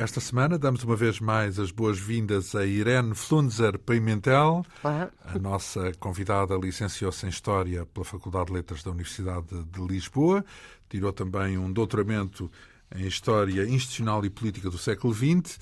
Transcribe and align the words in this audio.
Esta 0.00 0.18
semana 0.18 0.58
damos 0.58 0.82
uma 0.82 0.96
vez 0.96 1.20
mais 1.20 1.58
as 1.58 1.70
boas-vindas 1.70 2.54
a 2.54 2.64
Irene 2.64 3.14
Flunzer 3.14 3.78
Pimentel. 3.78 4.64
Olá. 4.82 5.10
A 5.22 5.38
nossa 5.38 5.92
convidada 6.00 6.56
licenciou-se 6.56 7.26
em 7.26 7.28
História 7.28 7.84
pela 7.84 8.02
Faculdade 8.02 8.46
de 8.46 8.54
Letras 8.54 8.82
da 8.82 8.92
Universidade 8.92 9.62
de 9.62 9.86
Lisboa, 9.86 10.42
tirou 10.88 11.12
também 11.12 11.58
um 11.58 11.70
doutoramento 11.70 12.50
em 12.96 13.06
História 13.06 13.62
Institucional 13.68 14.24
e 14.24 14.30
Política 14.30 14.70
do 14.70 14.78
século 14.78 15.12
XX. 15.12 15.58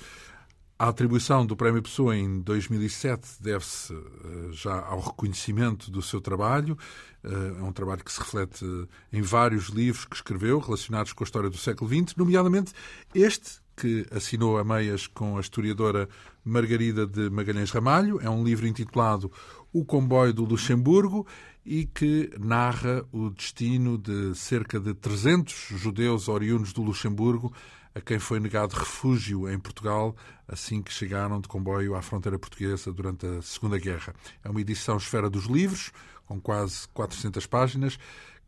A 0.81 0.87
atribuição 0.87 1.45
do 1.45 1.57
Prémio 1.57 1.83
Pessoa 1.83 2.15
em 2.15 2.39
2007 2.39 3.27
deve-se 3.41 3.93
eh, 3.93 4.47
já 4.53 4.79
ao 4.79 5.01
reconhecimento 5.01 5.91
do 5.91 6.01
seu 6.01 6.21
trabalho. 6.21 6.77
Eh, 7.21 7.57
é 7.59 7.61
um 7.61 7.73
trabalho 7.73 8.01
que 8.01 8.09
se 8.09 8.17
reflete 8.17 8.65
em 9.11 9.21
vários 9.21 9.67
livros 9.67 10.05
que 10.05 10.15
escreveu 10.15 10.57
relacionados 10.57 11.11
com 11.11 11.21
a 11.21 11.25
história 11.25 11.49
do 11.49 11.57
século 11.57 11.89
XX, 11.89 12.15
nomeadamente 12.15 12.71
este 13.13 13.59
que 13.75 14.05
assinou 14.09 14.57
a 14.57 14.63
meias 14.63 15.05
com 15.05 15.37
a 15.37 15.41
historiadora 15.41 16.07
Margarida 16.45 17.05
de 17.05 17.29
Magalhães 17.29 17.71
Ramalho. 17.71 18.21
É 18.21 18.29
um 18.29 18.41
livro 18.41 18.65
intitulado 18.65 19.29
O 19.73 19.83
Comboio 19.83 20.33
do 20.33 20.45
Luxemburgo 20.45 21.27
e 21.65 21.85
que 21.87 22.31
narra 22.39 23.05
o 23.11 23.29
destino 23.29 23.97
de 23.97 24.33
cerca 24.33 24.79
de 24.79 24.93
300 24.93 25.53
judeus 25.75 26.29
oriundos 26.29 26.71
do 26.71 26.81
Luxemburgo 26.81 27.53
a 27.99 28.01
quem 28.01 28.17
foi 28.17 28.39
negado 28.39 28.75
refúgio 28.75 29.49
em 29.49 29.59
Portugal 29.59 30.15
assim 30.47 30.81
que 30.81 30.91
chegaram 30.91 31.39
de 31.39 31.47
comboio 31.47 31.95
à 31.95 32.01
fronteira 32.01 32.39
portuguesa 32.39 32.91
durante 32.91 33.25
a 33.25 33.41
Segunda 33.41 33.77
Guerra. 33.77 34.15
É 34.43 34.49
uma 34.49 34.59
edição 34.59 34.97
Esfera 34.97 35.29
dos 35.29 35.45
Livros, 35.45 35.91
com 36.25 36.41
quase 36.41 36.87
400 36.93 37.45
páginas, 37.45 37.99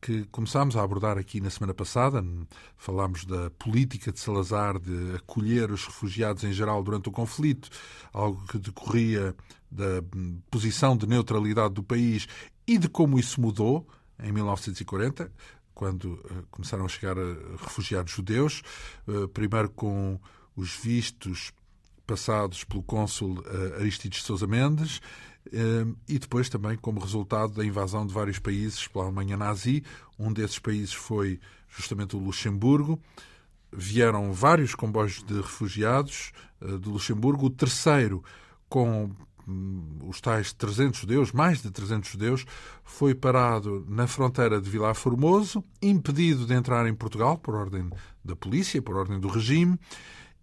que 0.02 0.25
começámos 0.31 0.75
a 0.75 0.81
abordar 0.81 1.17
aqui 1.17 1.39
na 1.39 1.52
semana 1.52 1.73
passada. 1.73 2.23
Falámos 2.75 3.23
da 3.25 3.52
política 3.52 4.11
de 4.11 4.19
Salazar 4.19 4.79
de 4.79 5.16
acolher 5.16 5.69
os 5.69 5.85
refugiados 5.85 6.44
em 6.44 6.52
geral 6.52 6.81
durante 6.81 7.09
o 7.09 7.11
conflito, 7.11 7.69
algo 8.11 8.44
que 8.47 8.57
decorria 8.57 9.35
da 9.69 10.03
posição 10.49 10.97
de 10.97 11.05
neutralidade 11.05 11.75
do 11.75 11.83
país 11.83 12.27
e 12.66 12.79
de 12.79 12.89
como 12.89 13.19
isso 13.19 13.39
mudou 13.39 13.88
em 14.19 14.31
1940 14.31 15.31
quando 15.81 16.13
uh, 16.13 16.45
começaram 16.51 16.85
a 16.85 16.87
chegar 16.87 17.17
uh, 17.17 17.55
refugiados 17.59 18.13
judeus, 18.13 18.61
uh, 19.07 19.27
primeiro 19.29 19.67
com 19.67 20.19
os 20.56 20.75
vistos 20.75 21.51
passados 22.06 22.63
pelo 22.63 22.83
cônsul 22.83 23.44
Aristides 23.79 24.22
Sousa 24.22 24.45
Mendes 24.45 25.01
e 26.09 26.19
depois 26.19 26.50
também 26.50 26.78
como 26.78 27.00
resultado 27.00 27.53
da 27.53 27.66
invasão 27.66 28.06
de 28.06 28.13
vários 28.13 28.38
países 28.38 28.85
pela 28.85 29.06
Alemanha 29.06 29.38
nazi. 29.38 29.81
Um 30.19 30.33
desses 30.33 30.59
países 30.59 30.94
foi 30.94 31.39
justamente 31.69 32.17
o 32.17 32.19
Luxemburgo. 32.19 33.00
Vieram 33.72 34.33
vários 34.33 34.75
comboios 34.75 35.23
de 35.23 35.35
refugiados 35.35 36.33
do 36.59 36.91
Luxemburgo. 36.91 37.45
O 37.45 37.50
terceiro, 37.50 38.22
com 38.67 39.09
os 40.03 40.22
tais 40.22 40.53
300 40.53 41.00
judeus, 41.00 41.31
mais 41.31 41.62
de 41.62 41.72
300 41.72 42.09
judeus, 42.09 42.46
foi 42.84 43.16
parado 43.16 43.85
na 43.88 44.07
fronteira 44.07 44.62
de 44.62 44.69
Vilar 44.69 44.96
Formoso, 44.96 45.63
impedido 45.81 46.46
de 46.46 46.53
entrar 46.53 46.88
em 46.88 46.94
Portugal 46.94 47.38
por 47.38 47.56
ordem 47.56 47.90
da 48.24 48.35
polícia, 48.35 48.81
por 48.81 48.96
ordem 48.96 49.19
do 49.19 49.28
regime, 49.28 49.80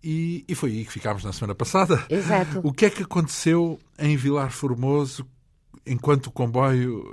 e, 0.03 0.45
e 0.49 0.55
foi 0.55 0.71
aí 0.71 0.85
que 0.85 0.93
ficámos 0.93 1.25
na 1.25 1.33
semana 1.33 1.55
passada. 1.55 2.05
Exato. 2.09 2.61
O 2.63 2.73
que 2.73 2.87
é 2.87 2.91
que 2.91 3.03
aconteceu 3.03 3.79
em 3.99 4.17
Vilar 4.17 4.51
Formoso 4.51 5.27
enquanto 5.87 6.27
o 6.27 6.31
comboio 6.31 7.05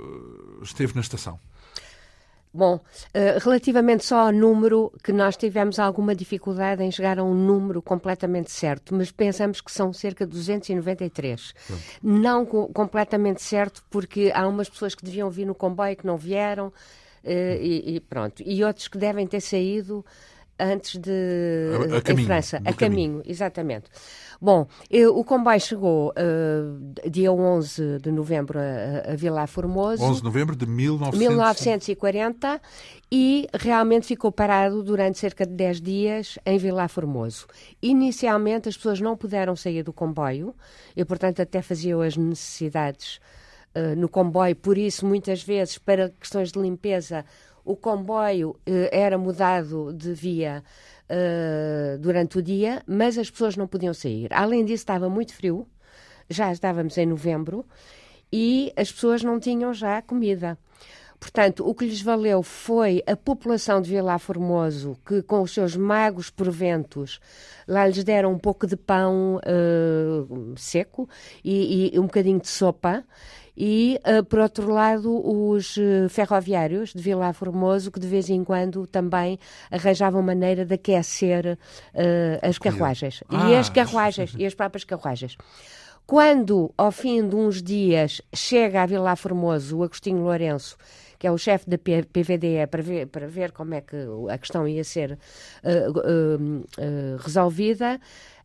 eh, 0.60 0.64
esteve 0.64 0.94
na 0.94 1.00
estação? 1.00 1.38
Bom, 2.56 2.76
uh, 2.76 3.38
relativamente 3.38 4.02
só 4.02 4.28
ao 4.28 4.32
número, 4.32 4.90
que 5.04 5.12
nós 5.12 5.36
tivemos 5.36 5.78
alguma 5.78 6.14
dificuldade 6.14 6.82
em 6.82 6.90
chegar 6.90 7.18
a 7.18 7.22
um 7.22 7.34
número 7.34 7.82
completamente 7.82 8.50
certo, 8.50 8.94
mas 8.94 9.12
pensamos 9.12 9.60
que 9.60 9.70
são 9.70 9.92
cerca 9.92 10.24
de 10.24 10.32
293. 10.32 11.52
Pronto. 11.52 11.82
Não 12.02 12.46
co 12.46 12.68
completamente 12.68 13.42
certo, 13.42 13.84
porque 13.90 14.32
há 14.34 14.48
umas 14.48 14.70
pessoas 14.70 14.94
que 14.94 15.04
deviam 15.04 15.28
vir 15.28 15.44
no 15.44 15.54
comboio 15.54 15.94
que 15.94 16.06
não 16.06 16.16
vieram, 16.16 16.68
uh, 16.68 16.72
e, 17.60 17.96
e, 17.96 18.00
pronto. 18.00 18.42
E 18.42 18.64
outros 18.64 18.88
que 18.88 18.96
devem 18.96 19.26
ter 19.26 19.42
saído 19.42 20.02
antes 20.58 20.98
de. 20.98 21.10
A, 21.92 21.96
a 21.98 22.02
caminho, 22.02 22.24
em 22.24 22.26
França, 22.26 22.56
a 22.58 22.72
caminho, 22.72 22.76
caminho 22.76 23.22
exatamente. 23.24 23.90
Bom, 24.40 24.66
eu, 24.90 25.16
o 25.16 25.24
comboio 25.24 25.60
chegou 25.60 26.10
uh, 26.10 27.10
dia 27.10 27.32
11 27.32 27.98
de 28.00 28.10
novembro 28.10 28.58
a, 28.58 29.12
a 29.12 29.16
Vila 29.16 29.46
Formoso. 29.46 30.02
11 30.02 30.18
de 30.20 30.24
novembro 30.24 30.56
de 30.56 30.66
1900... 30.66 31.18
1940 31.18 32.60
e 33.10 33.48
realmente 33.54 34.06
ficou 34.06 34.32
parado 34.32 34.82
durante 34.82 35.18
cerca 35.18 35.46
de 35.46 35.52
10 35.52 35.80
dias 35.80 36.38
em 36.44 36.58
Vila 36.58 36.88
Formoso. 36.88 37.46
Inicialmente 37.80 38.68
as 38.68 38.76
pessoas 38.76 39.00
não 39.00 39.16
puderam 39.16 39.56
sair 39.56 39.82
do 39.82 39.92
comboio 39.92 40.54
e, 40.94 41.04
portanto, 41.04 41.40
até 41.40 41.62
faziam 41.62 42.00
as 42.00 42.16
necessidades 42.16 43.20
uh, 43.74 43.96
no 43.96 44.08
comboio, 44.08 44.56
por 44.56 44.76
isso, 44.76 45.06
muitas 45.06 45.42
vezes, 45.42 45.78
para 45.78 46.10
questões 46.10 46.50
de 46.50 46.58
limpeza, 46.58 47.24
o 47.66 47.76
comboio 47.76 48.50
uh, 48.50 48.88
era 48.92 49.18
mudado 49.18 49.92
de 49.92 50.14
via 50.14 50.62
uh, 51.10 51.98
durante 51.98 52.38
o 52.38 52.42
dia, 52.42 52.82
mas 52.86 53.18
as 53.18 53.28
pessoas 53.28 53.56
não 53.56 53.66
podiam 53.66 53.92
sair. 53.92 54.32
Além 54.32 54.64
disso, 54.64 54.82
estava 54.82 55.10
muito 55.10 55.34
frio, 55.34 55.66
já 56.30 56.52
estávamos 56.52 56.96
em 56.96 57.06
novembro, 57.06 57.66
e 58.32 58.72
as 58.76 58.90
pessoas 58.90 59.22
não 59.22 59.38
tinham 59.40 59.74
já 59.74 60.00
comida. 60.00 60.56
Portanto, 61.18 61.66
o 61.66 61.74
que 61.74 61.86
lhes 61.86 62.02
valeu 62.02 62.42
foi 62.42 63.02
a 63.06 63.16
população 63.16 63.80
de 63.80 63.90
Vila 63.90 64.18
Formoso, 64.18 64.96
que 65.06 65.22
com 65.22 65.40
os 65.40 65.52
seus 65.52 65.74
magos 65.74 66.30
proventos 66.30 67.18
lá 67.66 67.86
lhes 67.86 68.04
deram 68.04 68.32
um 68.32 68.38
pouco 68.38 68.66
de 68.66 68.76
pão 68.76 69.36
uh, 69.36 70.54
seco 70.56 71.08
e, 71.42 71.94
e, 71.94 71.98
um 71.98 72.02
bocadinho 72.02 72.38
de 72.38 72.48
sopa 72.48 73.02
e, 73.56 73.98
uh, 74.04 74.22
por 74.22 74.40
outro 74.40 74.70
lado, 74.70 75.10
os 75.26 75.78
uh, 75.78 76.08
ferroviários 76.10 76.92
de 76.92 77.00
Vila 77.00 77.32
Formoso, 77.32 77.90
que 77.90 77.98
de 77.98 78.06
vez 78.06 78.28
em 78.28 78.44
quando 78.44 78.86
também 78.86 79.38
arranjavam 79.70 80.22
maneira 80.22 80.64
de 80.66 80.74
aquecer 80.74 81.58
uh, 81.94 82.46
as 82.46 82.58
carruagens. 82.58 83.24
Ah. 83.30 83.50
E 83.50 83.56
as 83.56 83.70
carruagens, 83.70 84.34
e 84.36 84.44
as 84.44 84.54
próprias 84.54 84.84
carruagens. 84.84 85.38
Quando, 86.06 86.70
ao 86.76 86.92
fim 86.92 87.26
de 87.26 87.34
uns 87.34 87.62
dias, 87.62 88.20
chega 88.34 88.82
a 88.82 88.86
Vila 88.86 89.16
Formoso 89.16 89.78
o 89.78 89.82
Agostinho 89.82 90.22
Lourenço, 90.22 90.76
que 91.18 91.26
é 91.26 91.32
o 91.32 91.38
chefe 91.38 91.68
da 91.68 91.78
PVDE, 91.78 92.66
para 92.70 92.82
ver, 92.82 93.06
para 93.06 93.26
ver 93.26 93.52
como 93.52 93.72
é 93.74 93.80
que 93.80 93.96
a 94.30 94.38
questão 94.38 94.68
ia 94.68 94.84
ser 94.84 95.18
resolvida, 97.18 97.98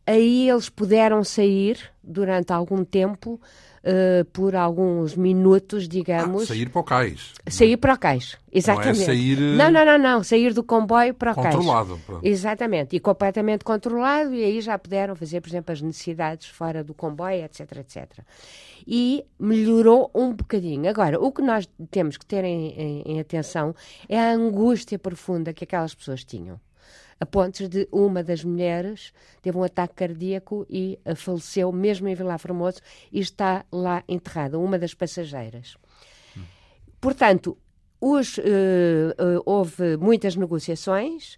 aí 0.04 0.50
eles 0.50 0.68
puderam 0.68 1.22
sair 1.22 1.78
durante 2.02 2.52
algum 2.52 2.82
tempo 2.82 3.38
uh, 3.84 4.24
por 4.26 4.54
alguns 4.54 5.14
minutos, 5.16 5.88
digamos. 5.88 6.44
Ah, 6.44 6.46
sair 6.46 6.68
para 6.68 6.80
o 6.80 6.84
cais. 6.84 7.32
Sair 7.48 7.76
para 7.76 7.94
o 7.94 7.98
cais, 7.98 8.36
exatamente. 8.52 8.96
Não 8.98 9.02
é 9.02 9.06
sair... 9.06 9.38
Eh, 9.38 9.56
não, 9.56 9.70
não, 9.70 9.84
não, 9.84 9.98
não, 9.98 10.24
sair 10.24 10.52
do 10.52 10.62
comboio 10.62 11.14
para 11.14 11.32
o 11.32 11.34
controlado, 11.34 11.58
cais. 11.58 11.66
Controlado. 11.66 12.00
Pronto. 12.06 12.26
Exatamente, 12.26 12.96
e 12.96 13.00
completamente 13.00 13.64
controlado, 13.64 14.34
e 14.34 14.44
aí 14.44 14.60
já 14.60 14.78
puderam 14.78 15.14
fazer, 15.14 15.40
por 15.40 15.48
exemplo, 15.48 15.72
as 15.72 15.80
necessidades 15.80 16.46
fora 16.46 16.82
do 16.82 16.94
comboio, 16.94 17.44
etc, 17.44 17.76
etc. 17.78 18.20
E 18.86 19.24
melhorou 19.38 20.10
um 20.14 20.32
bocadinho. 20.32 20.88
Agora, 20.88 21.20
o 21.20 21.30
que 21.30 21.42
nós 21.42 21.68
temos 21.90 22.16
que 22.16 22.26
ter 22.26 22.44
em, 22.44 22.72
em, 22.72 23.02
em 23.06 23.20
atenção 23.20 23.74
é 24.08 24.18
a 24.18 24.32
angústia 24.32 24.98
profunda 24.98 25.52
que 25.52 25.64
aquelas 25.64 25.94
pessoas 25.94 26.24
tinham 26.24 26.60
a 27.22 27.26
pontos 27.26 27.68
de 27.68 27.88
uma 27.92 28.20
das 28.20 28.42
mulheres 28.42 29.12
teve 29.40 29.56
um 29.56 29.62
ataque 29.62 29.94
cardíaco 29.94 30.66
e 30.68 30.98
eh, 31.04 31.14
faleceu 31.14 31.70
mesmo 31.70 32.08
em 32.08 32.16
Vila 32.16 32.36
Formoso 32.36 32.80
e 33.12 33.20
está 33.20 33.64
lá 33.70 34.02
enterrada, 34.08 34.58
uma 34.58 34.76
das 34.76 34.92
passageiras. 34.92 35.76
Hum. 36.36 36.42
Portanto, 37.00 37.56
os, 38.00 38.38
uh, 38.38 38.42
uh, 38.42 39.42
houve 39.46 39.96
muitas 39.98 40.34
negociações. 40.34 41.36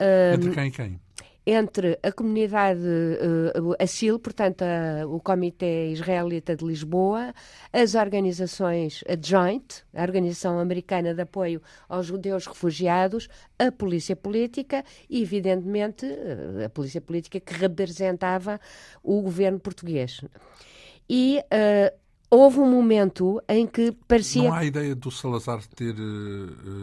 Uh, 0.00 0.34
Entre 0.36 0.50
quem 0.52 0.68
e 0.68 0.70
quem? 0.70 1.00
Entre 1.50 1.98
a 2.02 2.12
comunidade 2.12 2.78
uh, 2.78 3.74
ASIL, 3.82 4.18
portanto, 4.18 4.62
a, 4.62 5.06
o 5.06 5.18
Comitê 5.18 5.90
Israelita 5.92 6.54
de 6.54 6.62
Lisboa, 6.62 7.32
as 7.72 7.94
organizações 7.94 9.02
a 9.08 9.16
Joint, 9.18 9.82
a 9.94 10.02
Organização 10.02 10.58
Americana 10.58 11.14
de 11.14 11.22
Apoio 11.22 11.62
aos 11.88 12.04
Judeus 12.04 12.46
Refugiados, 12.46 13.30
a 13.58 13.72
Polícia 13.72 14.14
Política 14.14 14.84
e, 15.08 15.22
evidentemente, 15.22 16.04
uh, 16.04 16.66
a 16.66 16.68
Polícia 16.68 17.00
Política 17.00 17.40
que 17.40 17.54
representava 17.54 18.60
o 19.02 19.22
governo 19.22 19.58
português. 19.58 20.20
E 21.08 21.40
uh, 21.44 22.07
houve 22.30 22.60
um 22.60 22.70
momento 22.70 23.42
em 23.48 23.66
que 23.66 23.92
parecia. 24.06 24.42
Não 24.42 24.52
há 24.52 24.64
ideia 24.64 24.94
do 24.94 25.10
Salazar 25.10 25.60
ter 25.74 25.94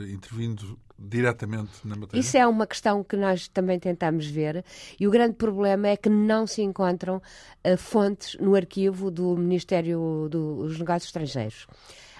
intervindo 0.09 0.77
diretamente 0.97 1.71
na 1.83 1.95
matéria? 1.95 2.19
Isso 2.19 2.37
é 2.37 2.47
uma 2.47 2.65
questão 2.65 3.03
que 3.03 3.15
nós 3.15 3.47
também 3.47 3.79
tentamos 3.79 4.25
ver 4.27 4.63
e 4.99 5.07
o 5.07 5.11
grande 5.11 5.35
problema 5.35 5.89
é 5.89 5.97
que 5.97 6.09
não 6.09 6.47
se 6.47 6.61
encontram 6.61 7.17
uh, 7.17 7.77
fontes 7.77 8.37
no 8.39 8.55
arquivo 8.55 9.11
do 9.11 9.35
Ministério 9.35 10.27
dos 10.29 10.79
Negócios 10.79 11.05
Estrangeiros. 11.05 11.67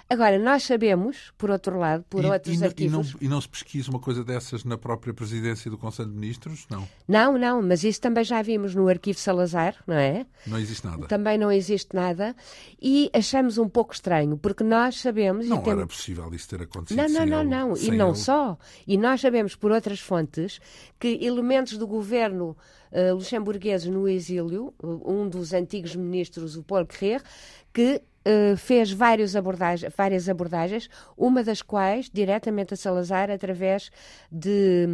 Agora, 0.08 0.38
nós 0.38 0.62
sabemos, 0.62 1.32
por 1.36 1.50
outro 1.50 1.78
lado, 1.78 2.04
por 2.08 2.24
e, 2.24 2.26
outros 2.28 2.60
e, 2.60 2.64
arquivos... 2.64 3.10
E 3.10 3.12
não, 3.14 3.20
e 3.22 3.28
não 3.28 3.40
se 3.40 3.48
pesquisa 3.48 3.90
uma 3.90 3.98
coisa 3.98 4.22
dessas 4.22 4.64
na 4.64 4.78
própria 4.78 5.12
presidência 5.12 5.68
do 5.68 5.76
Conselho 5.76 6.08
de 6.10 6.14
Ministros? 6.14 6.64
Não. 6.70 6.86
Não, 7.08 7.36
não, 7.36 7.60
mas 7.60 7.82
isso 7.82 8.00
também 8.00 8.22
já 8.22 8.40
vimos 8.40 8.72
no 8.72 8.86
arquivo 8.86 9.18
Salazar, 9.18 9.74
não 9.84 9.96
é? 9.96 10.24
Não 10.46 10.58
existe 10.58 10.86
nada. 10.86 11.08
Também 11.08 11.36
não 11.36 11.50
existe 11.50 11.92
nada. 11.92 12.36
E 12.80 13.10
achamos 13.12 13.58
um 13.58 13.68
pouco 13.68 13.94
estranho, 13.94 14.38
porque 14.38 14.62
nós 14.62 15.00
sabemos... 15.00 15.48
Não 15.48 15.58
temos... 15.58 15.78
era 15.78 15.86
possível 15.88 16.32
isso 16.32 16.48
ter 16.48 16.62
acontecido 16.62 16.96
Não, 16.96 17.08
não, 17.08 17.26
não, 17.26 17.44
não. 17.44 17.76
E 17.76 17.90
não 17.90 18.08
ele. 18.10 18.16
só. 18.16 18.56
E 18.86 18.96
nós 18.96 19.20
sabemos 19.20 19.56
por 19.56 19.72
outras 19.72 19.98
fontes 19.98 20.60
que 21.00 21.18
elementos 21.20 21.76
do 21.76 21.86
governo 21.86 22.56
uh, 22.92 23.14
luxemburguês 23.14 23.84
no 23.84 24.08
exílio, 24.08 24.72
um 24.80 25.28
dos 25.28 25.52
antigos 25.52 25.96
ministros, 25.96 26.56
o 26.56 26.62
Paul 26.62 26.86
Guerreiro, 26.86 27.24
que 27.72 28.00
Uh, 28.26 28.56
fez 28.56 28.90
várias 28.90 29.36
abordagens, 29.36 29.94
várias 29.96 30.28
abordagens, 30.28 30.90
uma 31.16 31.44
das 31.44 31.62
quais 31.62 32.10
diretamente 32.12 32.74
a 32.74 32.76
Salazar 32.76 33.30
através 33.30 33.88
de, 34.32 34.88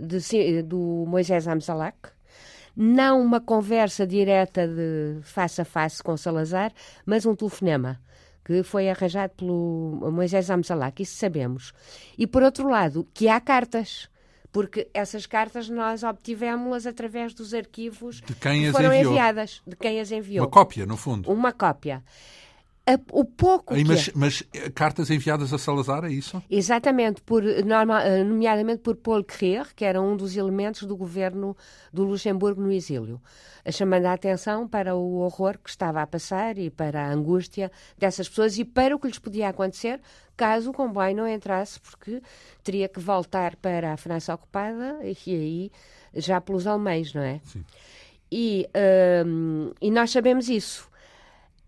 de, 0.00 0.20
de 0.20 0.62
do 0.62 1.04
Moisés 1.08 1.48
Amzalak, 1.48 2.10
não 2.76 3.20
uma 3.20 3.40
conversa 3.40 4.06
direta 4.06 4.68
de 4.68 5.18
face 5.22 5.60
a 5.60 5.64
face 5.64 6.00
com 6.00 6.16
Salazar, 6.16 6.72
mas 7.04 7.26
um 7.26 7.34
telefonema 7.34 8.00
que 8.44 8.62
foi 8.62 8.88
arranjado 8.88 9.32
pelo 9.36 10.10
Moisés 10.12 10.48
Amzalak, 10.48 11.02
isso 11.02 11.16
sabemos. 11.16 11.72
E 12.16 12.24
por 12.26 12.42
outro 12.42 12.68
lado, 12.68 13.06
que 13.12 13.28
há 13.28 13.40
cartas 13.40 14.08
porque 14.52 14.88
essas 14.92 15.26
cartas 15.26 15.68
nós 15.68 16.02
obtivemos-las 16.02 16.86
através 16.86 17.32
dos 17.34 17.54
arquivos 17.54 18.20
de 18.20 18.34
quem 18.34 18.62
que 18.62 18.72
foram 18.72 18.92
enviou. 18.92 19.12
enviadas, 19.12 19.62
de 19.66 19.76
quem 19.76 20.00
as 20.00 20.10
enviou. 20.10 20.44
Uma 20.44 20.50
cópia, 20.50 20.86
no 20.86 20.96
fundo. 20.96 21.30
Uma 21.30 21.52
cópia. 21.52 22.02
O 23.12 23.24
pouco 23.24 23.74
Aí, 23.74 23.84
mas, 23.84 24.04
que 24.04 24.10
é... 24.10 24.12
mas, 24.16 24.42
cartas 24.74 25.10
enviadas 25.10 25.52
a 25.52 25.58
Salazar, 25.58 26.04
é 26.04 26.10
isso? 26.10 26.42
Exatamente, 26.50 27.20
por, 27.22 27.42
normal, 27.64 28.02
nomeadamente 28.26 28.82
por 28.82 28.96
Paul 28.96 29.24
Guerreiro, 29.24 29.68
que 29.74 29.84
era 29.84 30.00
um 30.00 30.16
dos 30.16 30.36
elementos 30.36 30.84
do 30.84 30.96
governo 30.96 31.56
do 31.92 32.04
Luxemburgo 32.04 32.60
no 32.60 32.72
exílio, 32.72 33.20
chamando 33.70 34.06
a 34.06 34.12
atenção 34.12 34.66
para 34.66 34.94
o 34.94 35.18
horror 35.18 35.58
que 35.62 35.70
estava 35.70 36.02
a 36.02 36.06
passar 36.06 36.58
e 36.58 36.70
para 36.70 37.06
a 37.06 37.12
angústia 37.12 37.70
dessas 37.98 38.28
pessoas 38.28 38.58
e 38.58 38.64
para 38.64 38.94
o 38.94 38.98
que 38.98 39.06
lhes 39.06 39.18
podia 39.18 39.48
acontecer 39.48 40.00
caso 40.40 40.70
o 40.70 40.72
comboio 40.72 41.14
não 41.14 41.28
entrasse, 41.28 41.78
porque 41.78 42.22
teria 42.64 42.88
que 42.88 42.98
voltar 42.98 43.56
para 43.56 43.92
a 43.92 43.96
França 43.98 44.32
ocupada 44.32 44.98
e 45.04 45.34
aí 45.34 45.72
já 46.14 46.40
pelos 46.40 46.66
alemães, 46.66 47.12
não 47.12 47.20
é? 47.20 47.40
Sim. 47.44 47.62
E, 48.32 48.66
um, 49.26 49.72
e 49.82 49.90
nós 49.90 50.10
sabemos 50.10 50.48
isso. 50.48 50.89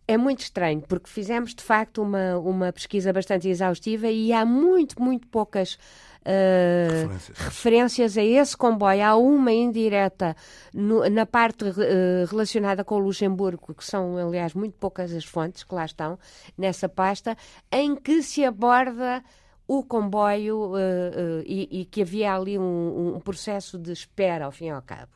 É 0.07 0.17
muito 0.17 0.41
estranho, 0.41 0.83
porque 0.83 1.09
fizemos 1.09 1.55
de 1.55 1.63
facto 1.63 2.03
uma, 2.03 2.39
uma 2.39 2.73
pesquisa 2.73 3.13
bastante 3.13 3.49
exaustiva 3.49 4.09
e 4.09 4.33
há 4.33 4.45
muito, 4.45 5.01
muito 5.01 5.29
poucas 5.29 5.79
uh, 6.23 7.09
referências. 7.09 7.39
referências. 7.39 8.19
a 8.19 8.23
esse 8.23 8.57
comboio. 8.57 9.05
Há 9.05 9.17
uma 9.17 9.53
indireta 9.53 10.37
no, 10.75 11.09
na 11.09 11.25
parte 11.25 11.65
uh, 11.65 12.27
relacionada 12.29 12.85
com 12.85 12.97
o 12.97 12.99
Luxemburgo, 12.99 13.75
que 13.75 13.85
são, 13.85 14.17
aliás, 14.17 14.55
muito 14.55 14.75
poucas 14.75 15.13
as 15.13 15.25
fontes 15.25 15.63
que 15.63 15.75
lá 15.75 15.85
estão 15.85 16.19
nessa 16.57 16.89
pasta, 16.89 17.37
em 17.71 17.95
que 17.95 18.23
se 18.23 18.45
aborda 18.45 19.23
o 19.67 19.85
comboio 19.85 20.73
uh, 20.73 21.43
e, 21.47 21.81
e, 21.81 21.85
que 21.85 22.03
havia 22.03 22.35
ali 22.35 22.59
um, 22.59 23.15
um 23.17 23.21
processo 23.21 23.79
de 23.79 23.93
espera, 23.93 24.47
ao 24.47 24.53
fim 24.53 24.67
e 24.67 24.71
ao 24.71 24.83
cabo. 24.83 25.13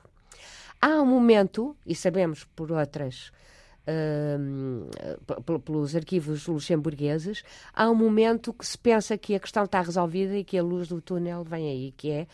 Há 0.81 1.01
um 1.01 1.07
momento, 1.07 1.77
e 1.85 1.95
sabemos 1.95 2.45
por 2.45 2.71
outras 2.71 3.33
uh, 3.87 5.61
pelos 5.61 5.95
arquivos 5.95 6.47
luxemburgueses, 6.47 7.43
há 7.73 7.89
um 7.89 7.95
momento 7.95 8.53
que 8.53 8.67
se 8.67 8.77
pensa 8.77 9.17
que 9.17 9.35
a 9.35 9.41
questão 9.41 9.65
está 9.65 9.81
resolvida 9.81 10.37
e 10.37 10.45
que 10.45 10.59
a 10.59 10.63
luz 10.63 10.89
do 10.89 11.01
túnel 11.01 11.45
vem 11.45 11.69
aí, 11.69 11.95
que 11.97 12.11
é 12.11 12.27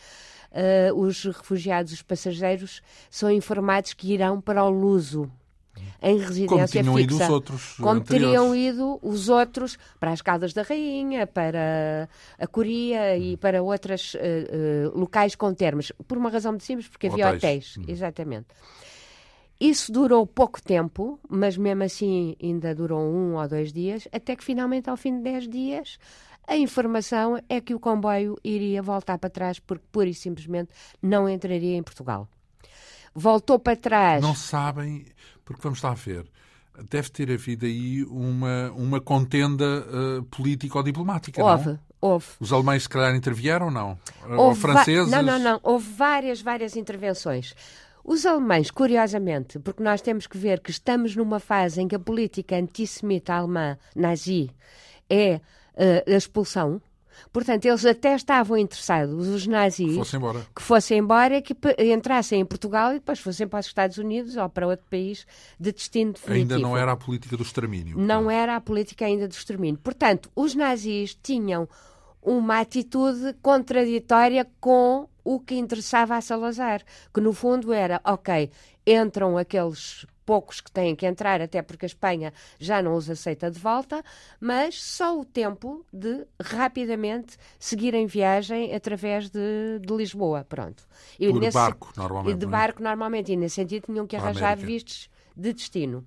uh, 0.91 0.99
os 0.99 1.23
refugiados, 1.23 1.93
os 1.93 2.01
passageiros, 2.01 2.81
são 3.09 3.31
informados 3.31 3.93
que 3.93 4.13
irão 4.13 4.39
para 4.41 4.63
o 4.63 4.69
Luso. 4.69 5.31
Em 6.01 6.19
residência 6.19 6.83
como 6.83 6.97
fixa. 6.97 7.13
Ido 7.15 7.23
os 7.23 7.29
outros 7.29 7.73
como 7.77 7.89
anteriores. 7.89 8.37
teriam 8.37 8.55
ido 8.55 8.99
os 9.01 9.27
outros 9.27 9.77
para 9.99 10.11
as 10.11 10.21
Caldas 10.21 10.53
da 10.53 10.61
Rainha, 10.61 11.25
para 11.25 12.07
a 12.37 12.45
Coria 12.45 13.17
e 13.17 13.37
para 13.37 13.63
outros 13.63 14.13
uh, 14.13 14.17
uh, 14.17 14.99
locais 14.99 15.33
com 15.33 15.51
termos. 15.51 15.91
Por 16.07 16.17
uma 16.17 16.29
razão 16.29 16.51
muito 16.51 16.63
simples, 16.63 16.87
porque 16.87 17.07
havia 17.07 17.29
Hotéis. 17.29 17.77
hotéis. 17.77 17.89
Exatamente. 17.89 18.47
Isso 19.59 19.91
durou 19.91 20.25
pouco 20.27 20.61
tempo, 20.61 21.19
mas 21.29 21.55
mesmo 21.55 21.83
assim 21.83 22.35
ainda 22.41 22.75
durou 22.75 23.01
um 23.01 23.35
ou 23.35 23.47
dois 23.47 23.71
dias, 23.71 24.07
até 24.11 24.35
que 24.35 24.43
finalmente, 24.43 24.89
ao 24.89 24.97
fim 24.97 25.17
de 25.17 25.23
dez 25.23 25.47
dias, 25.47 25.97
a 26.47 26.57
informação 26.57 27.41
é 27.47 27.61
que 27.61 27.73
o 27.73 27.79
comboio 27.79 28.37
iria 28.43 28.81
voltar 28.81 29.17
para 29.17 29.29
trás 29.29 29.59
porque 29.59 29.85
pura 29.91 30.09
e 30.09 30.13
simplesmente 30.13 30.71
não 31.01 31.29
entraria 31.29 31.77
em 31.77 31.83
Portugal. 31.83 32.27
Voltou 33.15 33.59
para 33.59 33.77
trás. 33.77 34.21
Não 34.21 34.35
sabem, 34.35 35.05
porque 35.45 35.61
vamos 35.61 35.81
lá 35.81 35.93
ver. 35.93 36.25
Deve 36.89 37.09
ter 37.09 37.31
havido 37.31 37.65
aí 37.65 38.03
uma, 38.05 38.71
uma 38.71 38.99
contenda 38.99 39.85
uh, 39.85 40.23
político-diplomática, 40.23 41.43
houve, 41.43 41.69
não? 41.69 41.79
Houve. 42.01 42.25
Os 42.39 42.51
alemães, 42.51 42.83
se 42.83 42.89
calhar, 42.89 43.15
intervieram, 43.15 43.69
não? 43.69 43.97
Ou 44.27 44.47
Houve 44.47 44.59
franceses? 44.59 45.11
Não, 45.11 45.21
não, 45.21 45.37
não. 45.37 45.59
Houve 45.61 45.89
várias, 45.93 46.41
várias 46.41 46.75
intervenções. 46.75 47.55
Os 48.03 48.25
alemães, 48.25 48.69
curiosamente, 48.69 49.59
porque 49.59 49.81
nós 49.81 50.01
temos 50.01 50.27
que 50.27 50.37
ver 50.37 50.59
que 50.59 50.71
estamos 50.71 51.15
numa 51.15 51.39
fase 51.39 51.81
em 51.81 51.87
que 51.87 51.95
a 51.95 51.99
política 51.99 52.55
antissemita 52.57 53.33
alemã, 53.33 53.77
nazi, 53.95 54.49
é 55.09 55.35
uh, 55.75 56.11
a 56.13 56.17
expulsão. 56.17 56.81
Portanto, 57.31 57.65
eles 57.65 57.85
até 57.85 58.15
estavam 58.15 58.57
interessados, 58.57 59.27
os 59.27 59.45
nazis, 59.47 59.95
Fosse 59.95 60.17
embora. 60.17 60.41
que 60.53 60.61
fossem 60.61 60.97
embora, 60.97 61.41
que 61.41 61.55
entrassem 61.79 62.41
em 62.41 62.45
Portugal 62.45 62.91
e 62.91 62.95
depois 62.95 63.19
fossem 63.19 63.47
para 63.47 63.59
os 63.59 63.67
Estados 63.67 63.97
Unidos 63.99 64.35
ou 64.35 64.49
para 64.49 64.67
outro 64.67 64.85
país 64.89 65.25
de 65.59 65.71
destino 65.71 66.13
definitivo. 66.13 66.53
Ainda 66.55 66.67
não 66.67 66.75
era 66.75 66.91
a 66.91 66.97
política 66.97 67.37
do 67.37 67.43
extermínio. 67.43 67.97
Não 67.97 68.29
era 68.29 68.55
a 68.55 68.61
política 68.61 69.05
ainda 69.05 69.27
do 69.27 69.31
extermínio. 69.31 69.79
Portanto, 69.81 70.29
os 70.35 70.55
nazis 70.55 71.15
tinham 71.21 71.69
uma 72.21 72.59
atitude 72.59 73.33
contraditória 73.41 74.47
com 74.59 75.07
o 75.23 75.39
que 75.39 75.55
interessava 75.55 76.15
a 76.15 76.21
Salazar, 76.21 76.83
que 77.13 77.21
no 77.21 77.33
fundo 77.33 77.71
era, 77.71 78.01
ok, 78.03 78.49
entram 78.85 79.37
aqueles 79.37 80.05
poucos 80.25 80.61
que 80.61 80.71
têm 80.71 80.95
que 80.95 81.05
entrar, 81.05 81.41
até 81.41 81.61
porque 81.61 81.85
a 81.85 81.87
Espanha 81.87 82.33
já 82.59 82.81
não 82.81 82.95
os 82.95 83.09
aceita 83.09 83.51
de 83.51 83.59
volta, 83.59 84.03
mas 84.39 84.81
só 84.81 85.19
o 85.19 85.25
tempo 85.25 85.85
de 85.91 86.25
rapidamente 86.41 87.37
seguirem 87.59 88.05
viagem 88.05 88.73
através 88.73 89.29
de, 89.29 89.79
de 89.81 89.93
Lisboa, 89.93 90.45
pronto. 90.47 90.87
E 91.19 91.29
Por 91.29 91.39
nesse, 91.39 91.55
barco, 91.55 91.91
normalmente. 91.95 92.37
De 92.37 92.45
é? 92.45 92.47
barco, 92.47 92.83
normalmente, 92.83 93.31
e 93.31 93.35
nesse 93.35 93.55
sentido 93.55 93.85
tinham 93.85 94.07
que 94.07 94.15
arranjar 94.15 94.57
vistos 94.57 95.09
de 95.35 95.53
destino. 95.53 96.05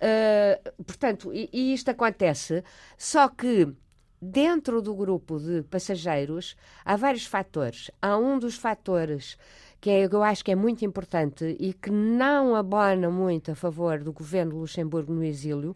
Uh, 0.00 0.82
portanto, 0.82 1.32
e, 1.32 1.48
e 1.52 1.74
isto 1.74 1.90
acontece, 1.90 2.64
só 2.96 3.28
que 3.28 3.68
dentro 4.20 4.82
do 4.82 4.94
grupo 4.94 5.38
de 5.38 5.62
passageiros 5.62 6.56
há 6.84 6.96
vários 6.96 7.26
fatores. 7.26 7.90
Há 8.00 8.16
um 8.16 8.38
dos 8.38 8.56
fatores 8.56 9.38
que 9.80 9.88
é, 9.88 10.04
eu 10.04 10.22
acho 10.22 10.44
que 10.44 10.52
é 10.52 10.54
muito 10.54 10.84
importante 10.84 11.56
e 11.58 11.72
que 11.72 11.90
não 11.90 12.54
abona 12.54 13.08
muito 13.10 13.52
a 13.52 13.54
favor 13.54 13.98
do 14.00 14.12
governo 14.12 14.58
Luxemburgo 14.58 15.12
no 15.12 15.24
exílio, 15.24 15.74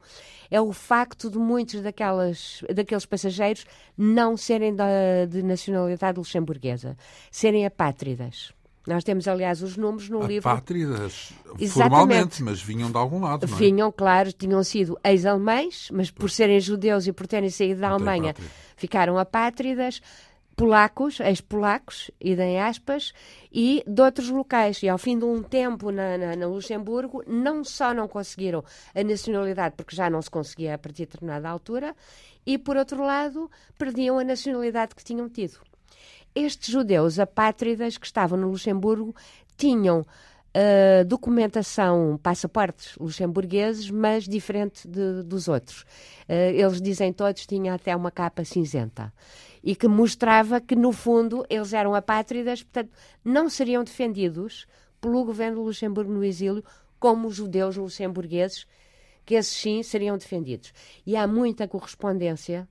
é 0.50 0.60
o 0.60 0.72
facto 0.72 1.30
de 1.30 1.38
muitos 1.38 1.80
daquelas, 1.80 2.62
daqueles 2.74 3.06
passageiros 3.06 3.64
não 3.96 4.36
serem 4.36 4.74
da, 4.74 5.24
de 5.26 5.42
nacionalidade 5.42 6.18
luxemburguesa, 6.18 6.98
serem 7.30 7.64
apátridas. 7.64 8.52
Nós 8.86 9.02
temos, 9.02 9.26
aliás, 9.26 9.62
os 9.62 9.76
números 9.76 10.10
no 10.10 10.22
livro. 10.22 10.48
Apátridas, 10.48 11.32
formalmente, 11.70 12.42
mas 12.42 12.60
vinham 12.60 12.90
de 12.90 12.98
algum 12.98 13.20
lado, 13.20 13.46
não 13.46 13.56
é? 13.56 13.58
Vinham, 13.58 13.90
claro, 13.90 14.32
tinham 14.32 14.62
sido 14.62 14.98
ex-alemães, 15.02 15.88
mas 15.90 16.10
por 16.10 16.30
serem 16.30 16.60
judeus 16.60 17.06
e 17.06 17.12
por 17.12 17.26
terem 17.26 17.48
saído 17.48 17.80
da 17.80 17.88
Alemanha, 17.88 18.34
ficaram 18.76 19.18
apátridas 19.18 20.02
polacos, 20.56 21.20
ex-polacos, 21.20 22.10
idem 22.20 22.60
aspas, 22.60 23.12
e 23.52 23.82
de 23.86 24.02
outros 24.02 24.28
locais. 24.28 24.82
E 24.82 24.88
ao 24.88 24.98
fim 24.98 25.18
de 25.18 25.24
um 25.24 25.42
tempo 25.42 25.90
na, 25.90 26.16
na, 26.16 26.36
na, 26.36 26.46
Luxemburgo, 26.46 27.22
não 27.26 27.64
só 27.64 27.92
não 27.92 28.08
conseguiram 28.08 28.64
a 28.94 29.02
nacionalidade, 29.02 29.74
porque 29.76 29.96
já 29.96 30.08
não 30.08 30.22
se 30.22 30.30
conseguia 30.30 30.74
a 30.74 30.78
partir 30.78 31.06
de 31.06 31.06
determinada 31.06 31.48
altura, 31.48 31.94
e 32.46 32.58
por 32.58 32.76
outro 32.76 33.02
lado, 33.02 33.50
perdiam 33.78 34.18
a 34.18 34.24
nacionalidade 34.24 34.94
que 34.94 35.04
tinham 35.04 35.28
tido. 35.28 35.58
Estes 36.34 36.72
judeus 36.72 37.18
apátridas 37.18 37.96
que 37.96 38.06
estavam 38.06 38.38
no 38.38 38.48
Luxemburgo 38.48 39.14
tinham 39.56 40.00
uh, 40.00 41.04
documentação, 41.06 42.18
passaportes 42.22 42.96
luxemburgueses, 42.96 43.90
mas 43.90 44.24
diferente 44.24 44.86
de, 44.88 45.22
dos 45.22 45.48
outros. 45.48 45.82
Uh, 46.28 46.52
eles 46.54 46.80
dizem 46.80 47.12
todos 47.12 47.46
tinham 47.46 47.74
até 47.74 47.94
uma 47.94 48.10
capa 48.10 48.44
cinzenta 48.44 49.12
e 49.62 49.74
que 49.74 49.88
mostrava 49.88 50.60
que, 50.60 50.76
no 50.76 50.92
fundo, 50.92 51.44
eles 51.48 51.72
eram 51.72 51.94
apátridas, 51.94 52.62
portanto, 52.62 52.90
não 53.24 53.48
seriam 53.48 53.82
defendidos 53.82 54.66
pelo 55.00 55.24
governo 55.24 55.56
do 55.56 55.62
Luxemburgo 55.62 56.12
no 56.12 56.24
exílio 56.24 56.62
como 56.98 57.28
os 57.28 57.36
judeus 57.36 57.76
luxemburgueses 57.76 58.66
que 59.24 59.34
esses 59.34 59.56
sim 59.56 59.82
seriam 59.82 60.18
defendidos. 60.18 60.72
E 61.06 61.16
há 61.16 61.26
muita 61.26 61.66
correspondência 61.66 62.68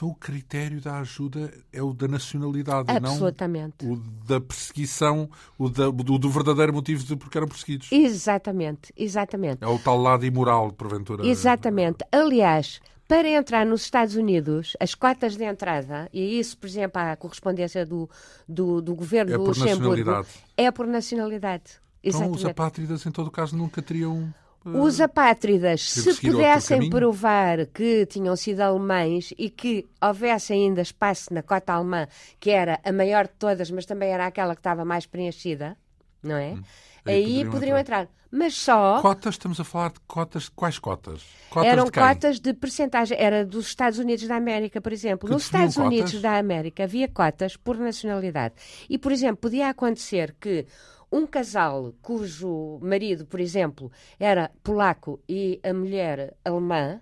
então 0.00 0.08
o 0.08 0.14
critério 0.14 0.80
da 0.80 0.98
ajuda 1.00 1.52
é 1.70 1.82
o 1.82 1.92
da 1.92 2.08
nacionalidade, 2.08 2.90
Absolutamente. 2.90 3.84
não 3.84 3.92
o 3.92 3.96
da 4.26 4.40
perseguição, 4.40 5.28
o, 5.58 5.68
da, 5.68 5.90
o 5.90 5.92
do 5.92 6.30
verdadeiro 6.30 6.72
motivo 6.72 7.04
de 7.04 7.14
porque 7.16 7.36
eram 7.36 7.46
perseguidos. 7.46 7.92
Exatamente, 7.92 8.94
exatamente. 8.96 9.62
É 9.62 9.66
o 9.66 9.78
tal 9.78 9.98
lado 9.98 10.24
imoral, 10.24 10.72
porventura. 10.72 11.26
Exatamente. 11.26 11.98
Aliás, 12.10 12.80
para 13.06 13.28
entrar 13.28 13.66
nos 13.66 13.82
Estados 13.82 14.16
Unidos, 14.16 14.74
as 14.80 14.94
cotas 14.94 15.36
de 15.36 15.44
entrada, 15.44 16.08
e 16.14 16.40
isso, 16.40 16.56
por 16.56 16.66
exemplo, 16.66 16.98
a 16.98 17.14
correspondência 17.14 17.84
do, 17.84 18.08
do, 18.48 18.80
do 18.80 18.94
governo 18.94 19.34
é 19.34 19.36
do 19.36 19.44
Luxemburgo, 19.44 20.26
é 20.56 20.70
por 20.70 20.86
nacionalidade. 20.86 21.72
Exatamente. 22.02 22.30
Então 22.30 22.30
os 22.30 22.44
apátridas, 22.46 23.04
em 23.04 23.10
todo 23.10 23.30
caso, 23.30 23.54
nunca 23.54 23.82
teriam 23.82 24.32
os 24.64 25.00
apátridas, 25.00 25.90
se 25.90 26.20
pudessem 26.20 26.90
provar 26.90 27.66
que 27.66 28.04
tinham 28.06 28.36
sido 28.36 28.60
alemães 28.60 29.32
e 29.38 29.48
que 29.48 29.88
houvesse 30.00 30.52
ainda 30.52 30.82
espaço 30.82 31.32
na 31.32 31.42
cota 31.42 31.72
alemã, 31.72 32.06
que 32.38 32.50
era 32.50 32.78
a 32.84 32.92
maior 32.92 33.26
de 33.26 33.34
todas, 33.38 33.70
mas 33.70 33.86
também 33.86 34.10
era 34.10 34.26
aquela 34.26 34.54
que 34.54 34.60
estava 34.60 34.84
mais 34.84 35.06
preenchida, 35.06 35.76
não 36.22 36.36
é? 36.36 36.52
Hum. 36.52 36.62
Aí, 37.06 37.14
Aí, 37.14 37.24
poderiam, 37.24 37.50
poderiam 37.50 37.78
entrar. 37.78 38.02
entrar. 38.02 38.20
Mas 38.30 38.54
só. 38.54 39.00
Cotas, 39.00 39.34
estamos 39.34 39.58
a 39.58 39.64
falar 39.64 39.90
de 39.90 40.00
cotas. 40.06 40.48
Quais 40.48 40.78
cotas? 40.78 41.26
cotas 41.50 41.72
eram 41.72 41.84
de 41.86 41.90
cotas 41.90 42.38
de 42.38 42.54
percentagem. 42.54 43.18
Era 43.18 43.44
dos 43.44 43.66
Estados 43.66 43.98
Unidos 43.98 44.28
da 44.28 44.36
América, 44.36 44.80
por 44.80 44.92
exemplo. 44.92 45.26
Que 45.26 45.34
Nos 45.34 45.44
Estados 45.44 45.74
cotas? 45.74 45.90
Unidos 45.90 46.22
da 46.22 46.38
América 46.38 46.84
havia 46.84 47.08
cotas 47.08 47.56
por 47.56 47.76
nacionalidade. 47.76 48.54
E, 48.88 48.96
por 48.98 49.10
exemplo, 49.10 49.38
podia 49.38 49.68
acontecer 49.68 50.36
que 50.38 50.66
um 51.10 51.26
casal 51.26 51.92
cujo 52.02 52.78
marido, 52.80 53.26
por 53.26 53.40
exemplo, 53.40 53.90
era 54.18 54.50
polaco 54.62 55.20
e 55.28 55.60
a 55.62 55.72
mulher 55.72 56.34
alemã, 56.44 57.00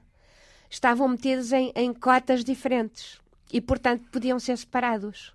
estavam 0.71 1.09
metidos 1.09 1.53
em, 1.53 1.73
em 1.75 1.93
cotas 1.93 2.45
diferentes 2.45 3.19
e, 3.53 3.61
portanto, 3.61 4.09
podiam 4.11 4.39
ser 4.39 4.57
separados 4.57 5.35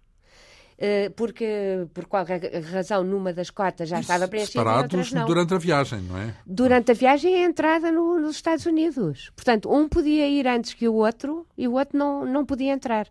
eh, 0.77 1.09
porque 1.15 1.87
por 1.93 2.05
qualquer 2.07 2.61
razão 2.63 3.03
numa 3.03 3.31
das 3.31 3.49
cotas 3.49 3.87
já 3.87 3.99
estava 3.99 4.27
preenchida 4.27 4.59
separados 4.59 5.11
não. 5.11 5.25
durante 5.25 5.53
a 5.53 5.57
viagem, 5.57 6.01
não 6.01 6.17
é? 6.17 6.35
Durante 6.45 6.91
a 6.91 6.93
viagem 6.93 7.31
e 7.31 7.35
a 7.43 7.45
entrada 7.45 7.91
no, 7.91 8.19
nos 8.19 8.35
Estados 8.35 8.65
Unidos. 8.65 9.31
Portanto, 9.35 9.71
um 9.71 9.87
podia 9.87 10.27
ir 10.27 10.47
antes 10.47 10.73
que 10.73 10.87
o 10.87 10.95
outro 10.95 11.47
e 11.57 11.67
o 11.67 11.73
outro 11.73 11.97
não, 11.97 12.25
não 12.25 12.45
podia 12.45 12.73
entrar. 12.73 13.07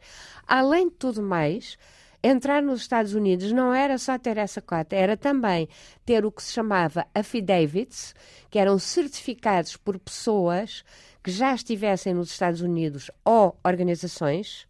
Além 0.47 0.88
de 0.88 0.97
tudo 0.97 1.23
mais, 1.23 1.78
entrar 2.22 2.62
nos 2.62 2.80
Estados 2.80 3.14
Unidos 3.14 3.52
não 3.52 3.74
era 3.74 3.98
só 3.98 4.18
ter 4.18 4.36
essa 4.36 4.60
cota, 4.60 4.94
era 4.94 5.16
também 5.16 5.68
ter 6.04 6.24
o 6.24 6.30
que 6.30 6.42
se 6.42 6.52
chamava 6.52 7.06
affidavits, 7.14 8.14
que 8.50 8.58
eram 8.58 8.78
certificados 8.78 9.76
por 9.76 9.98
pessoas 9.98 10.84
que 11.22 11.30
já 11.30 11.54
estivessem 11.54 12.14
nos 12.14 12.30
Estados 12.30 12.60
Unidos 12.60 13.10
ou 13.24 13.56
organizações 13.64 14.66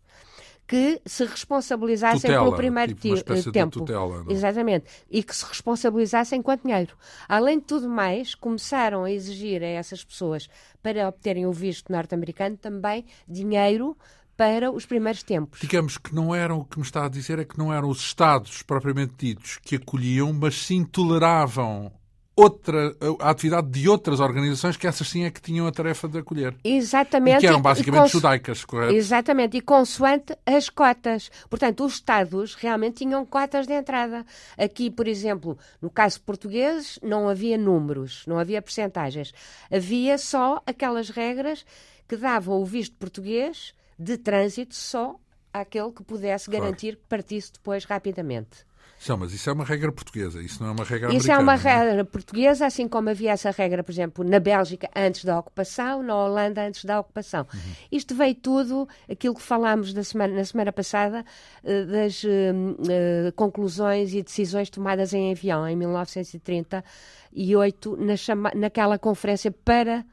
que 0.66 1.02
se 1.04 1.25
responsabilizassem 1.26 2.30
tutela, 2.30 2.44
pelo 2.44 2.56
primeiro 2.56 2.94
tipo 2.94 3.52
tempo. 3.52 3.80
Tutela, 3.80 4.25
Exatamente. 4.30 4.87
E 5.11 5.23
que 5.23 5.37
se 5.37 5.44
responsabilizassem 5.44 6.40
quanto 6.40 6.62
dinheiro. 6.62 6.97
Além 7.28 7.59
de 7.59 7.66
tudo 7.66 7.90
mais, 7.90 8.35
começaram 8.35 9.04
a 9.04 9.11
exigir 9.11 9.62
a 9.62 9.66
essas 9.66 10.02
pessoas, 10.02 10.49
para 10.82 11.09
obterem 11.09 11.44
o 11.44 11.52
visto 11.52 11.92
norte-americano, 11.92 12.56
também 12.56 13.04
dinheiro 13.28 13.94
para 14.37 14.71
os 14.71 14.87
primeiros 14.87 15.23
tempos. 15.23 15.61
Digamos 15.61 15.99
que 15.99 16.15
não 16.15 16.35
eram, 16.35 16.61
o 16.61 16.65
que 16.65 16.79
me 16.79 16.85
está 16.85 17.07
a 17.07 17.09
dizer 17.09 17.39
é 17.39 17.45
que 17.45 17.59
não 17.59 17.73
eram 17.73 17.89
os 17.89 18.01
Estados 18.01 18.62
propriamente 18.62 19.15
ditos 19.19 19.59
que 19.62 19.77
acolhiam, 19.77 20.33
mas 20.33 20.55
sim 20.55 20.85
toleravam 20.85 21.93
outra, 22.35 22.97
a 23.21 23.31
atividade 23.31 23.69
de 23.69 23.89
outras 23.89 24.21
organizações 24.21 24.77
que 24.77 24.87
essas 24.87 25.09
sim 25.09 25.25
é 25.25 25.31
que 25.31 25.41
tinham 25.41 25.67
a 25.67 25.73
tarefa 25.73 26.09
de 26.09 26.19
acolher. 26.19 26.55
Exatamente. 26.65 27.37
E 27.37 27.41
que 27.41 27.47
eram 27.47 27.61
basicamente 27.61 28.11
judaicas, 28.11 28.65
correto? 28.65 28.95
Exatamente, 28.95 29.57
e 29.57 29.61
consoante 29.61 30.37
as 30.47 30.69
cotas. 30.69 31.31
Portanto, 31.49 31.85
os 31.85 31.95
Estados 31.95 32.55
realmente 32.55 32.97
tinham 32.97 33.25
cotas 33.25 33.67
de 33.67 33.75
entrada. 33.75 34.25
Aqui, 34.57 34.91
por 34.91 35.07
exemplo, 35.07 35.59
no 35.81 35.91
caso 35.91 36.21
português, 36.23 36.99
não 37.03 37.29
havia 37.29 37.59
números, 37.59 38.25
não 38.27 38.39
havia 38.39 38.62
percentagens. 38.62 39.33
Havia 39.71 40.19
só 40.19 40.62
aquelas 40.67 41.11
regras 41.11 41.65
que 42.09 42.17
davam 42.17 42.61
o 42.61 42.65
visto 42.65 42.97
português 42.97 43.75
de 44.02 44.18
trânsito 44.18 44.75
só 44.75 45.16
àquele 45.52 45.92
que 45.92 46.02
pudesse 46.02 46.50
garantir 46.50 46.92
claro. 46.92 47.02
que 47.02 47.09
partisse 47.09 47.52
depois 47.52 47.85
rapidamente. 47.85 48.64
Não, 49.09 49.16
mas 49.16 49.32
isso 49.32 49.49
é 49.50 49.52
uma 49.52 49.64
regra 49.64 49.90
portuguesa, 49.90 50.40
isso 50.40 50.62
não 50.62 50.71
é 50.71 50.73
uma 50.73 50.85
regra 50.85 51.12
isso 51.12 51.28
é 51.30 51.37
uma 51.37 51.54
é? 51.54 51.56
regra 51.56 52.04
portuguesa, 52.04 52.66
assim 52.66 52.87
como 52.87 53.11
havia 53.11 53.32
essa 53.32 53.50
regra, 53.50 53.82
por 53.82 53.90
exemplo, 53.90 54.23
na 54.25 54.38
Bélgica 54.38 54.88
antes 54.94 55.25
da 55.25 55.40
ocupação, 55.40 56.04
na 56.04 56.16
Holanda 56.16 56.64
antes 56.64 56.85
da 56.85 57.00
ocupação. 57.00 57.44
Uhum. 57.52 57.61
Isto 57.90 58.14
veio 58.14 58.37
tudo, 58.37 58.88
aquilo 59.11 59.35
que 59.35 59.42
falámos 59.42 59.92
na 59.92 60.04
semana, 60.04 60.37
na 60.37 60.44
semana 60.44 60.73
passada, 60.73 61.25
eh, 61.64 61.85
das 61.85 62.23
uh, 62.23 62.28
uh, 62.28 63.32
conclusões 63.35 64.14
e 64.14 64.23
decisões 64.23 64.71
tomadas 64.71 65.12
em 65.12 65.32
avião 65.32 65.66
em 65.66 65.75
1938, 65.75 67.97
na 67.97 68.16
chama, 68.16 68.52
naquela 68.54 69.00
conferência 69.00 69.50
para 69.50 70.06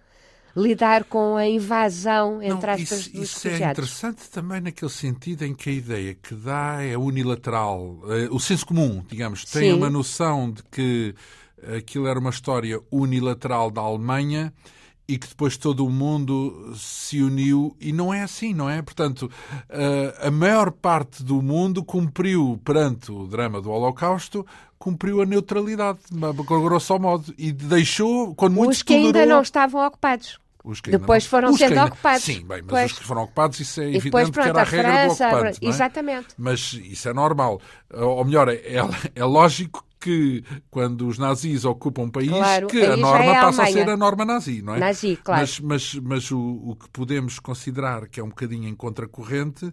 lidar 0.60 1.04
com 1.06 1.38
a 1.38 1.48
invasão, 1.48 2.42
entre 2.42 2.68
Não, 2.68 2.74
aspas, 2.74 3.00
isso, 3.00 3.12
dos 3.14 3.30
isso 3.30 3.48
é 3.48 3.72
interessante 3.72 4.30
também 4.30 4.62
naquele 4.62 4.92
sentido 4.92 5.44
em 5.44 5.54
que 5.54 5.70
a 5.70 5.74
ideia 5.74 6.14
que 6.14 6.36
dá 6.36 6.84
é 6.84 6.98
unilateral. 6.98 8.00
Eh, 8.10 8.28
o 8.32 8.40
senso 8.40 8.66
comum, 8.66 9.04
digamos, 9.08 9.46
tem 9.46 9.72
Sim. 9.72 9.78
uma 9.78 9.90
noção 9.90 10.52
de 10.52 10.62
que 10.64 11.16
aquilo 11.78 12.08
era 12.08 12.20
uma 12.20 12.30
história 12.30 12.80
unilateral 12.92 13.70
da 13.72 13.82
Alemanha 13.82 14.54
e 15.08 15.18
que 15.18 15.28
depois 15.28 15.58
todo 15.58 15.84
o 15.84 15.90
mundo 15.90 16.72
se 16.76 17.22
uniu 17.22 17.76
e 17.82 17.92
não 17.92 18.14
é 18.14 18.22
assim, 18.22 18.54
não 18.54 18.70
é? 18.70 18.80
Portanto, 18.82 19.30
eh, 19.68 20.16
a 20.22 20.30
maior 20.30 20.72
parte 20.72 21.24
do 21.24 21.42
mundo 21.42 21.84
cumpriu 21.84 22.60
perante 22.64 23.12
o 23.12 23.26
drama 23.26 23.60
do 23.60 23.72
Holocausto 23.72 24.46
cumpriu 24.80 25.22
a 25.22 25.26
neutralidade, 25.26 26.00
grosso 26.48 26.98
modo, 26.98 27.34
e 27.38 27.52
deixou, 27.52 28.34
quando 28.34 28.54
muitos 28.54 28.78
Os 28.78 28.84
que 28.84 28.94
ainda 28.94 29.26
não 29.26 29.42
estavam 29.42 29.86
ocupados. 29.86 30.40
Depois 30.86 31.24
não... 31.24 31.30
foram 31.30 31.54
sendo 31.54 31.80
ocupados. 31.82 32.24
Sim, 32.24 32.46
bem, 32.46 32.62
mas 32.62 32.66
pois. 32.68 32.92
os 32.92 33.00
que 33.00 33.06
foram 33.06 33.24
ocupados, 33.24 33.60
isso 33.60 33.80
é 33.80 33.86
evidente 33.86 34.04
depois, 34.06 34.30
pronto, 34.30 34.46
que 34.46 34.50
era 34.50 34.60
a, 34.60 34.62
a 34.62 34.66
regra 34.66 34.92
França, 34.92 35.30
do 35.30 35.36
ocupante. 35.36 35.60
É? 35.62 35.70
Exatamente. 35.70 36.28
Mas 36.38 36.74
isso 36.74 37.10
é 37.10 37.14
normal. 37.14 37.62
Ou 37.94 38.26
melhor, 38.26 38.50
é, 38.50 38.56
é, 38.56 38.80
é 39.16 39.24
lógico 39.24 39.86
que 40.00 40.44
quando 40.72 41.08
os 41.08 41.18
nazis 41.18 41.66
ocupam 41.66 42.04
um 42.04 42.10
país, 42.10 42.30
claro, 42.30 42.68
que 42.68 42.84
a 42.84 42.96
norma 42.96 43.26
é 43.26 43.38
a 43.38 43.42
passa 43.42 43.64
a 43.64 43.68
ser 43.68 43.90
a 43.90 43.98
norma 43.98 44.24
nazi, 44.24 44.62
não 44.62 44.76
é? 44.76 44.80
Nazi, 44.80 45.20
claro. 45.22 45.42
Mas, 45.42 45.60
mas, 45.60 45.96
mas 45.96 46.32
o, 46.32 46.40
o 46.40 46.76
que 46.76 46.90
podemos 46.90 47.38
considerar 47.40 48.08
que 48.08 48.20
é 48.20 48.24
um 48.24 48.30
bocadinho 48.30 48.68
em 48.68 48.76
contracorrente 48.76 49.70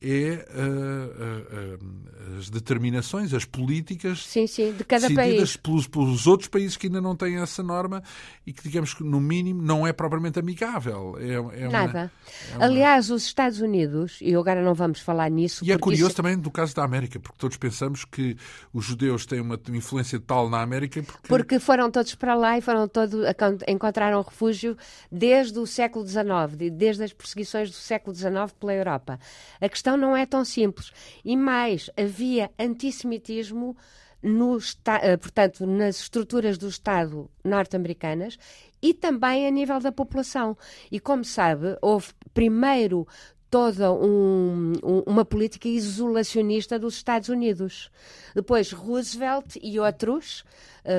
é 0.00 0.46
uh, 0.50 1.78
uh, 1.78 2.38
as 2.38 2.50
determinações, 2.50 3.32
as 3.32 3.44
políticas 3.44 4.24
sim, 4.26 4.46
sim, 4.46 4.72
de 4.72 4.84
cada 4.84 5.10
país. 5.10 5.56
Pelos, 5.56 5.86
pelos, 5.86 6.26
outros 6.26 6.48
países 6.48 6.76
que 6.76 6.88
ainda 6.88 7.00
não 7.00 7.16
têm 7.16 7.36
essa 7.36 7.62
norma 7.62 8.02
e 8.46 8.52
que, 8.52 8.62
digamos 8.62 8.92
que, 8.92 9.02
no 9.02 9.20
mínimo, 9.20 9.62
não 9.62 9.86
é 9.86 9.92
propriamente 9.92 10.38
amigável. 10.38 11.16
É, 11.18 11.62
é 11.62 11.68
Nada. 11.68 11.90
Uma, 11.90 12.52
é 12.52 12.56
uma... 12.56 12.64
Aliás, 12.64 13.10
os 13.10 13.24
Estados 13.24 13.60
Unidos, 13.60 14.18
e 14.20 14.34
agora 14.34 14.62
não 14.62 14.74
vamos 14.74 15.00
falar 15.00 15.30
nisso. 15.30 15.64
E 15.64 15.72
é 15.72 15.78
curioso 15.78 16.08
isso... 16.08 16.16
também 16.16 16.38
do 16.38 16.50
caso 16.50 16.74
da 16.74 16.84
América, 16.84 17.18
porque 17.18 17.38
todos 17.38 17.56
pensamos 17.56 18.04
que 18.04 18.36
os 18.72 18.84
judeus 18.84 19.24
têm 19.24 19.40
uma 19.40 19.58
influência 19.70 20.20
tal 20.20 20.50
na 20.50 20.60
América 20.60 21.02
porque... 21.02 21.28
porque 21.28 21.58
foram 21.58 21.90
todos 21.90 22.14
para 22.14 22.34
lá 22.34 22.58
e 22.58 22.60
foram 22.60 22.86
todos, 22.86 23.20
encontraram 23.66 24.20
refúgio 24.22 24.76
desde 25.10 25.58
o 25.58 25.66
século 25.66 26.06
XIX, 26.06 26.70
desde 26.72 27.04
as 27.04 27.12
perseguições 27.12 27.70
do 27.70 27.76
século 27.76 28.14
XIX 28.14 28.52
pela 28.58 28.74
Europa. 28.74 29.18
A 29.60 29.68
questão 29.68 29.93
questão 29.94 29.96
não 29.96 30.16
é 30.16 30.26
tão 30.26 30.44
simples. 30.44 30.92
E 31.24 31.36
mais, 31.36 31.90
havia 31.96 32.50
antissemitismo 32.58 33.76
no, 34.22 34.58
eh, 35.02 35.16
portanto, 35.16 35.66
nas 35.66 36.00
estruturas 36.00 36.58
do 36.58 36.68
Estado 36.68 37.30
norte-americanas 37.44 38.38
e 38.82 38.92
também 38.94 39.46
a 39.46 39.50
nível 39.50 39.80
da 39.80 39.92
população. 39.92 40.56
E 40.90 40.98
como 40.98 41.24
sabe, 41.24 41.76
houve 41.80 42.12
primeiro 42.32 43.06
toda 43.50 43.92
um, 43.92 44.72
um, 44.82 45.02
uma 45.06 45.24
política 45.24 45.68
isolacionista 45.68 46.78
dos 46.78 46.96
Estados 46.96 47.28
Unidos. 47.28 47.90
Depois 48.34 48.72
Roosevelt 48.72 49.56
e 49.62 49.78
outros, 49.78 50.44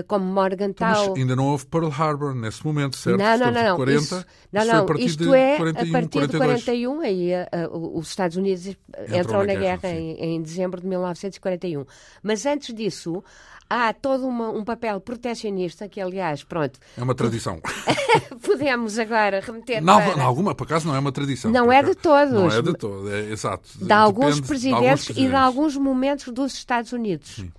como 0.07 0.25
Morgenthau... 0.25 0.91
Então, 0.91 1.09
mas 1.09 1.19
ainda 1.19 1.35
não 1.35 1.47
houve 1.47 1.65
Pearl 1.65 1.89
Harbor 1.89 2.33
nesse 2.33 2.65
momento, 2.65 2.95
certo? 2.95 3.17
Não, 3.17 3.37
não, 3.37 3.51
não. 3.51 3.75
40, 3.77 4.01
isso, 4.01 4.25
não, 4.51 4.65
não. 4.65 4.95
Isto 4.97 5.33
é 5.33 5.57
41, 5.57 5.89
a 5.89 5.91
partir 5.91 6.09
42. 6.09 6.31
de 6.31 6.37
41, 6.37 6.99
aí 7.01 7.31
uh, 7.33 7.97
os 7.97 8.07
Estados 8.07 8.37
Unidos 8.37 8.67
entram, 8.67 9.19
entram 9.19 9.39
na, 9.39 9.45
na, 9.45 9.59
guerra, 9.59 9.77
guerra 9.77 9.93
em, 9.93 10.35
em 10.35 10.41
dezembro 10.41 10.81
de 10.81 10.87
1941. 10.87 11.85
Mas 12.23 12.45
antes 12.45 12.73
disso 12.73 13.23
há 13.69 13.93
todo 13.93 14.27
uma, 14.27 14.49
um 14.49 14.63
papel 14.63 14.99
protecionista 14.99 15.87
que, 15.87 15.99
aliás, 15.99 16.43
pronto. 16.43 16.79
É 16.97 17.03
uma 17.03 17.15
tradição. 17.15 17.59
Podemos 18.41 18.97
agora 18.99 19.39
remeter. 19.41 19.83
Não, 19.83 20.01
para... 20.01 20.23
alguma, 20.23 20.55
por 20.55 20.65
acaso, 20.65 20.87
não 20.87 20.95
é 20.95 20.99
uma 20.99 21.11
tradição. 21.11 21.51
Não 21.51 21.71
é 21.71 21.81
de 21.81 21.95
todos. 21.95 22.33
Não 22.33 22.51
é 22.51 22.61
de 22.61 22.73
todos, 22.73 23.11
é, 23.11 23.31
exato. 23.31 23.69
De 23.75 23.91
alguns, 23.91 24.39
presidentes 24.39 24.61
de 24.61 24.73
alguns, 24.73 25.05
presidentes 25.05 25.09
e 25.17 25.29
de 25.29 25.35
alguns 25.35 25.77
momentos 25.77 26.33
dos 26.33 26.53
Estados 26.53 26.91
Unidos. 26.93 27.35
Sim. 27.35 27.51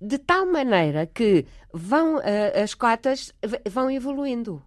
De 0.00 0.18
tal 0.18 0.46
maneira 0.46 1.06
que 1.06 1.44
vão, 1.72 2.16
uh, 2.16 2.62
as 2.62 2.74
cotas 2.74 3.34
vão 3.70 3.90
evoluindo. 3.90 4.62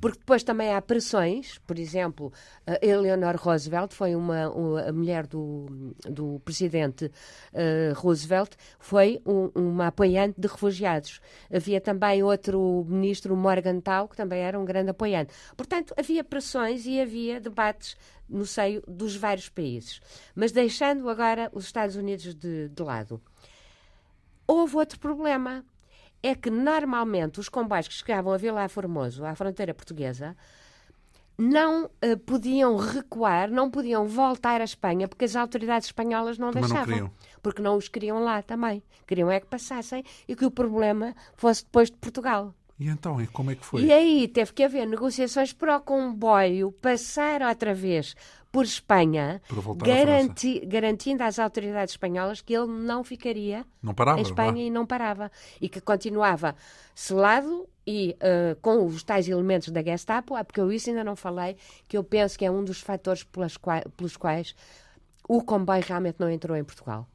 Porque 0.00 0.18
depois 0.18 0.42
também 0.42 0.74
há 0.74 0.82
pressões, 0.82 1.58
por 1.66 1.78
exemplo, 1.78 2.32
a 2.66 2.84
Eleanor 2.84 3.36
Roosevelt 3.36 3.92
foi 3.92 4.14
uma, 4.14 4.50
uma 4.50 4.82
a 4.82 4.92
mulher 4.92 5.26
do, 5.26 5.94
do 6.04 6.40
presidente 6.44 7.06
uh, 7.06 7.94
Roosevelt, 7.94 8.52
foi 8.78 9.20
um, 9.24 9.50
uma 9.54 9.88
apoiante 9.88 10.40
de 10.40 10.48
refugiados. 10.48 11.20
Havia 11.52 11.80
também 11.80 12.22
outro 12.22 12.84
ministro, 12.88 13.36
Morgan 13.36 13.80
Tau, 13.80 14.08
que 14.08 14.16
também 14.16 14.40
era 14.40 14.58
um 14.58 14.64
grande 14.64 14.90
apoiante. 14.90 15.32
Portanto, 15.56 15.94
havia 15.96 16.22
pressões 16.22 16.84
e 16.86 17.00
havia 17.00 17.40
debates 17.40 17.96
no 18.28 18.44
seio 18.44 18.82
dos 18.86 19.16
vários 19.16 19.48
países. 19.48 20.00
Mas 20.34 20.52
deixando 20.52 21.08
agora 21.08 21.48
os 21.52 21.64
Estados 21.64 21.96
Unidos 21.96 22.34
de, 22.34 22.68
de 22.68 22.82
lado, 22.82 23.20
houve 24.46 24.76
outro 24.76 24.98
problema. 24.98 25.64
É 26.22 26.34
que 26.34 26.50
normalmente 26.50 27.38
os 27.38 27.48
comboios 27.48 27.86
que 27.86 27.94
chegavam 27.94 28.32
a 28.32 28.36
Vila 28.36 28.68
Formoso, 28.68 29.24
à 29.24 29.34
fronteira 29.34 29.74
portuguesa, 29.74 30.36
não 31.38 31.84
uh, 31.84 32.18
podiam 32.24 32.76
recuar, 32.76 33.50
não 33.50 33.70
podiam 33.70 34.06
voltar 34.06 34.60
à 34.60 34.64
Espanha, 34.64 35.06
porque 35.06 35.26
as 35.26 35.36
autoridades 35.36 35.88
espanholas 35.88 36.38
não 36.38 36.50
também 36.50 36.68
deixavam. 36.68 36.98
Não 37.00 37.10
porque 37.46 37.62
não 37.62 37.76
os 37.76 37.86
queriam 37.86 38.18
lá 38.18 38.42
também. 38.42 38.82
Queriam 39.06 39.30
é 39.30 39.38
que 39.38 39.46
passassem 39.46 40.02
e 40.26 40.34
que 40.34 40.44
o 40.44 40.50
problema 40.50 41.14
fosse 41.36 41.62
depois 41.62 41.88
de 41.88 41.96
Portugal. 41.96 42.52
E 42.78 42.88
então, 42.88 43.20
e 43.20 43.26
como 43.26 43.50
é 43.50 43.54
que 43.54 43.64
foi? 43.64 43.84
E 43.84 43.92
aí 43.92 44.28
teve 44.28 44.52
que 44.52 44.62
haver 44.62 44.86
negociações 44.86 45.52
para 45.52 45.78
o 45.78 45.80
comboio 45.80 46.72
passar 46.72 47.40
outra 47.40 47.72
vez 47.72 48.14
por 48.52 48.64
Espanha, 48.64 49.40
garanti 49.76 50.60
garantindo 50.66 51.22
às 51.22 51.38
autoridades 51.38 51.94
espanholas 51.94 52.40
que 52.40 52.54
ele 52.54 52.66
não 52.66 53.02
ficaria 53.04 53.66
não 53.82 53.94
parava, 53.94 54.18
em 54.18 54.22
Espanha 54.22 54.66
e 54.66 54.70
não 54.70 54.86
parava. 54.86 55.30
E 55.60 55.68
que 55.68 55.80
continuava 55.80 56.54
selado 56.94 57.68
e 57.86 58.16
uh, 58.16 58.56
com 58.60 58.84
os 58.84 59.02
tais 59.02 59.28
elementos 59.28 59.68
da 59.68 59.82
Gestapo, 59.82 60.34
ah, 60.34 60.44
porque 60.44 60.60
eu 60.60 60.70
isso 60.72 60.90
ainda 60.90 61.04
não 61.04 61.16
falei, 61.16 61.56
que 61.88 61.96
eu 61.96 62.04
penso 62.04 62.38
que 62.38 62.44
é 62.44 62.50
um 62.50 62.64
dos 62.64 62.80
fatores 62.80 63.22
pelos 63.24 63.56
quais, 63.56 63.84
pelos 63.96 64.16
quais 64.16 64.54
o 65.28 65.42
comboio 65.42 65.82
realmente 65.86 66.16
não 66.18 66.30
entrou 66.30 66.56
em 66.56 66.64
Portugal. 66.64 67.08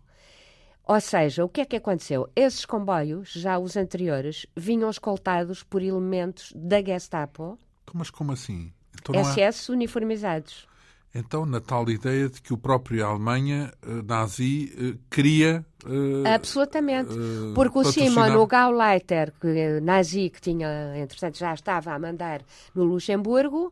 Ou 0.91 0.99
seja, 0.99 1.45
o 1.45 1.47
que 1.47 1.61
é 1.61 1.65
que 1.65 1.77
aconteceu? 1.77 2.29
Esses 2.35 2.65
comboios, 2.65 3.31
já 3.31 3.57
os 3.57 3.77
anteriores, 3.77 4.45
vinham 4.53 4.89
escoltados 4.89 5.63
por 5.63 5.81
elementos 5.81 6.51
da 6.53 6.83
Gestapo. 6.83 7.57
Mas 7.93 8.09
como 8.09 8.33
assim? 8.33 8.73
Então 8.99 9.15
SS 9.15 9.71
uniformizados. 9.71 10.67
Então, 11.15 11.45
na 11.45 11.61
tal 11.61 11.89
ideia 11.89 12.27
de 12.27 12.41
que 12.41 12.53
o 12.53 12.57
próprio 12.57 13.05
Alemanha 13.05 13.71
uh, 13.87 14.03
nazi 14.03 14.73
uh, 14.77 14.99
queria. 15.09 15.65
Uh, 15.85 16.27
Absolutamente. 16.27 17.13
Porque 17.55 17.79
o 17.79 17.83
Simon, 17.85 18.35
o 18.35 18.45
Gauleiter, 18.45 19.31
que, 19.39 19.79
nazi, 19.79 20.29
que 20.29 20.41
tinha, 20.41 20.93
entretanto, 20.97 21.37
já 21.37 21.53
estava 21.53 21.93
a 21.93 21.99
mandar 21.99 22.41
no 22.75 22.83
Luxemburgo, 22.83 23.71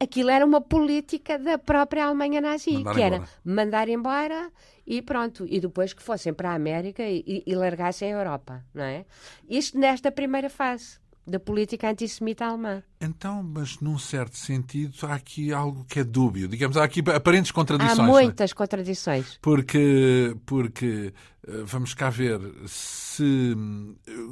aquilo 0.00 0.30
era 0.30 0.44
uma 0.44 0.60
política 0.60 1.38
da 1.38 1.58
própria 1.58 2.06
Alemanha 2.06 2.40
nazi, 2.40 2.72
mandar 2.72 2.94
que 2.94 3.00
embora. 3.00 3.16
era 3.16 3.28
mandar 3.44 3.88
embora 3.88 4.50
e 4.86 5.02
pronto, 5.02 5.46
e 5.48 5.60
depois 5.60 5.92
que 5.92 6.02
fossem 6.02 6.32
para 6.32 6.50
a 6.50 6.54
América 6.54 7.02
e, 7.04 7.44
e 7.46 7.54
largassem 7.54 8.12
a 8.12 8.18
Europa, 8.18 8.64
não 8.74 8.82
é? 8.82 9.04
Isto 9.48 9.78
nesta 9.78 10.10
primeira 10.10 10.48
fase 10.48 10.98
da 11.26 11.38
política 11.38 11.88
antissemita 11.88 12.46
alemã. 12.46 12.82
Então, 13.00 13.42
mas 13.42 13.78
num 13.78 13.98
certo 13.98 14.36
sentido, 14.36 14.94
há 15.06 15.14
aqui 15.14 15.52
algo 15.52 15.84
que 15.84 16.00
é 16.00 16.04
dúbio. 16.04 16.48
Digamos, 16.48 16.76
há 16.76 16.82
aqui 16.82 17.00
aparentes 17.14 17.52
contradições. 17.52 18.00
Há 18.00 18.02
é? 18.02 18.06
muitas 18.06 18.52
contradições. 18.52 19.38
Porque, 19.40 20.34
porque, 20.44 21.12
eh, 21.46 21.62
vamos 21.64 21.94
cá 21.94 22.10
ver, 22.10 22.40
se 22.66 23.54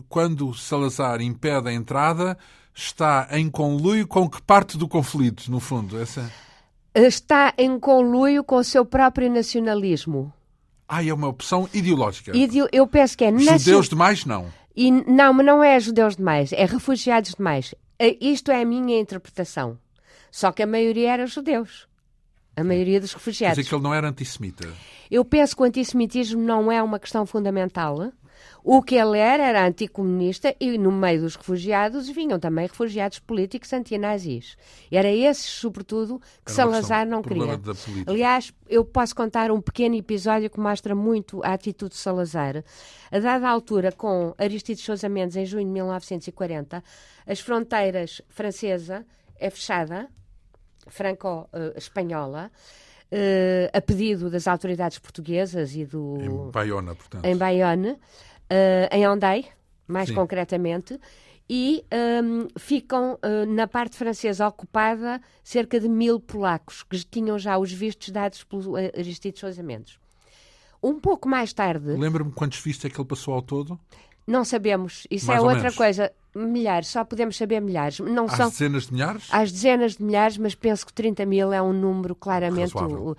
quando 0.09 0.53
Salazar 0.55 1.21
impede 1.21 1.69
a 1.69 1.73
entrada, 1.73 2.37
está 2.79 3.29
em 3.33 3.51
conluio 3.51 4.07
com 4.07 4.31
que 4.31 4.41
parte 4.41 4.79
do 4.79 4.87
conflito, 4.87 5.51
no 5.51 5.59
fundo? 5.59 6.01
Essa... 6.01 6.31
Está 6.95 7.53
em 7.59 7.79
conluio 7.79 8.45
com 8.45 8.57
o 8.57 8.65
seu 8.65 8.85
próprio 8.85 9.31
nacionalismo. 9.31 10.33
Ah, 10.87 11.05
é 11.05 11.13
uma 11.13 11.29
opção 11.29 11.69
ideológica. 11.75 12.33
Eu 12.73 12.87
penso 12.87 13.19
que 13.19 13.25
é... 13.25 13.37
Judeus 13.37 13.89
demais, 13.89 14.25
não. 14.25 14.47
E, 14.75 14.91
não, 14.91 15.33
mas 15.33 15.45
não 15.45 15.63
é 15.63 15.79
judeus 15.81 16.17
demais, 16.17 16.53
é 16.53 16.65
refugiados 16.65 17.35
demais. 17.35 17.75
Isto 18.21 18.53
é 18.53 18.63
a 18.63 18.65
minha 18.65 18.99
interpretação. 19.01 19.77
Só 20.31 20.53
que 20.53 20.63
a 20.63 20.67
maioria 20.67 21.13
era 21.13 21.27
judeus. 21.27 21.89
A 22.57 22.63
maioria 22.63 23.01
dos 23.01 23.13
refugiados. 23.13 23.57
Quer 23.57 23.61
dizer 23.63 23.71
que 23.71 23.75
ele 23.75 23.83
não 23.83 23.95
era 23.95 24.09
antissemita? 24.09 24.69
Eu 25.11 25.25
penso 25.25 25.57
que 25.57 25.63
o 25.63 25.65
antissemitismo 25.65 26.41
não 26.41 26.71
é 26.71 26.83
uma 26.83 26.99
questão 26.99 27.27
fundamental. 27.27 28.13
O 28.63 28.83
que 28.83 28.95
ele 28.95 29.19
era 29.19 29.45
era 29.45 29.67
anticomunista 29.67 30.55
e 30.61 30.77
no 30.77 30.93
meio 30.93 31.23
dos 31.23 31.37
refugiados 31.37 32.09
vinham 32.09 32.39
também 32.39 32.67
refugiados 32.67 33.19
políticos 33.19 33.73
antinazis. 33.73 34.57
Era 34.91 35.11
esses, 35.11 35.47
sobretudo, 35.47 36.21
que 36.45 36.53
Salazar 36.53 37.07
não 37.07 37.23
queria. 37.23 37.61
Aliás, 38.07 38.53
eu 38.69 38.85
posso 38.85 39.15
contar 39.15 39.51
um 39.51 39.61
pequeno 39.61 39.95
episódio 39.95 40.51
que 40.51 40.61
mostra 40.61 40.95
muito 40.95 41.43
a 41.45 41.53
atitude 41.53 41.95
de 41.95 42.01
Salazar. 42.01 42.63
A 43.11 43.19
dada 43.19 43.49
altura, 43.49 43.93
com 43.93 44.35
Aristides 44.39 44.85
Sousa 44.85 45.09
Mendes, 45.09 45.37
em 45.37 45.47
junho 45.47 45.65
de 45.65 45.71
1940, 45.71 46.83
as 47.27 47.41
fronteiras 47.41 48.21
francesa 48.29 49.07
é 49.39 49.51
fechada, 49.51 50.09
franco-espanhola, 50.89 52.51
uh, 53.13 53.77
a 53.77 53.81
pedido 53.81 54.31
das 54.31 54.47
autoridades 54.47 54.99
portuguesas 54.99 55.75
e 55.75 55.85
do... 55.85 56.19
Em 56.21 56.51
Bayona, 56.51 56.95
portanto. 56.95 57.25
Em 57.25 57.37
Bayonne, 57.37 57.97
uh, 58.51 58.95
em 58.95 59.07
Ondei, 59.09 59.47
mais 59.87 60.09
Sim. 60.09 60.15
concretamente, 60.15 60.99
e 61.49 61.85
um, 62.23 62.47
ficam 62.59 63.15
uh, 63.15 63.47
na 63.47 63.67
parte 63.67 63.97
francesa 63.97 64.47
ocupada 64.47 65.21
cerca 65.43 65.81
de 65.81 65.89
mil 65.89 66.21
polacos 66.21 66.83
que 66.83 66.99
tinham 67.05 67.39
já 67.39 67.57
os 67.57 67.73
vistos 67.73 68.11
dados 68.11 68.45
pelo 68.45 68.77
Aristides 68.77 69.41
Sousa 69.41 69.63
Mendes. 69.63 69.99
Um 70.83 71.01
pouco 71.01 71.29
mais 71.29 71.53
tarde. 71.53 71.89
Lembra-me 71.93 72.31
quantos 72.33 72.61
vistos 72.61 72.85
é 72.85 72.91
que 72.91 73.01
ele 73.01 73.09
passou 73.09 73.35
ao 73.35 73.43
todo? 73.43 73.79
Não 74.27 74.45
sabemos. 74.45 75.07
Isso 75.11 75.27
mais 75.27 75.41
é 75.41 75.43
outra 75.43 75.59
menos. 75.59 75.77
coisa. 75.77 76.13
Milhares, 76.47 76.89
só 76.89 77.05
podemos 77.05 77.37
saber 77.37 77.61
milhares. 77.61 77.99
Não 78.01 78.27
Às 78.27 78.33
são... 78.33 78.49
dezenas 78.49 78.87
de 78.87 78.93
milhares? 78.93 79.29
Às 79.31 79.53
dezenas 79.53 79.97
de 79.97 80.03
milhares, 80.03 80.39
mas 80.39 80.55
penso 80.55 80.87
que 80.87 80.93
30 80.93 81.27
mil 81.27 81.53
é 81.53 81.61
um 81.61 81.73
número 81.73 82.15
claramente. 82.15 82.77
O, 82.77 83.17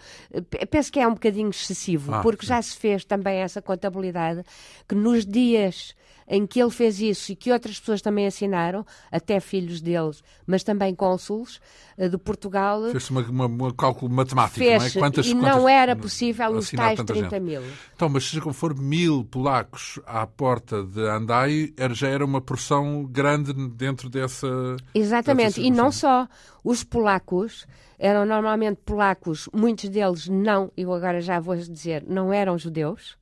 penso 0.70 0.92
que 0.92 1.00
é 1.00 1.08
um 1.08 1.14
bocadinho 1.14 1.50
excessivo, 1.50 2.14
ah, 2.14 2.22
porque 2.22 2.46
sim. 2.46 2.50
já 2.50 2.62
se 2.62 2.78
fez 2.78 3.04
também 3.04 3.40
essa 3.40 3.62
contabilidade 3.62 4.44
que 4.88 4.96
nos 4.96 5.26
dias 5.26 5.94
em 6.30 6.46
que 6.46 6.62
ele 6.62 6.70
fez 6.70 7.02
isso 7.02 7.32
e 7.32 7.36
que 7.36 7.52
outras 7.52 7.80
pessoas 7.80 8.02
também 8.02 8.28
assinaram, 8.28 8.86
até 9.12 9.40
filhos 9.40 9.82
deles, 9.82 10.24
mas 10.46 10.64
também 10.64 10.94
cônsules 10.94 11.60
eh, 11.98 12.08
de 12.08 12.18
Portugal. 12.20 12.84
Fez-se 12.92 13.12
um 13.12 13.72
cálculo 13.72 14.14
matemático, 14.14 14.60
fez 14.60 14.80
não 14.80 14.88
é? 14.88 14.92
Quantas, 14.92 15.26
e 15.26 15.34
quantas, 15.34 15.56
não 15.56 15.68
era 15.68 15.96
possível 15.96 16.52
os 16.52 16.70
tais 16.70 17.02
30 17.02 17.14
gente. 17.14 17.40
mil. 17.40 17.64
Então, 17.96 18.08
mas 18.08 18.32
como 18.40 18.54
for, 18.54 18.78
mil 18.78 19.26
polacos 19.26 20.00
à 20.06 20.28
porta 20.28 20.84
de 20.84 21.02
Andai 21.02 21.74
já 21.94 22.08
era 22.08 22.24
uma 22.24 22.40
porção 22.40 23.04
grande 23.06 23.52
dentro 23.52 24.08
dessa. 24.08 24.48
Exatamente, 24.94 25.56
dessa 25.56 25.62
e 25.62 25.72
não 25.72 25.92
só. 25.92 26.28
Os 26.64 26.84
polacos 26.84 27.66
eram 28.00 28.26
normalmente 28.26 28.82
polacos, 28.84 29.50
muitos 29.54 29.90
deles 29.90 30.28
não, 30.28 30.72
eu 30.76 30.92
agora 30.94 31.22
já 31.22 31.40
vou 31.40 31.56
dizer, 31.56 32.04
não 32.08 32.34
eram 32.34 32.58
judeus 32.58 33.20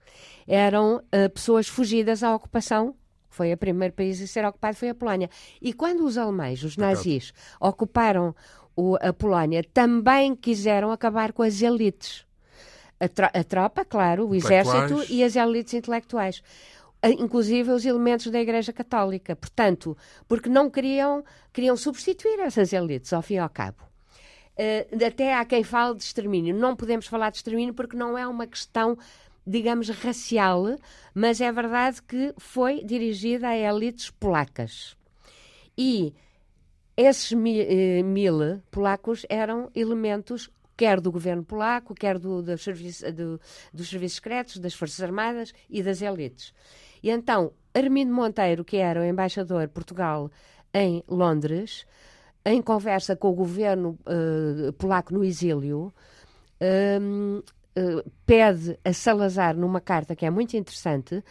eram 0.47 1.03
uh, 1.13 1.29
pessoas 1.33 1.67
fugidas 1.67 2.23
à 2.23 2.33
ocupação 2.33 2.95
foi 3.37 3.53
o 3.53 3.57
primeiro 3.57 3.93
país 3.93 4.19
a 4.19 4.25
ser 4.25 4.43
ocupado 4.45 4.75
foi 4.75 4.89
a 4.89 4.95
Polónia. 4.95 5.29
E 5.61 5.71
quando 5.71 6.03
os 6.03 6.17
alemães, 6.17 6.63
os 6.63 6.75
nazis, 6.75 7.31
ocuparam 7.61 8.33
o, 8.75 8.95
a 8.99 9.13
Polónia, 9.13 9.63
também 9.63 10.35
quiseram 10.35 10.91
acabar 10.91 11.31
com 11.31 11.43
as 11.43 11.61
elites. 11.61 12.25
A, 12.99 13.07
tro 13.07 13.27
a 13.31 13.43
tropa, 13.43 13.85
claro, 13.85 14.27
o 14.27 14.33
exército 14.33 15.03
e 15.07 15.23
as 15.23 15.35
elites 15.35 15.75
intelectuais. 15.75 16.41
Inclusive 17.03 17.69
os 17.69 17.85
elementos 17.85 18.31
da 18.31 18.39
Igreja 18.39 18.73
Católica. 18.73 19.35
Portanto, 19.35 19.95
porque 20.27 20.49
não 20.49 20.67
queriam, 20.67 21.23
queriam 21.53 21.77
substituir 21.77 22.39
essas 22.39 22.73
elites, 22.73 23.13
ao 23.13 23.21
fim 23.21 23.35
e 23.35 23.37
ao 23.37 23.49
cabo. 23.49 23.86
Uh, 24.57 25.05
até 25.05 25.35
há 25.35 25.45
quem 25.45 25.63
fale 25.63 25.95
de 25.95 26.03
extermínio. 26.03 26.55
Não 26.55 26.75
podemos 26.75 27.05
falar 27.05 27.29
de 27.29 27.37
extermínio 27.37 27.73
porque 27.73 27.95
não 27.95 28.17
é 28.17 28.27
uma 28.27 28.47
questão 28.47 28.97
digamos, 29.47 29.87
racial, 29.87 30.75
mas 31.13 31.39
é 31.39 31.49
verdade 31.51 32.01
que 32.03 32.33
foi 32.37 32.83
dirigida 32.83 33.47
a 33.47 33.55
elites 33.55 34.11
polacas. 34.11 34.97
E 35.77 36.13
esses 36.97 37.31
mil, 37.31 37.65
eh, 37.65 38.03
mil 38.03 38.61
polacos 38.69 39.25
eram 39.29 39.71
elementos 39.73 40.49
quer 40.75 41.01
do 41.01 41.11
governo 41.11 41.43
polaco, 41.43 41.95
quer 41.95 42.19
do, 42.19 42.43
do 42.43 42.57
serviço, 42.57 43.11
do, 43.11 43.41
dos 43.73 43.89
serviços 43.89 44.17
secretos, 44.17 44.59
das 44.59 44.75
Forças 44.75 45.01
Armadas 45.01 45.53
e 45.69 45.81
das 45.81 46.01
elites. 46.01 46.53
E 47.01 47.09
então, 47.09 47.51
Armindo 47.73 48.13
Monteiro, 48.13 48.63
que 48.63 48.77
era 48.77 49.01
o 49.01 49.03
embaixador 49.03 49.61
de 49.67 49.73
Portugal 49.73 50.29
em 50.73 51.03
Londres, 51.07 51.85
em 52.47 52.61
conversa 52.61 53.15
com 53.15 53.29
o 53.29 53.33
governo 53.33 53.97
uh, 54.05 54.71
polaco 54.73 55.13
no 55.13 55.23
exílio, 55.23 55.93
um, 57.01 57.41
eh, 57.75 58.03
pede 58.25 58.79
a 58.83 58.91
Salazar, 58.91 59.55
numa 59.55 59.79
carta 59.79 60.15
que 60.15 60.25
é 60.25 60.29
muito 60.29 60.57
interessante, 60.57 61.23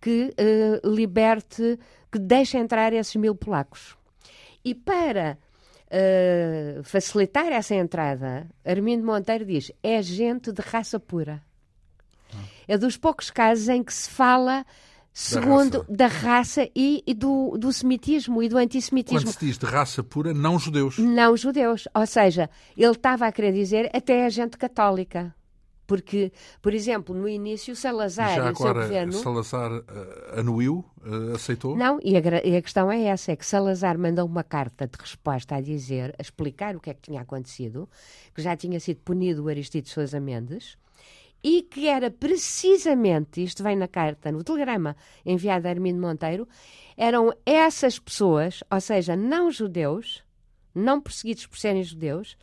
que 0.00 0.34
uh, 0.34 0.88
liberte, 0.88 1.78
que 2.10 2.18
deixe 2.18 2.58
entrar 2.58 2.92
esses 2.92 3.14
mil 3.16 3.34
polacos. 3.34 3.96
E 4.64 4.74
para 4.74 5.38
facilitar 6.82 7.52
essa 7.52 7.72
entrada, 7.72 8.48
Armindo 8.64 9.06
Monteiro 9.06 9.44
diz: 9.44 9.70
é 9.80 10.02
gente 10.02 10.50
de 10.50 10.60
raça 10.60 10.98
pura. 10.98 11.40
Ah. 12.32 12.42
É 12.66 12.76
dos 12.76 12.96
poucos 12.96 13.30
casos 13.30 13.68
em 13.68 13.84
que 13.84 13.94
se 13.94 14.10
fala 14.10 14.66
segundo 15.14 15.86
da 15.88 16.08
raça, 16.08 16.20
da 16.20 16.28
raça 16.28 16.70
e, 16.74 17.02
e, 17.06 17.14
do, 17.14 17.56
do 17.56 17.72
semitismo 17.72 18.42
e 18.42 18.48
do 18.48 18.58
antissemitismo. 18.58 19.20
Quando 19.22 19.38
se 19.38 19.46
diz 19.46 19.56
de 19.56 19.64
raça 19.64 20.02
pura, 20.02 20.34
não 20.34 20.58
judeus. 20.58 20.98
Não 20.98 21.36
judeus. 21.36 21.86
Ou 21.94 22.04
seja, 22.04 22.50
ele 22.76 22.90
estava 22.90 23.26
a 23.26 23.32
querer 23.32 23.52
dizer 23.52 23.88
até 23.94 24.26
a 24.26 24.28
gente 24.28 24.58
católica. 24.58 25.32
Porque, 25.86 26.32
por 26.62 26.72
exemplo, 26.72 27.14
no 27.14 27.28
início, 27.28 27.76
Salazar 27.76 28.34
Já 28.34 28.48
e 28.48 28.52
o 28.52 28.56
seu 28.56 28.74
governo... 28.74 29.12
Salazar 29.12 29.70
uh, 29.70 29.84
anuiu, 30.38 30.84
uh, 31.04 31.34
aceitou? 31.34 31.76
Não, 31.76 32.00
e 32.02 32.16
a, 32.16 32.20
e 32.42 32.56
a, 32.56 32.62
questão 32.62 32.90
é 32.90 33.02
essa, 33.04 33.32
é 33.32 33.36
que 33.36 33.44
Salazar 33.44 33.98
mandou 33.98 34.24
uma 34.24 34.42
carta 34.42 34.86
de 34.86 34.96
resposta 34.98 35.56
a 35.56 35.60
dizer, 35.60 36.14
a 36.18 36.22
explicar 36.22 36.74
o 36.74 36.80
que 36.80 36.88
é 36.88 36.94
que 36.94 37.02
tinha 37.02 37.20
acontecido, 37.20 37.88
que 38.34 38.40
já 38.40 38.56
tinha 38.56 38.80
sido 38.80 39.00
punido 39.00 39.44
o 39.44 39.48
Aristides 39.48 39.92
Sousa 39.92 40.18
Mendes, 40.18 40.78
e 41.44 41.60
que 41.60 41.86
era 41.86 42.10
precisamente, 42.10 43.44
isto 43.44 43.62
vem 43.62 43.76
na 43.76 43.86
carta, 43.86 44.32
no 44.32 44.42
telegrama 44.42 44.96
enviado 45.26 45.68
a 45.68 45.70
Armindo 45.70 46.00
Monteiro, 46.00 46.48
eram 46.96 47.34
essas 47.44 47.98
pessoas, 47.98 48.64
ou 48.70 48.80
seja, 48.80 49.14
não 49.14 49.50
judeus, 49.50 50.24
não 50.74 51.02
perseguidos 51.02 51.46
por 51.46 51.58
serem 51.58 51.82
judeus, 51.82 52.34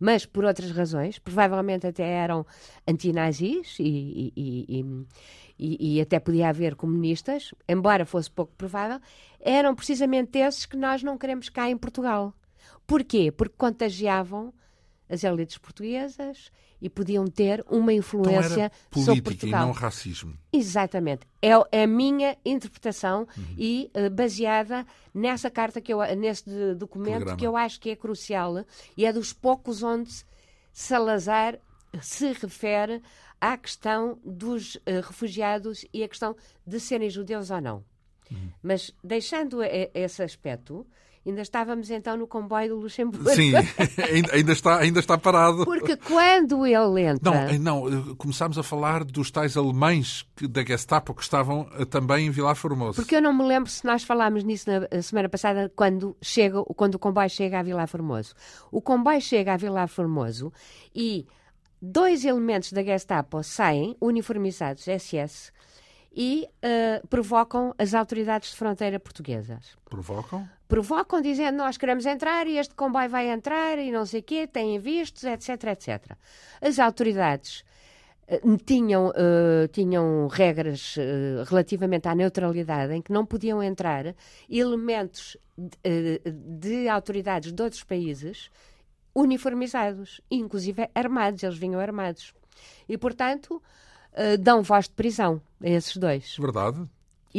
mas 0.00 0.24
por 0.24 0.46
outras 0.46 0.70
razões, 0.70 1.18
provavelmente 1.18 1.86
até 1.86 2.08
eram 2.08 2.46
antinazis 2.88 3.76
e, 3.78 4.32
e, 4.34 4.84
e, 5.58 5.98
e, 5.98 6.00
até 6.00 6.18
podia 6.18 6.48
haver 6.48 6.76
comunistas, 6.76 7.54
embora 7.68 8.06
fosse 8.06 8.30
pouco 8.30 8.54
provável, 8.56 9.00
eram 9.38 9.74
precisamente 9.74 10.38
esses 10.38 10.64
que 10.64 10.78
nós 10.78 11.02
não 11.02 11.18
queremos 11.18 11.50
cá 11.50 11.68
em 11.68 11.76
Portugal. 11.76 12.32
Porquê? 12.86 13.30
Porque 13.30 13.54
contagiavam 13.56 14.52
as 15.08 15.24
elites 15.24 15.58
portuguesas 15.58 16.50
e 16.80 16.88
podiam 16.88 17.26
ter 17.26 17.64
uma 17.68 17.92
influência 17.92 18.70
então 18.90 19.02
sobre 19.02 19.22
Portugal. 19.22 19.62
e 19.62 19.66
não 19.66 19.72
racismo. 19.72 20.36
Exatamente. 20.52 21.26
É, 21.40 21.50
é 21.72 21.82
a 21.84 21.86
minha 21.86 22.36
interpretação 22.44 23.26
uhum. 23.36 23.54
e 23.56 23.90
uh, 23.94 24.10
baseada 24.10 24.86
nessa 25.14 25.50
carta, 25.50 25.80
que 25.80 25.92
eu, 25.92 26.00
nesse 26.16 26.74
documento 26.74 27.12
Telegrama. 27.12 27.38
que 27.38 27.46
eu 27.46 27.56
acho 27.56 27.80
que 27.80 27.90
é 27.90 27.96
crucial 27.96 28.64
e 28.96 29.04
é 29.04 29.12
dos 29.12 29.32
poucos 29.32 29.82
onde 29.82 30.24
Salazar 30.72 31.58
se 32.00 32.32
refere 32.32 33.02
à 33.40 33.56
questão 33.56 34.18
dos 34.24 34.76
uh, 34.76 34.80
refugiados 35.02 35.84
e 35.92 36.02
a 36.02 36.08
questão 36.08 36.36
de 36.66 36.78
serem 36.78 37.08
judeus 37.08 37.50
ou 37.50 37.60
não. 37.60 37.84
Uhum. 38.30 38.50
Mas 38.62 38.92
deixando 39.02 39.60
esse 39.62 40.22
aspecto, 40.22 40.86
Ainda 41.26 41.42
estávamos 41.42 41.90
então 41.90 42.16
no 42.16 42.26
comboio 42.26 42.68
do 42.68 42.76
Luxemburgo. 42.76 43.28
Sim, 43.30 43.52
ainda 44.32 44.52
está, 44.52 44.78
ainda 44.78 45.00
está 45.00 45.18
parado. 45.18 45.64
Porque 45.64 45.96
quando 45.96 46.64
ele 46.64 47.02
entra. 47.02 47.58
Não, 47.58 47.90
não, 47.90 48.14
começámos 48.14 48.56
a 48.56 48.62
falar 48.62 49.02
dos 49.02 49.28
tais 49.28 49.56
alemães 49.56 50.24
da 50.48 50.64
Gestapo 50.64 51.12
que 51.12 51.22
estavam 51.22 51.68
eh, 51.78 51.84
também 51.84 52.28
em 52.28 52.30
Vilar 52.30 52.54
Formoso. 52.54 52.94
Porque 52.94 53.16
eu 53.16 53.20
não 53.20 53.32
me 53.32 53.42
lembro 53.42 53.68
se 53.68 53.84
nós 53.84 54.04
falámos 54.04 54.44
nisso 54.44 54.70
na 54.70 55.02
semana 55.02 55.28
passada, 55.28 55.70
quando, 55.74 56.16
chega, 56.22 56.62
quando 56.62 56.94
o 56.94 56.98
comboio 56.98 57.28
chega 57.28 57.58
a 57.58 57.62
Vilar 57.62 57.88
Formoso. 57.88 58.32
O 58.70 58.80
comboio 58.80 59.20
chega 59.20 59.54
a 59.54 59.56
Vilar 59.56 59.88
Formoso 59.88 60.52
e 60.94 61.26
dois 61.82 62.24
elementos 62.24 62.72
da 62.72 62.84
Gestapo 62.84 63.42
saem, 63.42 63.96
uniformizados, 64.00 64.84
SS, 64.84 65.50
e 66.16 66.48
uh, 66.64 67.06
provocam 67.08 67.74
as 67.76 67.92
autoridades 67.92 68.50
de 68.50 68.56
fronteira 68.56 68.98
portuguesas. 68.98 69.76
Provocam? 69.84 70.48
Provocam 70.68 71.20
dizendo 71.20 71.58
nós 71.58 71.76
queremos 71.76 72.04
entrar 72.06 72.46
e 72.46 72.58
este 72.58 72.74
comboio 72.74 73.08
vai 73.08 73.30
entrar 73.30 73.78
e 73.78 73.92
não 73.92 74.04
sei 74.04 74.20
o 74.20 74.22
quê, 74.22 74.46
têm 74.46 74.78
vistos, 74.78 75.24
etc, 75.24 75.64
etc. 75.64 76.16
As 76.60 76.78
autoridades 76.78 77.64
uh, 78.28 78.56
tinham, 78.64 79.08
uh, 79.08 79.68
tinham 79.70 80.26
regras 80.26 80.96
relativamente 81.48 82.08
à 82.08 82.14
neutralidade 82.14 82.94
em 82.94 83.00
que 83.00 83.12
não 83.12 83.24
podiam 83.24 83.62
entrar 83.62 84.14
elementos 84.50 85.36
de, 85.56 86.20
de 86.24 86.88
autoridades 86.88 87.52
de 87.52 87.62
outros 87.62 87.84
países 87.84 88.50
uniformizados, 89.16 90.20
inclusive 90.30 90.90
armados, 90.94 91.42
eles 91.42 91.56
vinham 91.56 91.80
armados. 91.80 92.34
E, 92.86 92.98
portanto, 92.98 93.62
uh, 94.12 94.38
dão 94.38 94.62
voz 94.62 94.86
de 94.86 94.94
prisão 94.94 95.40
a 95.62 95.68
esses 95.68 95.96
dois. 95.96 96.36
Verdade. 96.38 96.86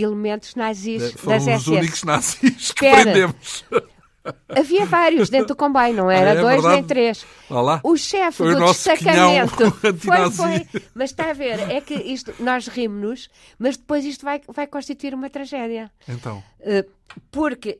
Elementos 0.03 0.55
nazis 0.55 1.03
é, 1.03 1.11
Foram 1.17 1.45
das 1.45 1.61
os 1.61 1.67
únicos 1.67 2.03
nazis 2.03 2.71
que 2.71 2.85
Espera. 2.85 3.03
prendemos. 3.03 3.65
Havia 4.49 4.85
vários 4.85 5.29
dentro 5.29 5.49
do 5.49 5.55
comboio, 5.55 5.93
não 5.93 6.11
era 6.11 6.31
ah, 6.31 6.33
é 6.33 6.41
dois 6.41 6.55
verdade. 6.55 6.75
nem 6.75 6.83
três. 6.83 7.25
Olá. 7.49 7.79
O 7.83 7.95
chefe 7.95 8.43
do 8.43 8.65
o 8.65 8.67
destacamento 8.67 9.71
foi, 9.99 10.31
foi. 10.31 10.81
Mas 10.93 11.11
está 11.11 11.29
a 11.29 11.33
ver, 11.33 11.59
é 11.71 11.79
que 11.79 11.93
isto, 11.93 12.33
nós 12.39 12.67
rimos-nos, 12.67 13.29
mas 13.57 13.77
depois 13.77 14.03
isto 14.03 14.25
vai, 14.25 14.41
vai 14.47 14.67
constituir 14.67 15.13
uma 15.13 15.29
tragédia. 15.29 15.89
Então. 16.07 16.43
Uh, 16.59 16.89
porque 17.31 17.79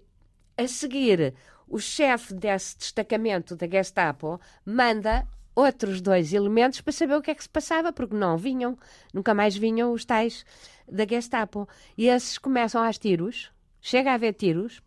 a 0.57 0.67
seguir 0.67 1.33
o 1.67 1.79
chefe 1.79 2.33
desse 2.33 2.77
destacamento 2.77 3.55
da 3.55 3.67
Gestapo 3.67 4.39
manda 4.65 5.27
outros 5.57 5.99
dois 6.01 6.33
elementos 6.33 6.81
para 6.81 6.93
saber 6.93 7.15
o 7.15 7.21
que 7.21 7.31
é 7.31 7.35
que 7.35 7.41
se 7.41 7.49
passava, 7.49 7.91
porque 7.91 8.15
não 8.15 8.37
vinham, 8.37 8.77
nunca 9.11 9.33
mais 9.33 9.57
vinham 9.57 9.91
os 9.91 10.05
tais 10.05 10.45
da 10.87 11.03
Gestapo. 11.03 11.67
E 11.97 12.07
esses 12.07 12.37
começam 12.37 12.83
aos 12.83 12.99
tiros, 12.99 13.51
chega 13.81 14.11
a 14.11 14.13
haver 14.13 14.33
tiros, 14.33 14.83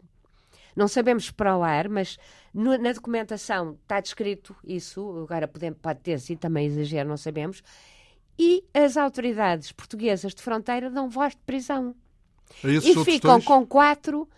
não 0.76 0.86
sabemos 0.86 1.28
para 1.28 1.56
o 1.56 1.64
ar, 1.64 1.88
mas 1.88 2.16
no, 2.54 2.78
na 2.78 2.92
documentação 2.92 3.76
está 3.82 3.98
descrito 3.98 4.54
isso, 4.62 5.00
agora 5.24 5.48
pode, 5.48 5.72
pode 5.72 6.00
ter 6.02 6.20
sido 6.20 6.38
também 6.38 6.66
exagero, 6.66 7.08
não 7.08 7.16
sabemos, 7.16 7.64
e 8.38 8.64
as 8.72 8.96
autoridades 8.96 9.72
portuguesas 9.72 10.32
de 10.32 10.40
fronteira 10.40 10.88
dão 10.88 11.10
voz 11.10 11.34
de 11.34 11.42
prisão. 11.42 11.96
E 12.62 12.94
ficam 13.04 13.38
dois? 13.38 13.44
com 13.44 13.66
quatro 13.66 14.28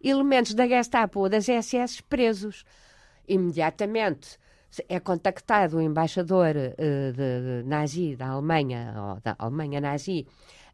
elementos 0.00 0.54
da 0.54 0.66
Gestapo 0.66 1.20
ou 1.20 1.28
das 1.28 1.46
SS 1.46 2.04
presos. 2.04 2.64
Imediatamente 3.26 4.40
é 4.88 4.98
contactado 5.00 5.76
o 5.76 5.80
embaixador 5.80 6.54
uh, 6.56 7.12
de, 7.12 7.62
de 7.62 7.68
nazi 7.68 8.16
da 8.16 8.28
Alemanha, 8.28 8.94
ou 8.96 9.20
da 9.20 9.36
Alemanha 9.38 9.80
nazi, 9.80 10.26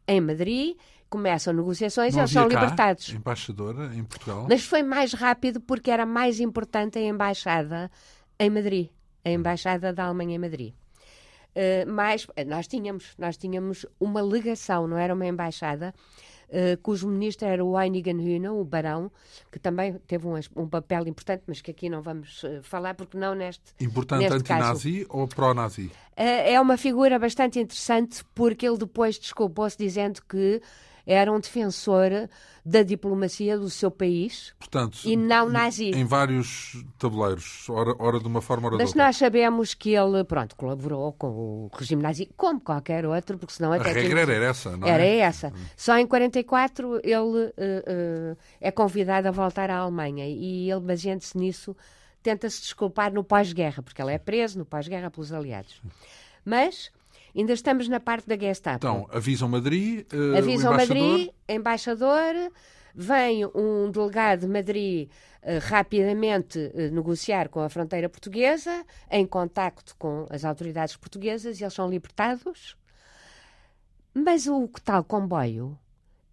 em 0.07 0.21
Madrid, 0.21 0.77
começam 1.09 1.53
negociações 1.53 2.15
e 2.15 2.19
eles 2.19 2.31
são 2.31 2.47
cá, 2.47 2.59
libertados. 2.59 3.09
Embaixadora 3.09 3.95
em 3.95 4.03
Portugal. 4.03 4.45
Mas 4.47 4.63
foi 4.63 4.83
mais 4.83 5.13
rápido 5.13 5.59
porque 5.59 5.91
era 5.91 6.05
mais 6.05 6.39
importante 6.39 6.97
a 6.97 7.01
embaixada 7.01 7.91
em 8.39 8.49
Madrid, 8.49 8.89
a 9.25 9.29
embaixada 9.29 9.91
da 9.91 10.05
Alemanha 10.05 10.35
em 10.35 10.39
Madrid. 10.39 10.73
Uh, 11.49 11.91
mas 11.91 12.27
nós 12.47 12.67
tínhamos, 12.67 13.15
nós 13.17 13.35
tínhamos 13.35 13.85
uma 13.99 14.21
legação, 14.21 14.87
não 14.87 14.97
era 14.97 15.13
uma 15.13 15.25
embaixada, 15.25 15.93
uh, 16.49 16.77
cujo 16.81 17.07
ministro 17.07 17.47
era 17.47 17.63
o 17.63 17.79
Einigen 17.79 18.17
Hühner, 18.17 18.53
o 18.53 18.63
barão, 18.63 19.11
que 19.51 19.59
também 19.59 19.93
teve 20.07 20.27
um, 20.27 20.33
um, 20.55 20.67
papel 20.67 21.07
importante, 21.07 21.43
mas 21.47 21.61
que 21.61 21.71
aqui 21.71 21.89
não 21.89 22.01
vamos 22.01 22.43
uh, 22.43 22.61
falar, 22.61 22.93
porque 22.93 23.17
não 23.17 23.35
neste 23.35 23.73
Importante 23.79 24.25
anti-nazi 24.25 25.05
ou 25.09 25.27
pró-nazi? 25.27 25.85
Uh, 25.85 25.91
é 26.17 26.59
uma 26.59 26.77
figura 26.77 27.17
bastante 27.17 27.59
interessante, 27.59 28.23
porque 28.35 28.67
ele 28.67 28.77
depois 28.77 29.17
desculpou-se 29.17 29.77
dizendo 29.77 30.21
que 30.27 30.61
era 31.09 31.31
um 31.31 31.39
defensor 31.39 32.29
da 32.63 32.83
diplomacia 32.83 33.57
do 33.57 33.67
seu 33.67 33.89
país 33.89 34.53
Portanto, 34.59 34.99
e 35.03 35.15
não 35.15 35.49
nazi. 35.49 35.89
Em 35.89 36.05
vários 36.05 36.85
tabuleiros, 36.99 37.67
ora, 37.67 37.95
ora 37.97 38.19
de 38.19 38.27
uma 38.27 38.41
forma, 38.41 38.67
ora 38.67 38.77
Mas 38.77 38.89
de 38.89 38.91
outra. 38.91 39.05
nós 39.05 39.17
sabemos 39.17 39.73
que 39.73 39.95
ele, 39.95 40.23
pronto, 40.23 40.55
colaborou 40.55 41.11
com 41.13 41.27
o 41.27 41.71
regime 41.73 42.03
nazi, 42.03 42.29
como 42.37 42.61
qualquer 42.61 43.07
outro, 43.07 43.39
porque 43.39 43.53
senão 43.53 43.73
até... 43.73 43.89
A 43.89 43.93
regra 43.93 44.21
era 44.21 44.45
essa, 44.45 44.77
não 44.77 44.87
é? 44.87 44.91
Era 44.91 45.05
essa. 45.05 45.51
Só 45.75 45.97
em 45.97 46.05
44 46.05 47.01
ele 47.03 47.15
uh, 47.15 47.49
uh, 47.49 48.37
é 48.61 48.69
convidado 48.69 49.27
a 49.27 49.31
voltar 49.31 49.71
à 49.71 49.77
Alemanha 49.77 50.27
e 50.27 50.69
ele, 50.69 50.81
baseando-se 50.81 51.35
nisso, 51.35 51.75
tenta-se 52.21 52.61
desculpar 52.61 53.11
no 53.11 53.23
pós-guerra, 53.23 53.81
porque 53.81 53.99
ele 53.99 54.13
é 54.13 54.19
preso 54.19 54.59
no 54.59 54.65
pós-guerra 54.65 55.09
pelos 55.09 55.33
aliados. 55.33 55.81
Mas 56.45 56.91
Ainda 57.35 57.53
estamos 57.53 57.87
na 57.87 57.99
parte 57.99 58.27
da 58.27 58.37
Gestapo. 58.37 58.77
Então, 58.77 59.07
avisam 59.11 59.47
Madrid, 59.47 60.05
uh, 60.13 60.37
avisam 60.37 60.73
embaixador... 60.73 61.03
Madrid, 61.03 61.29
embaixador, 61.47 62.51
vem 62.95 63.45
um 63.53 63.91
delegado 63.91 64.41
de 64.41 64.47
Madrid 64.47 65.09
uh, 65.43 65.59
rapidamente 65.61 66.59
uh, 66.59 66.93
negociar 66.93 67.49
com 67.49 67.61
a 67.61 67.69
fronteira 67.69 68.09
portuguesa, 68.09 68.83
em 69.11 69.25
contacto 69.25 69.95
com 69.97 70.25
as 70.29 70.43
autoridades 70.43 70.95
portuguesas, 70.95 71.59
e 71.59 71.63
eles 71.63 71.73
são 71.73 71.89
libertados. 71.89 72.75
Mas 74.13 74.47
o 74.47 74.67
tal 74.83 75.03
comboio, 75.03 75.77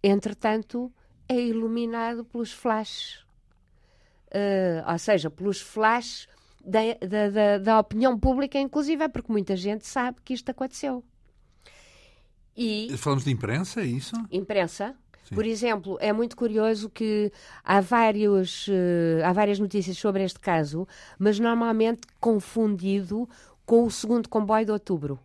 entretanto, 0.03 0.91
é 1.29 1.39
iluminado 1.39 2.25
pelos 2.25 2.51
flashes. 2.51 3.25
Uh, 4.27 4.91
ou 4.91 4.97
seja, 4.97 5.29
pelos 5.29 5.61
flashes 5.61 6.27
da, 6.67 6.79
da, 7.07 7.29
da, 7.29 7.57
da 7.57 7.79
opinião 7.79 8.19
pública, 8.19 8.59
inclusive, 8.59 9.03
é 9.03 9.07
porque 9.07 9.31
muita 9.31 9.55
gente 9.55 9.87
sabe 9.87 10.17
que 10.23 10.33
isto 10.33 10.49
aconteceu. 10.49 11.03
E, 12.55 12.89
Falamos 12.97 13.23
de 13.23 13.31
imprensa, 13.31 13.81
é 13.81 13.85
isso? 13.85 14.15
Imprensa. 14.29 14.95
Sim. 15.23 15.35
Por 15.35 15.45
exemplo, 15.45 15.97
é 16.01 16.11
muito 16.11 16.35
curioso 16.35 16.89
que 16.89 17.31
há, 17.63 17.79
vários, 17.79 18.67
uh, 18.67 19.25
há 19.25 19.31
várias 19.31 19.59
notícias 19.59 19.97
sobre 19.97 20.23
este 20.23 20.39
caso, 20.39 20.87
mas 21.17 21.39
normalmente 21.39 22.01
confundido 22.19 23.29
com 23.65 23.85
o 23.85 23.91
segundo 23.91 24.27
comboio 24.27 24.65
de 24.65 24.71
outubro. 24.71 25.19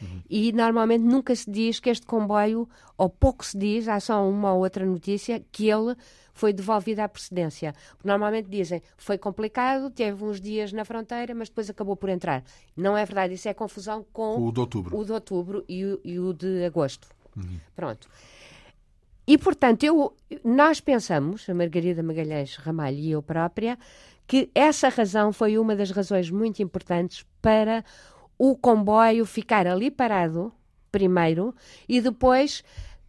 Uhum. 0.00 0.22
E 0.28 0.52
normalmente 0.52 1.02
nunca 1.02 1.34
se 1.34 1.50
diz 1.50 1.80
que 1.80 1.90
este 1.90 2.06
comboio, 2.06 2.68
ou 2.96 3.08
pouco 3.08 3.44
se 3.44 3.56
diz, 3.56 3.88
há 3.88 4.00
só 4.00 4.28
uma 4.28 4.52
ou 4.52 4.62
outra 4.62 4.84
notícia, 4.84 5.44
que 5.52 5.68
ele 5.68 5.94
foi 6.32 6.52
devolvido 6.52 7.00
à 7.00 7.08
precedência. 7.08 7.74
Normalmente 8.04 8.48
dizem 8.48 8.82
foi 8.96 9.18
complicado, 9.18 9.90
teve 9.90 10.24
uns 10.24 10.40
dias 10.40 10.72
na 10.72 10.84
fronteira, 10.84 11.34
mas 11.34 11.48
depois 11.48 11.68
acabou 11.68 11.96
por 11.96 12.08
entrar. 12.08 12.42
Não 12.76 12.96
é 12.96 13.04
verdade, 13.04 13.34
isso 13.34 13.48
é 13.48 13.54
confusão 13.54 14.04
com 14.12 14.48
o 14.48 14.52
de 14.52 14.60
outubro, 14.60 14.96
o 14.96 15.04
de 15.04 15.12
outubro 15.12 15.64
e, 15.68 15.84
o, 15.84 16.00
e 16.04 16.18
o 16.18 16.32
de 16.32 16.64
agosto. 16.64 17.08
Uhum. 17.36 17.58
Pronto. 17.76 18.08
E, 19.26 19.38
portanto, 19.38 19.84
eu, 19.84 20.16
nós 20.42 20.80
pensamos, 20.80 21.48
a 21.48 21.54
Margarida 21.54 22.02
Magalhães 22.02 22.56
Ramalho 22.56 22.98
e 22.98 23.12
eu 23.12 23.22
própria, 23.22 23.78
que 24.26 24.50
essa 24.54 24.88
razão 24.88 25.32
foi 25.32 25.58
uma 25.58 25.76
das 25.76 25.90
razões 25.90 26.30
muito 26.30 26.62
importantes 26.62 27.24
para 27.40 27.84
o 28.40 28.56
comboio 28.56 29.26
ficar 29.26 29.66
ali 29.66 29.90
parado, 29.90 30.50
primeiro, 30.90 31.54
e 31.86 32.00
depois 32.00 32.64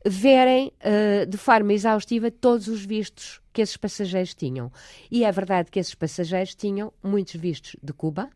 verem 0.05 0.73
uh, 0.83 1.25
de 1.25 1.37
forma 1.37 1.71
exaustiva 1.71 2.29
todos 2.29 2.67
os 2.67 2.83
vistos 2.83 3.39
que 3.53 3.61
esses 3.61 3.77
passageiros 3.77 4.33
tinham. 4.33 4.69
E 5.09 5.23
é 5.23 5.31
verdade 5.31 5.71
que 5.71 5.79
esses 5.79 5.95
passageiros 5.95 6.53
tinham 6.53 6.91
muitos 7.01 7.35
vistos 7.35 7.77
de 7.81 7.93
Cuba, 7.93 8.29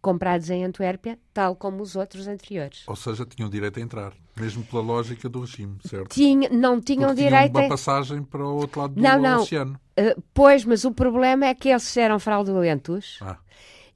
comprados 0.00 0.48
em 0.50 0.64
Antuérpia, 0.64 1.18
tal 1.34 1.56
como 1.56 1.82
os 1.82 1.96
outros 1.96 2.28
anteriores. 2.28 2.84
Ou 2.86 2.94
seja, 2.94 3.26
tinham 3.26 3.50
direito 3.50 3.80
a 3.80 3.82
entrar, 3.82 4.12
mesmo 4.36 4.62
pela 4.62 4.82
lógica 4.82 5.28
do 5.28 5.40
regime, 5.40 5.78
certo? 5.84 6.14
Tinha, 6.14 6.48
não 6.48 6.80
tinham 6.80 7.08
Porque 7.08 7.24
direito 7.24 7.50
tinham 7.54 7.64
uma 7.64 7.70
passagem 7.70 8.22
para 8.22 8.46
o 8.46 8.54
outro 8.54 8.82
lado 8.82 8.94
do 8.94 9.02
não, 9.02 9.20
não. 9.20 9.42
oceano. 9.42 9.80
Uh, 9.98 10.22
pois, 10.32 10.64
mas 10.64 10.84
o 10.84 10.92
problema 10.92 11.46
é 11.46 11.54
que 11.56 11.70
eles 11.70 11.96
eram 11.96 12.20
fraudulentos 12.20 13.18
ah. 13.20 13.36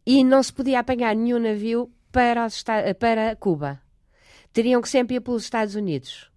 e 0.04 0.24
não 0.24 0.42
se 0.42 0.52
podia 0.52 0.80
apanhar 0.80 1.14
nenhum 1.14 1.38
navio 1.38 1.88
para, 2.14 2.46
os, 2.46 2.64
para 3.00 3.34
Cuba. 3.34 3.80
Teriam 4.52 4.80
que 4.80 4.88
sempre 4.88 5.16
ir 5.16 5.20
pelos 5.20 5.42
Estados 5.42 5.74
Unidos. 5.74 6.30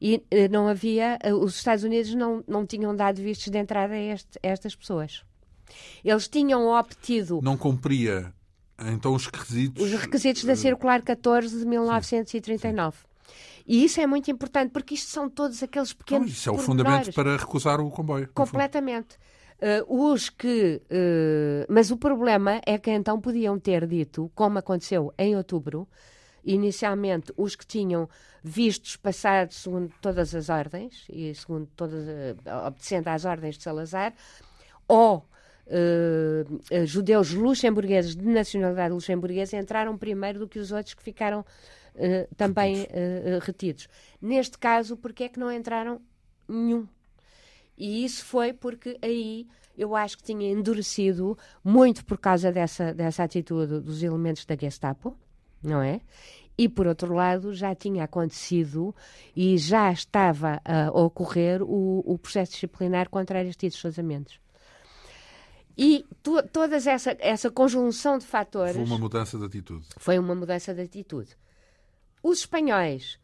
E 0.00 0.22
eh, 0.30 0.46
não 0.48 0.68
havia, 0.68 1.18
eh, 1.20 1.34
os 1.34 1.56
Estados 1.56 1.82
Unidos 1.82 2.14
não, 2.14 2.44
não 2.46 2.64
tinham 2.64 2.94
dado 2.94 3.20
vistos 3.20 3.48
de 3.48 3.58
entrada 3.58 3.94
a, 3.94 3.98
este, 3.98 4.38
a 4.40 4.46
estas 4.46 4.76
pessoas. 4.76 5.24
Eles 6.04 6.28
tinham 6.28 6.68
obtido. 6.68 7.40
Não 7.42 7.56
cumpria 7.56 8.32
então 8.78 9.12
os 9.12 9.26
requisitos. 9.26 9.82
Os 9.82 9.92
requisitos 9.92 10.44
da 10.44 10.54
Circular 10.54 11.02
14 11.02 11.58
de 11.58 11.66
1939. 11.66 12.96
Sim. 12.96 13.04
E 13.66 13.84
isso 13.84 14.00
é 14.00 14.06
muito 14.06 14.30
importante, 14.30 14.70
porque 14.70 14.94
isto 14.94 15.10
são 15.10 15.28
todos 15.28 15.62
aqueles 15.62 15.92
pequenos. 15.92 16.26
Não, 16.26 16.32
isso 16.32 16.48
é 16.48 16.52
o 16.52 16.58
fundamento 16.58 17.12
para 17.12 17.36
recusar 17.36 17.80
o 17.80 17.90
comboio. 17.90 18.28
Completamente. 18.34 19.16
Uh, 19.64 20.10
os 20.12 20.28
que. 20.28 20.82
Uh, 20.90 21.64
mas 21.72 21.90
o 21.90 21.96
problema 21.96 22.60
é 22.66 22.76
que 22.76 22.90
então 22.90 23.18
podiam 23.18 23.58
ter 23.58 23.86
dito, 23.86 24.30
como 24.34 24.58
aconteceu 24.58 25.10
em 25.16 25.34
outubro, 25.34 25.88
inicialmente 26.44 27.32
os 27.34 27.56
que 27.56 27.66
tinham 27.66 28.06
vistos 28.42 28.96
passados 28.96 29.56
segundo 29.56 29.90
todas 30.02 30.34
as 30.34 30.50
ordens, 30.50 31.06
e 31.08 31.34
segundo 31.34 31.66
todas, 31.74 32.04
uh, 32.06 32.66
obedecendo 32.66 33.08
às 33.08 33.24
ordens 33.24 33.56
de 33.56 33.62
Salazar, 33.62 34.12
ou 34.86 35.26
uh, 35.66 36.86
judeus 36.86 37.32
luxemburgueses 37.32 38.14
de 38.14 38.26
nacionalidade 38.26 38.92
luxemburguesa 38.92 39.56
entraram 39.56 39.96
primeiro 39.96 40.40
do 40.40 40.46
que 40.46 40.58
os 40.58 40.72
outros 40.72 40.92
que 40.92 41.02
ficaram 41.02 41.40
uh, 41.40 42.34
também 42.36 42.86
retidos. 43.40 43.88
Neste 44.20 44.58
caso, 44.58 44.94
porque 44.94 45.24
é 45.24 45.28
que 45.30 45.40
não 45.40 45.50
entraram 45.50 46.02
nenhum? 46.46 46.86
E 47.76 48.04
isso 48.04 48.24
foi 48.24 48.52
porque 48.52 48.98
aí 49.02 49.46
eu 49.76 49.96
acho 49.96 50.16
que 50.18 50.22
tinha 50.22 50.50
endurecido 50.50 51.36
muito 51.62 52.04
por 52.04 52.18
causa 52.18 52.52
dessa, 52.52 52.94
dessa 52.94 53.24
atitude 53.24 53.80
dos 53.80 54.02
elementos 54.02 54.44
da 54.44 54.56
Gestapo, 54.56 55.16
não 55.62 55.82
é? 55.82 56.00
E, 56.56 56.68
por 56.68 56.86
outro 56.86 57.12
lado, 57.12 57.52
já 57.52 57.74
tinha 57.74 58.04
acontecido 58.04 58.94
e 59.34 59.58
já 59.58 59.90
estava 59.90 60.62
a 60.64 60.88
ocorrer 60.92 61.60
o, 61.62 62.00
o 62.06 62.16
processo 62.16 62.52
disciplinar 62.52 63.10
contra 63.10 63.40
Aristides 63.40 63.76
Sousa 63.76 64.02
E 65.76 66.04
to, 66.22 66.40
toda 66.52 66.76
essa, 66.76 67.16
essa 67.18 67.50
conjunção 67.50 68.18
de 68.18 68.24
fatores. 68.24 68.76
Foi 68.76 68.84
uma 68.84 68.98
mudança 68.98 69.36
de 69.36 69.44
atitude. 69.44 69.86
Foi 69.96 70.16
uma 70.16 70.34
mudança 70.36 70.72
de 70.72 70.82
atitude. 70.82 71.36
Os 72.22 72.38
espanhóis 72.38 73.18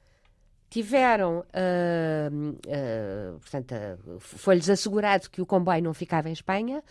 tiveram, 0.70 1.40
uh, 1.40 2.50
uh, 2.50 3.38
portanto, 3.40 3.74
uh, 3.74 4.20
foi-lhes 4.20 4.70
assegurado 4.70 5.28
que 5.28 5.42
o 5.42 5.46
comboio 5.46 5.82
não 5.82 5.92
ficava 5.92 6.28
em 6.28 6.32
Espanha 6.32 6.82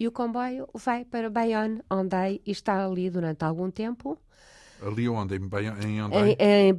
e 0.00 0.08
o 0.08 0.12
comboio 0.12 0.66
vai 0.74 1.04
para 1.04 1.28
Bayonne, 1.28 1.82
Ondai, 1.90 2.40
e 2.46 2.50
está 2.50 2.84
ali 2.84 3.10
durante 3.10 3.44
algum 3.44 3.70
tempo. 3.70 4.18
Ali 4.80 5.08
onde? 5.08 5.36
Em, 5.36 5.40
Bayonne, 5.40 5.84
em 5.84 6.02
Ondai? 6.02 6.36
Em, 6.38 6.74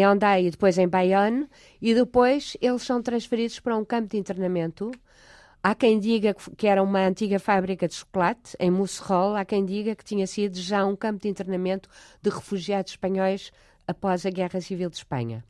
em, 0.00 0.02
em 0.02 0.46
e 0.46 0.50
depois 0.50 0.78
em 0.78 0.88
Bayonne, 0.88 1.46
e 1.82 1.94
depois 1.94 2.56
eles 2.60 2.82
são 2.82 3.02
transferidos 3.02 3.60
para 3.60 3.76
um 3.76 3.84
campo 3.84 4.08
de 4.08 4.16
internamento. 4.16 4.90
Há 5.62 5.74
quem 5.74 5.98
diga 5.98 6.34
que 6.56 6.68
era 6.68 6.82
uma 6.82 7.00
antiga 7.00 7.40
fábrica 7.40 7.88
de 7.88 7.94
chocolate, 7.94 8.56
em 8.60 8.70
Musserol. 8.70 9.34
Há 9.34 9.44
quem 9.44 9.64
diga 9.64 9.96
que 9.96 10.04
tinha 10.04 10.26
sido 10.26 10.56
já 10.56 10.86
um 10.86 10.94
campo 10.94 11.20
de 11.20 11.28
internamento 11.28 11.88
de 12.22 12.30
refugiados 12.30 12.92
espanhóis 12.92 13.50
após 13.86 14.24
a 14.24 14.30
Guerra 14.30 14.60
Civil 14.60 14.88
de 14.88 14.96
Espanha. 14.96 15.44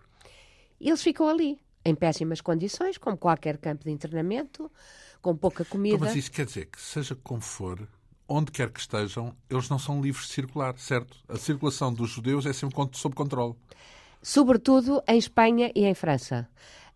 Eles 0.81 1.03
ficam 1.03 1.29
ali, 1.29 1.59
em 1.85 1.95
péssimas 1.95 2.41
condições, 2.41 2.99
como 2.99 3.17
qualquer 3.17 3.59
campo 3.59 3.85
de 3.85 3.91
internamento, 3.91 4.71
com 5.21 5.37
pouca 5.37 5.65
comida. 5.65 5.97
Então, 5.97 6.07
mas 6.09 6.17
isso 6.17 6.31
quer 6.31 6.47
dizer 6.47 6.67
que, 6.67 6.81
seja 6.81 7.17
como 7.23 7.41
for, 7.41 7.87
onde 8.29 8.51
quer 8.51 8.71
que 8.71 8.81
estejam, 8.81 9.35
eles 9.49 9.69
não 9.69 9.79
são 9.79 10.01
livres 10.01 10.27
de 10.27 10.33
circular, 10.33 10.77
certo? 10.79 11.17
A 11.29 11.37
circulação 11.37 11.93
dos 11.93 12.11
judeus 12.11 12.47
é 12.47 12.53
sempre 12.53 12.77
sob 12.93 13.15
controle. 13.15 13.55
Sobretudo 14.23 15.03
em 15.07 15.19
Espanha 15.19 15.71
e 15.75 15.85
em 15.85 15.95
França. 15.95 16.49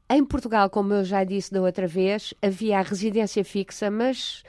Em 0.09 0.25
Portugal, 0.25 0.69
como 0.69 0.93
eu 0.93 1.05
já 1.05 1.23
disse 1.23 1.53
da 1.53 1.63
outra 1.63 1.87
vez, 1.87 2.35
havia 2.43 2.81
a 2.81 2.83
residência 2.83 3.45
fixa, 3.45 3.91
mas. 3.91 4.43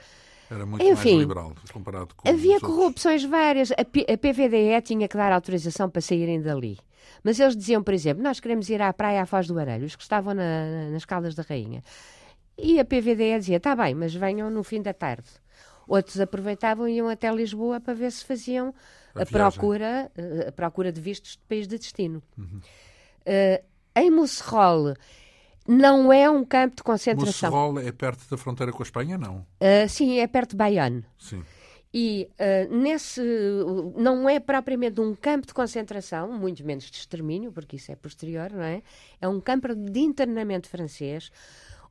Era 0.50 0.66
muito 0.66 0.84
Enfim, 0.84 1.10
mais 1.10 1.20
liberal 1.20 1.52
comparado 1.72 2.14
com. 2.16 2.28
Havia 2.28 2.58
corrupções 2.58 3.22
várias. 3.24 3.70
A, 3.70 3.84
P 3.84 4.04
a 4.08 4.18
PVDE 4.18 4.82
tinha 4.82 5.06
que 5.06 5.16
dar 5.16 5.30
autorização 5.30 5.88
para 5.88 6.00
saírem 6.00 6.42
dali. 6.42 6.78
Mas 7.22 7.38
eles 7.38 7.56
diziam, 7.56 7.82
por 7.82 7.94
exemplo, 7.94 8.22
nós 8.22 8.40
queremos 8.40 8.68
ir 8.68 8.80
à 8.82 8.92
praia 8.92 9.22
à 9.22 9.26
Foz 9.26 9.46
do 9.46 9.58
Arelho, 9.58 9.86
os 9.86 9.96
que 9.96 10.02
estavam 10.02 10.34
na, 10.34 10.90
nas 10.90 11.04
Caldas 11.04 11.34
da 11.34 11.42
Rainha. 11.42 11.82
E 12.58 12.78
a 12.78 12.84
PVDE 12.84 13.38
dizia, 13.38 13.56
está 13.56 13.74
bem, 13.74 13.94
mas 13.94 14.14
venham 14.14 14.50
no 14.50 14.62
fim 14.62 14.82
da 14.82 14.92
tarde. 14.92 15.28
Outros 15.86 16.20
aproveitavam 16.20 16.88
e 16.88 16.96
iam 16.96 17.08
até 17.08 17.32
Lisboa 17.32 17.80
para 17.80 17.94
ver 17.94 18.12
se 18.12 18.24
faziam 18.24 18.74
a, 19.14 19.22
a 19.22 19.26
procura, 19.26 20.10
eh, 20.16 20.48
a 20.48 20.52
procura 20.52 20.92
de 20.92 21.00
vistos 21.00 21.32
de 21.32 21.42
país 21.48 21.66
de 21.66 21.78
destino. 21.78 22.22
Uhum. 22.38 22.60
Uh, 23.26 23.64
em 23.94 24.10
Musserol 24.10 24.94
não 25.66 26.12
é 26.12 26.28
um 26.30 26.44
campo 26.44 26.76
de 26.76 26.82
concentração. 26.82 27.50
Musserol 27.50 27.78
é 27.80 27.92
perto 27.92 28.28
da 28.30 28.36
fronteira 28.36 28.72
com 28.72 28.82
a 28.82 28.84
Espanha, 28.84 29.18
não? 29.18 29.46
Uh, 29.60 29.88
sim, 29.88 30.18
é 30.18 30.26
perto 30.26 30.50
de 30.50 30.56
Bayonne. 30.56 31.04
Sim. 31.18 31.42
E 31.94 32.28
uh, 32.40 32.74
nesse 32.74 33.20
não 33.96 34.28
é 34.28 34.40
propriamente 34.40 35.00
um 35.00 35.14
campo 35.14 35.46
de 35.46 35.52
concentração, 35.52 36.32
muito 36.32 36.64
menos 36.64 36.84
de 36.84 36.96
extermínio, 36.96 37.52
porque 37.52 37.76
isso 37.76 37.92
é 37.92 37.96
posterior, 37.96 38.50
não 38.50 38.62
é? 38.62 38.82
É 39.20 39.28
um 39.28 39.40
campo 39.40 39.74
de 39.74 40.00
internamento 40.00 40.68
francês, 40.68 41.30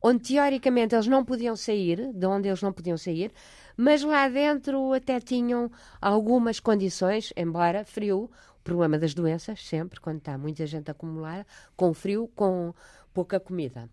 onde 0.01 0.33
teoricamente 0.33 0.95
eles 0.95 1.05
não 1.05 1.23
podiam 1.23 1.55
sair, 1.55 2.11
de 2.13 2.25
onde 2.25 2.47
eles 2.47 2.61
não 2.63 2.73
podiam 2.73 2.97
sair, 2.97 3.31
mas 3.77 4.01
lá 4.01 4.27
dentro 4.27 4.91
até 4.93 5.19
tinham 5.19 5.71
algumas 6.01 6.59
condições, 6.59 7.31
embora 7.37 7.85
frio, 7.85 8.29
o 8.57 8.63
problema 8.63 8.97
das 8.97 9.13
doenças, 9.13 9.63
sempre, 9.63 9.99
quando 9.99 10.17
está 10.17 10.37
muita 10.37 10.65
gente 10.65 10.89
acumulada, 10.89 11.45
com 11.75 11.93
frio, 11.93 12.27
com 12.35 12.73
pouca 13.13 13.39
comida. 13.39 13.87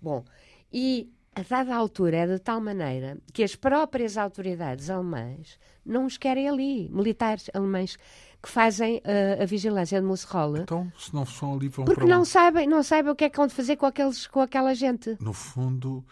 Bom, 0.00 0.24
e 0.70 1.10
a 1.34 1.42
dada 1.42 1.74
altura 1.74 2.16
é 2.18 2.26
de 2.26 2.38
tal 2.38 2.60
maneira 2.60 3.18
que 3.32 3.42
as 3.42 3.56
próprias 3.56 4.16
autoridades 4.16 4.88
alemãs 4.88 5.58
não 5.84 6.06
os 6.06 6.16
querem 6.16 6.48
ali, 6.48 6.88
militares 6.90 7.50
alemães 7.52 7.96
que 8.42 8.48
fazem 8.48 8.98
uh, 8.98 9.42
a 9.42 9.46
vigilância 9.46 10.00
de 10.00 10.06
Musserol. 10.06 10.58
Então, 10.58 10.92
se 10.98 11.14
não 11.14 11.24
são 11.24 11.54
ali, 11.54 11.68
vão 11.68 11.84
Porque 11.84 12.04
não 12.04 12.24
sabem, 12.24 12.66
não 12.66 12.82
sabem 12.82 13.10
o 13.10 13.14
que 13.16 13.24
é 13.24 13.30
que 13.30 13.36
vão 13.38 13.48
fazer 13.48 13.76
com, 13.76 13.86
aqueles, 13.86 14.26
com 14.26 14.40
aquela 14.40 14.74
gente. 14.74 15.16
No 15.18 15.32
fundo, 15.32 16.04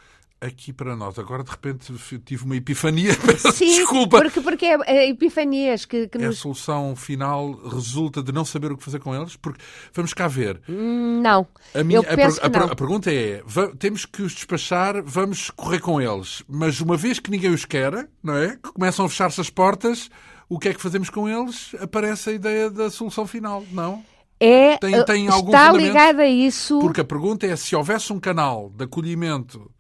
aqui 0.43 0.73
para 0.73 0.97
nós. 0.97 1.19
Agora, 1.19 1.45
de 1.45 1.51
repente, 1.51 1.93
tive 2.25 2.45
uma 2.45 2.57
epifania. 2.57 3.13
Sim, 3.55 3.77
Desculpa. 3.77 4.19
Porque, 4.21 4.41
porque 4.41 4.67
é, 4.67 4.79
é 4.87 5.09
epifanias 5.09 5.85
que, 5.85 6.09
que 6.09 6.19
é 6.19 6.27
nos... 6.27 6.39
A 6.39 6.41
solução 6.41 6.97
final 6.97 7.53
resulta 7.69 8.23
de 8.23 8.33
não 8.33 8.45
saber 8.45 8.73
o 8.73 8.77
que 8.77 8.83
fazer 8.83 8.99
com 8.99 9.15
eles? 9.15 9.37
Porque, 9.37 9.63
vamos 9.95 10.13
cá 10.13 10.27
ver. 10.27 10.61
Hum, 10.69 11.21
não. 11.23 11.47
A, 11.75 11.85
minha, 11.85 12.01
a, 12.01 12.49
não. 12.49 12.67
a 12.67 12.75
pergunta 12.75 13.11
é, 13.11 13.43
temos 13.79 14.05
que 14.05 14.23
os 14.23 14.33
despachar, 14.33 15.03
vamos 15.05 15.51
correr 15.51 15.81
com 15.81 16.01
eles. 16.01 16.43
Mas 16.49 16.81
uma 16.81 16.97
vez 16.97 17.19
que 17.19 17.31
ninguém 17.31 17.51
os 17.51 17.65
quer, 17.65 18.09
não 18.23 18.37
é? 18.37 18.57
Que 18.57 18.73
começam 18.73 19.07
a 19.07 19.09
fechar-se 19.09 19.41
as 19.41 19.51
portas, 19.51 20.11
o 20.49 20.59
que 20.59 20.69
é 20.69 20.75
que 20.75 20.83
fazemos 20.83 21.09
com 21.09 21.29
eles? 21.29 21.75
Aparece 21.81 22.31
a 22.31 22.33
ideia 22.33 22.69
da 22.69 22.91
solução 22.91 23.27
final, 23.27 23.65
não? 23.71 24.05
é, 24.43 24.77
tem, 24.79 25.05
tem 25.05 25.29
algum 25.29 25.51
está 25.51 25.71
ligado 25.71 26.21
a 26.21 26.27
isso. 26.27 26.81
Porque 26.81 27.01
a 27.01 27.05
pergunta 27.05 27.47
é 27.47 27.55
se 27.55 27.77
houvesse 27.77 28.13
um 28.13 28.19
canal 28.19 28.71
de 28.75 28.85
acolhimento 28.85 29.71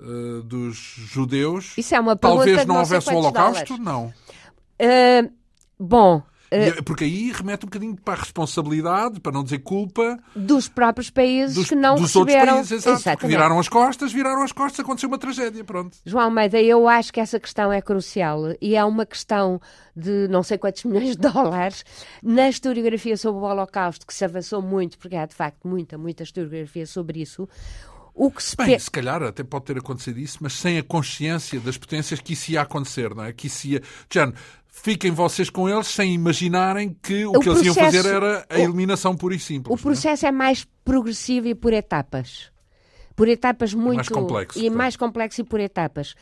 uh, 0.00 0.42
dos 0.42 0.76
judeus, 0.76 1.72
Isso 1.76 1.94
é 1.94 2.00
uma 2.00 2.16
talvez 2.16 2.44
pergunta 2.56 2.66
não 2.72 2.80
houvesse 2.80 3.10
o 3.10 3.16
Holocausto? 3.16 3.76
dólares. 3.78 3.84
Não. 3.84 4.12
Uh, 4.80 5.30
bom, 5.78 6.22
E- 6.52 6.82
Porque 6.82 7.04
aí 7.04 7.30
remete 7.30 7.64
um 7.64 7.68
bocadinho 7.68 7.94
para 7.96 8.14
a 8.14 8.16
responsabilidade, 8.24 9.20
para 9.20 9.30
não 9.30 9.44
dizer 9.44 9.60
culpa, 9.60 10.18
dos 10.34 10.66
próprios 10.68 11.08
países 11.08 11.54
dos, 11.54 11.68
que 11.68 11.76
não 11.76 11.94
dos 11.94 12.16
outros 12.16 12.34
receberam. 12.34 12.56
países. 12.56 12.84
Exato, 12.86 13.26
viraram 13.28 13.58
as 13.60 13.68
costas, 13.68 14.12
viraram 14.12 14.42
as 14.42 14.50
costas, 14.50 14.80
aconteceu 14.80 15.08
uma 15.08 15.18
tragédia, 15.18 15.62
pronto. 15.62 15.96
João 16.04 16.24
Almeida, 16.24 16.60
eu 16.60 16.88
acho 16.88 17.12
que 17.12 17.20
essa 17.20 17.38
questão 17.38 17.72
é 17.72 17.80
crucial 17.80 18.40
e 18.60 18.74
é 18.74 18.84
uma 18.84 19.06
questão 19.06 19.60
de 19.94 20.26
não 20.28 20.42
sei 20.42 20.58
quantos 20.58 20.82
milhões 20.86 21.10
de 21.16 21.18
dólares 21.18 21.84
na 22.20 22.48
historiografia 22.48 23.16
sobre 23.16 23.40
o 23.40 23.44
Holocausto, 23.44 24.04
que 24.04 24.12
se 24.12 24.24
avançou 24.24 24.60
muito, 24.60 24.98
porque 24.98 25.14
há 25.14 25.26
de 25.26 25.34
facto 25.36 25.68
muita, 25.68 25.96
muita 25.96 26.24
historiografia 26.24 26.84
sobre 26.86 27.20
isso. 27.22 27.48
O 28.14 28.30
que 28.30 28.42
se 28.42 28.56
Bem, 28.56 28.78
se 28.78 28.90
calhar 28.90 29.22
até 29.22 29.42
pode 29.42 29.64
ter 29.66 29.78
acontecido 29.78 30.18
isso, 30.18 30.38
mas 30.40 30.52
sem 30.54 30.78
a 30.78 30.82
consciência 30.82 31.58
das 31.60 31.76
potências 31.78 32.20
que 32.20 32.32
isso 32.34 32.50
ia 32.52 32.60
acontecer, 32.62 33.14
não 33.14 33.24
é? 33.24 33.32
Que 33.32 33.46
isso 33.46 33.66
ia... 33.68 33.82
Jano, 34.12 34.34
fiquem 34.68 35.10
vocês 35.10 35.48
com 35.48 35.68
eles 35.68 35.86
sem 35.86 36.12
imaginarem 36.14 36.96
que 37.02 37.24
o, 37.24 37.30
O 37.32 37.40
que 37.40 37.48
eles 37.48 37.62
iam 37.62 37.74
processo- 37.74 37.96
fazer 38.02 38.14
era 38.14 38.46
a 38.50 38.58
eliminação 38.58 39.16
pura 39.16 39.34
e 39.34 39.38
simples. 39.38 39.74
O 39.74 39.78
é? 39.78 39.82
processo 39.82 40.26
é 40.26 40.32
mais 40.32 40.66
progressivo 40.84 41.48
e 41.48 41.54
por 41.54 41.72
etapas. 41.72 42.50
Por 43.16 43.28
etapas 43.28 43.74
muito. 43.74 43.96
mais 43.96 44.08
complexo, 44.08 44.58
E 44.58 44.62
portanto. 44.62 44.78
mais 44.78 44.96
complexo 44.96 45.40
e 45.40 45.44
por 45.44 45.60
etapas. 45.60 46.14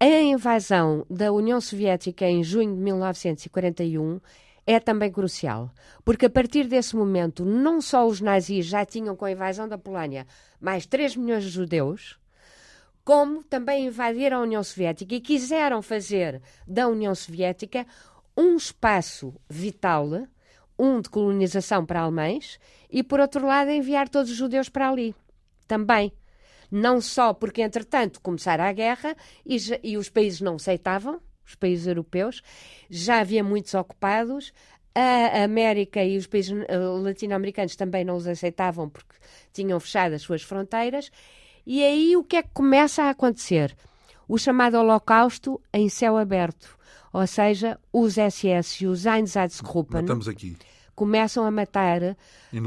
A 0.00 0.06
invasão 0.06 1.06
da 1.08 1.32
União 1.32 1.60
Soviética 1.60 2.26
em 2.26 2.42
junho 2.44 2.74
de 2.74 2.80
1941 2.80 4.20
é 4.66 4.80
também 4.80 5.12
crucial, 5.12 5.70
porque 6.04 6.26
a 6.26 6.30
partir 6.30 6.66
desse 6.66 6.96
momento, 6.96 7.44
não 7.44 7.80
só 7.80 8.06
os 8.06 8.20
nazis 8.20 8.66
já 8.66 8.84
tinham 8.84 9.14
com 9.14 9.24
a 9.24 9.30
invasão 9.30 9.68
da 9.68 9.76
Polónia 9.76 10.26
mais 10.60 10.86
3 10.86 11.16
milhões 11.16 11.44
de 11.44 11.50
judeus, 11.50 12.18
como 13.04 13.44
também 13.44 13.86
invadiram 13.86 14.38
a 14.38 14.42
União 14.42 14.62
Soviética 14.62 15.14
e 15.14 15.20
quiseram 15.20 15.82
fazer 15.82 16.40
da 16.66 16.88
União 16.88 17.14
Soviética 17.14 17.86
um 18.36 18.56
espaço 18.56 19.34
vital, 19.48 20.08
um 20.78 21.00
de 21.00 21.10
colonização 21.10 21.84
para 21.84 22.00
alemães, 22.00 22.58
e 22.90 23.02
por 23.02 23.20
outro 23.20 23.46
lado 23.46 23.70
enviar 23.70 24.08
todos 24.08 24.30
os 24.30 24.36
judeus 24.36 24.68
para 24.68 24.88
ali 24.88 25.14
também. 25.66 26.12
Não 26.70 27.00
só 27.00 27.32
porque, 27.32 27.62
entretanto, 27.62 28.20
começara 28.20 28.68
a 28.68 28.72
guerra 28.72 29.14
e, 29.44 29.56
e 29.82 29.96
os 29.96 30.08
países 30.08 30.40
não 30.40 30.56
aceitavam, 30.56 31.20
os 31.46 31.54
países 31.54 31.86
europeus, 31.86 32.42
já 32.88 33.20
havia 33.20 33.44
muitos 33.44 33.74
ocupados, 33.74 34.52
a 34.94 35.42
América 35.42 36.04
e 36.04 36.16
os 36.16 36.26
países 36.26 36.52
eh, 36.68 36.76
latino-americanos 36.76 37.74
também 37.74 38.04
não 38.04 38.16
os 38.16 38.28
aceitavam 38.28 38.88
porque 38.88 39.16
tinham 39.52 39.80
fechado 39.80 40.14
as 40.14 40.22
suas 40.22 40.42
fronteiras. 40.42 41.10
E 41.66 41.82
aí 41.82 42.16
o 42.16 42.22
que 42.22 42.36
é 42.36 42.42
que 42.42 42.50
começa 42.52 43.02
a 43.02 43.10
acontecer? 43.10 43.76
O 44.28 44.38
chamado 44.38 44.78
Holocausto 44.78 45.60
em 45.72 45.88
céu 45.88 46.16
aberto. 46.16 46.78
Ou 47.12 47.26
seja, 47.26 47.78
os 47.92 48.14
SS 48.14 48.84
e 48.84 48.86
os 48.86 49.04
Einsatzgruppen 49.06 50.04
começam 50.94 51.44
a 51.44 51.50
matar 51.50 52.16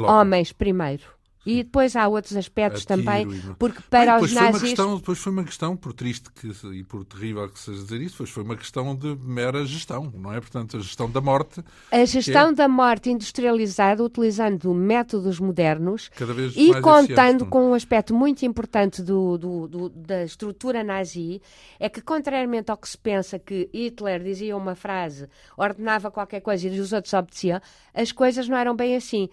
homens 0.06 0.52
primeiro. 0.52 1.17
E 1.50 1.64
depois 1.64 1.96
há 1.96 2.08
outros 2.08 2.36
aspectos 2.36 2.84
A 2.84 2.86
tiro 2.96 3.06
também, 3.06 3.28
e- 3.32 3.56
porque 3.58 3.80
Bem, 3.80 3.86
para 3.90 4.14
depois 4.14 4.32
os 4.32 4.38
foi 4.38 4.42
uma 4.42 4.52
nazis. 4.52 4.62
questão, 4.70 4.98
depois 4.98 5.18
foi 5.20 5.32
uma 5.32 5.44
questão, 5.44 5.78
por 5.78 5.94
triste 5.94 6.30
que, 6.32 6.52
e 6.74 6.84
por 6.84 7.06
terrível 7.06 7.48
que 7.50 7.60
seja 7.60 7.82
dizer 7.82 8.02
isso, 8.02 8.12
depois 8.16 8.30
foi 8.30 8.44
uma 8.44 8.56
questão 8.58 8.96
de 8.96 9.16
mera 9.16 9.66
gestão, 9.66 10.12
não 10.16 10.34
é? 10.34 10.40
Portanto, 10.40 10.78
a 10.78 10.80
gestão 10.80 11.10
da 11.10 11.22
morte 11.22 11.64
A 11.92 12.04
gestão 12.06 12.50
é 12.50 12.54
da 12.54 12.68
morte 12.68 13.10
industrializada 13.10 14.04
utilizando 14.04 14.74
métodos 14.74 15.40
modernos 15.40 16.10
e 16.56 16.82
contando 16.82 17.46
é? 17.46 17.48
com 17.48 17.70
um 17.70 17.74
aspecto 17.74 18.14
muito 18.14 18.46
importante 18.46 19.02
do, 19.02 19.38
do- 19.38 19.68
do- 19.68 19.90
da 19.90 20.24
estrutura 20.24 20.84
nazi, 20.84 21.42
é 21.80 21.88
que, 21.90 22.02
contrariamente 22.02 22.72
ao 22.72 22.78
que 22.78 22.90
se 22.90 22.98
pensa 22.98 23.40
que 23.40 23.70
Hitler 23.74 24.22
dizia 24.24 24.56
uma 24.58 24.76
frase, 24.76 25.28
ordenava 25.56 26.12
qualquer 26.12 26.42
coisa 26.42 26.68
e 26.68 26.80
os 26.80 26.92
outros 26.94 27.14
obedeciam, 27.14 27.62
as 27.94 28.12
coisas 28.12 28.48
não 28.50 28.58
eram 28.58 28.76
bem 28.76 28.96
assim. 28.96 29.30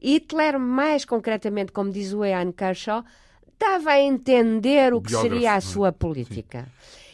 Hitler, 0.00 0.58
mais 0.58 1.04
concretamente, 1.04 1.72
como 1.72 1.90
diz 1.90 2.12
o 2.12 2.24
Ian 2.24 2.52
Kershaw, 2.52 3.04
dava 3.58 3.90
a 3.90 4.00
entender 4.00 4.92
o 4.94 5.00
que 5.00 5.08
Biógrafo, 5.10 5.34
seria 5.34 5.52
a 5.54 5.56
é? 5.56 5.60
sua 5.60 5.92
política. 5.92 6.66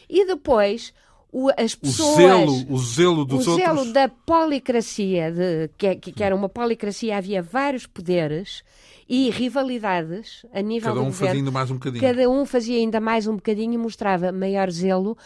E 0.09 0.25
depois, 0.25 0.93
o- 1.31 1.49
as 1.57 1.73
O 1.73 1.79
pessoas... 1.79 2.15
zelo, 2.17 2.65
o 2.69 2.77
zelo 2.79 3.25
dos 3.25 3.47
o 3.47 3.51
outros. 3.51 3.67
zelo 3.79 3.93
da 3.93 4.07
policracia, 4.09 5.31
de, 5.31 5.69
que, 5.77 5.87
é- 5.87 5.95
que 5.95 6.23
era 6.23 6.35
uma 6.35 6.49
policracia, 6.49 7.17
havia 7.17 7.41
vários 7.41 7.87
poderes 7.87 8.63
e 9.09 9.29
rivalidades 9.29 10.45
a 10.53 10.61
nível 10.61 10.89
Cada 10.89 10.95
do 10.99 11.01
um 11.01 11.09
governo. 11.09 11.27
fazendo 11.33 11.51
mais 11.51 11.71
um 11.71 11.73
bocadinho. 11.75 12.01
Cada 12.03 12.29
um 12.29 12.45
fazia 12.45 12.77
ainda 12.77 12.99
mais 12.99 13.27
um 13.27 13.35
bocadinho 13.35 13.73
e 13.73 13.77
mostrava 13.77 14.31
maior 14.31 14.69
zelo 14.69 15.17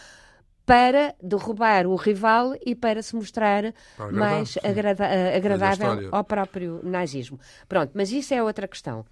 para 0.68 1.14
derrubar 1.22 1.86
o 1.86 1.96
rival 1.96 2.54
e 2.64 2.74
para 2.74 3.02
se 3.02 3.16
mostrar 3.16 3.72
Para 3.96 4.04
agradar, 4.06 4.30
mais 4.30 4.58
agrada- 4.62 5.06
eh, 5.06 5.36
agradável 5.36 6.08
ao 6.12 6.22
próprio 6.22 6.80
nazismo. 6.82 7.40
Pronto, 7.66 7.92
mas 7.94 8.12
isso 8.12 8.34
é 8.34 8.42
outra 8.42 8.68
questão. 8.68 9.04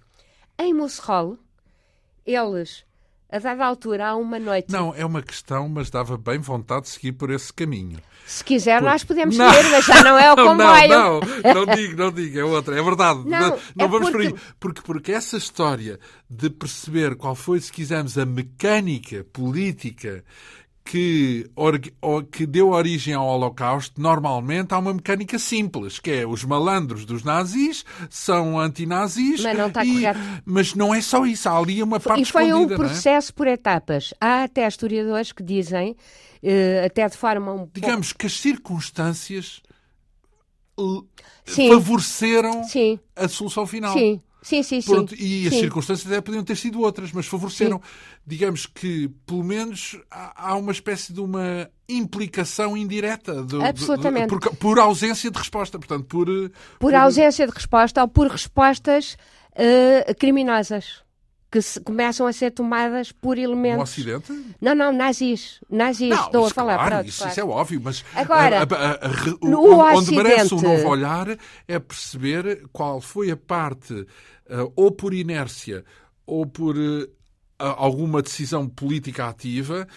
Em 0.59 0.71
Musserol, 0.73 1.37
eles, 2.25 2.85
a 3.31 3.39
dada 3.39 3.65
altura, 3.65 4.07
há 4.09 4.15
uma 4.15 4.37
noite, 4.39 4.71
Não, 4.71 4.93
é 4.95 5.03
uma 5.05 5.21
questão, 5.23 5.67
mas 5.67 5.89
dava 5.89 6.17
bem 6.17 6.37
vontade 6.39 6.83
de 6.83 6.89
seguir 6.89 7.13
por 7.13 7.29
esse 7.31 7.51
caminho. 7.51 7.99
se 8.25 8.43
quiser, 8.43 8.81
nós 8.81 9.03
podemos 9.03 9.35
Não. 9.37 9.51
seguir, 9.51 9.69
mas 9.71 9.85
já 9.85 10.03
não 10.03 10.17
é 10.17 10.31
o 10.31 10.35
Não, 10.37 10.47
comboio. 10.47 10.89
Não, 10.89 11.19
não, 11.19 11.65
não 11.65 11.75
digo, 11.75 11.97
não 11.97 12.11
digo, 12.11 12.37
é 12.39 12.43
outra, 12.43 12.77
é 12.79 12.83
verdade. 12.83 13.19
Não, 13.25 13.49
não 13.75 13.85
é 13.85 13.87
vamos 13.87 14.11
porque- 14.11 14.11
por 14.11 14.21
aí. 14.21 14.35
Porque, 14.59 14.81
porque 14.81 15.11
essa 15.11 15.37
história 15.37 15.99
de 16.29 16.49
perceber 16.49 17.15
qual 17.15 17.33
foi, 17.35 17.59
se 17.59 17.71
quisermos, 17.71 18.15
a 18.17 18.25
mecânica 18.25 19.25
política 19.33 20.23
que, 20.89 21.49
que 22.31 22.45
deu 22.45 22.69
origem 22.69 23.13
ao 23.13 23.27
Holocausto, 23.27 23.99
normalmente 24.01 24.73
há 24.73 24.77
uma 24.79 24.93
mecânica 24.93 25.37
simples, 25.37 25.99
que 25.99 26.11
é 26.11 26.25
os 26.27 26.43
malandros 26.45 27.05
dos 27.05 27.23
nazis 27.23 27.83
são 28.09 28.57
antinazis. 28.57 29.41
Mas 29.41 29.57
não 29.57 29.67
está 29.67 29.83
e- 29.83 29.91
correto. 29.93 30.19
Mas 30.45 30.73
não 30.73 30.95
é 30.95 31.01
só 31.01 31.25
isso, 31.25 31.49
há 31.49 31.57
ali 31.57 31.83
uma 31.83 31.99
parte 31.99 32.21
E 32.21 32.25
foi 32.25 32.53
um 32.53 32.71
é? 32.71 32.75
processo 32.75 33.33
por 33.33 33.47
etapas. 33.47 34.13
Há 34.19 34.43
até 34.43 34.65
historiadores 34.67 35.31
que 35.33 35.43
dizem, 35.43 35.95
eh, 36.41 36.83
até 36.85 37.07
de 37.09 37.17
forma 37.17 37.51
um 37.51 37.57
pouco... 37.57 37.73
Digamos 37.73 38.13
que 38.13 38.25
as 38.25 38.33
circunstâncias 38.39 39.61
Sim. 41.45 41.69
favoreceram 41.69 42.63
Sim, 42.63 42.99
a 43.15 43.27
solução 43.27 43.65
final. 43.65 43.93
sim, 43.93 44.21
sim, 44.47 44.63
sim, 44.63 44.81
sim. 44.81 44.89
Pronto, 44.91 45.13
e 45.15 45.47
as 45.47 45.53
Sim. 45.53 45.59
circunstâncias 45.61 46.11
até 46.11 46.21
podiam 46.21 46.43
ter 46.43 46.55
sido 46.55 46.79
outras, 46.81 47.11
mas 47.11 47.25
favoreceram. 47.25 47.81
Digamos 48.25 48.65
que, 48.65 49.09
pelo 49.25 49.43
menos, 49.43 49.97
há 50.09 50.55
uma 50.55 50.71
espécie 50.71 51.11
de 51.13 51.19
uma 51.21 51.69
implicação 51.87 52.75
indireta. 52.77 53.33
do- 53.35 53.43
do- 53.59 53.61
Absolutamente. 53.65 54.27
por, 54.29 54.39
por 54.55 54.79
ausência 54.79 55.29
de 55.29 55.37
resposta. 55.37 55.77
Portanto, 55.77 56.05
por. 56.05 56.27
eh, 56.29 56.49
Por 56.79 56.93
ausência 56.95 57.45
de 57.45 57.53
resposta 57.53 58.01
ou 58.01 58.07
por 58.07 58.27
respostas 58.27 59.17
eh, 59.55 60.13
criminosas 60.17 61.03
que 61.49 61.61
se- 61.61 61.79
começam 61.79 62.27
a 62.27 62.33
ser 62.33 62.51
tomadas 62.51 63.11
por 63.11 63.37
No 63.37 63.43
elementos... 63.43 63.91
Ocidente? 63.91 64.31
Não, 64.59 64.75
não, 64.75 64.91
nazis. 64.91 65.59
Nazis, 65.69 66.09
Não, 66.09 66.25
estou 66.25 66.45
a 66.45 66.49
falar. 66.49 66.75
claro, 66.75 66.95
pronto, 66.95 67.07
isso, 67.07 67.17
claro. 67.19 67.31
isso 67.31 67.39
é 67.39 67.43
óbvio, 67.45 67.81
mas 67.83 68.05
Agora, 68.13 68.59
a- 68.59 68.63
a- 68.63 68.91
a- 69.07 69.47
no 69.47 69.61
onde, 69.79 69.97
onde 69.97 70.11
merece 70.15 70.53
um 70.53 70.57
Ocidente- 70.57 70.77
novo 70.83 70.89
olhar 70.89 71.37
é 71.67 71.79
perceber 71.79 72.63
qual 72.73 72.99
foi 72.99 73.31
a 73.31 73.37
parte, 73.37 74.05
eh, 74.49 74.71
ou 74.75 74.91
por 74.91 75.13
inércia, 75.13 75.85
ou 76.25 76.45
por 76.45 76.75
a- 77.59 77.75
alguma 77.83 78.21
decisão 78.21 78.67
política 78.67 79.27
ativa, 79.27 79.87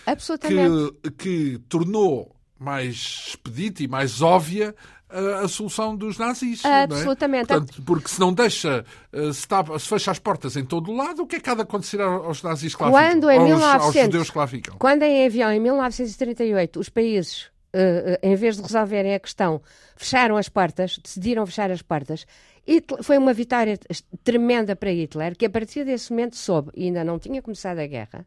que, 1.10 1.10
que 1.18 1.58
tornou 1.68 2.34
mais 2.58 2.94
expedita 3.28 3.82
e 3.82 3.88
mais 3.88 4.22
óbvia 4.22 4.74
a, 5.12 5.44
a 5.44 5.48
solução 5.48 5.96
dos 5.96 6.18
nazis. 6.18 6.64
é? 6.64 6.82
Absolutamente. 6.82 7.46
Portanto, 7.48 7.82
porque 7.84 8.08
se 8.08 8.18
não 8.20 8.32
deixa, 8.32 8.84
eh, 9.12 9.22
se, 9.32 9.40
está- 9.40 9.64
se 9.78 9.86
fecha 9.88 10.10
as 10.10 10.18
portas 10.18 10.56
em 10.56 10.64
todo 10.64 10.90
o 10.90 10.96
lado, 10.96 11.22
o 11.22 11.26
que 11.26 11.36
é 11.36 11.40
que 11.40 11.50
há 11.50 11.54
de 11.54 11.62
acontecer 11.62 12.00
aos 12.00 12.42
nazis 12.42 12.74
que 12.74 12.82
lá 12.82 12.90
Quando 12.90 13.28
ficam? 13.28 13.30
em 13.30 13.38
aos, 13.38 13.46
1900 13.48 13.84
aos 13.86 13.94
judeus 14.04 14.30
que 14.30 14.38
lá 14.38 14.46
ficam? 14.46 14.76
Quando 14.78 15.02
em 15.02 15.26
avião, 15.26 15.50
em 15.52 15.60
1938, 15.60 16.78
os 16.80 16.88
países, 16.88 17.46
eh, 17.72 18.18
em 18.22 18.34
vez 18.34 18.56
de 18.56 18.62
resolverem 18.62 19.14
a 19.14 19.20
questão, 19.20 19.60
fecharam 19.96 20.36
as 20.36 20.48
portas, 20.48 20.98
decidiram 21.02 21.44
fechar 21.46 21.70
as 21.70 21.82
portas, 21.82 22.26
Hitler- 22.66 23.02
foi 23.02 23.18
uma 23.18 23.32
vitória 23.32 23.78
tremenda 24.22 24.76
para 24.76 24.90
Hitler, 24.92 25.36
que 25.36 25.46
a 25.46 25.50
partir 25.50 25.84
desse 25.84 26.10
momento 26.10 26.36
soube, 26.36 26.70
e 26.74 26.84
ainda 26.84 27.02
não 27.02 27.18
tinha 27.18 27.40
começado 27.42 27.78
a 27.78 27.86
guerra, 27.86 28.26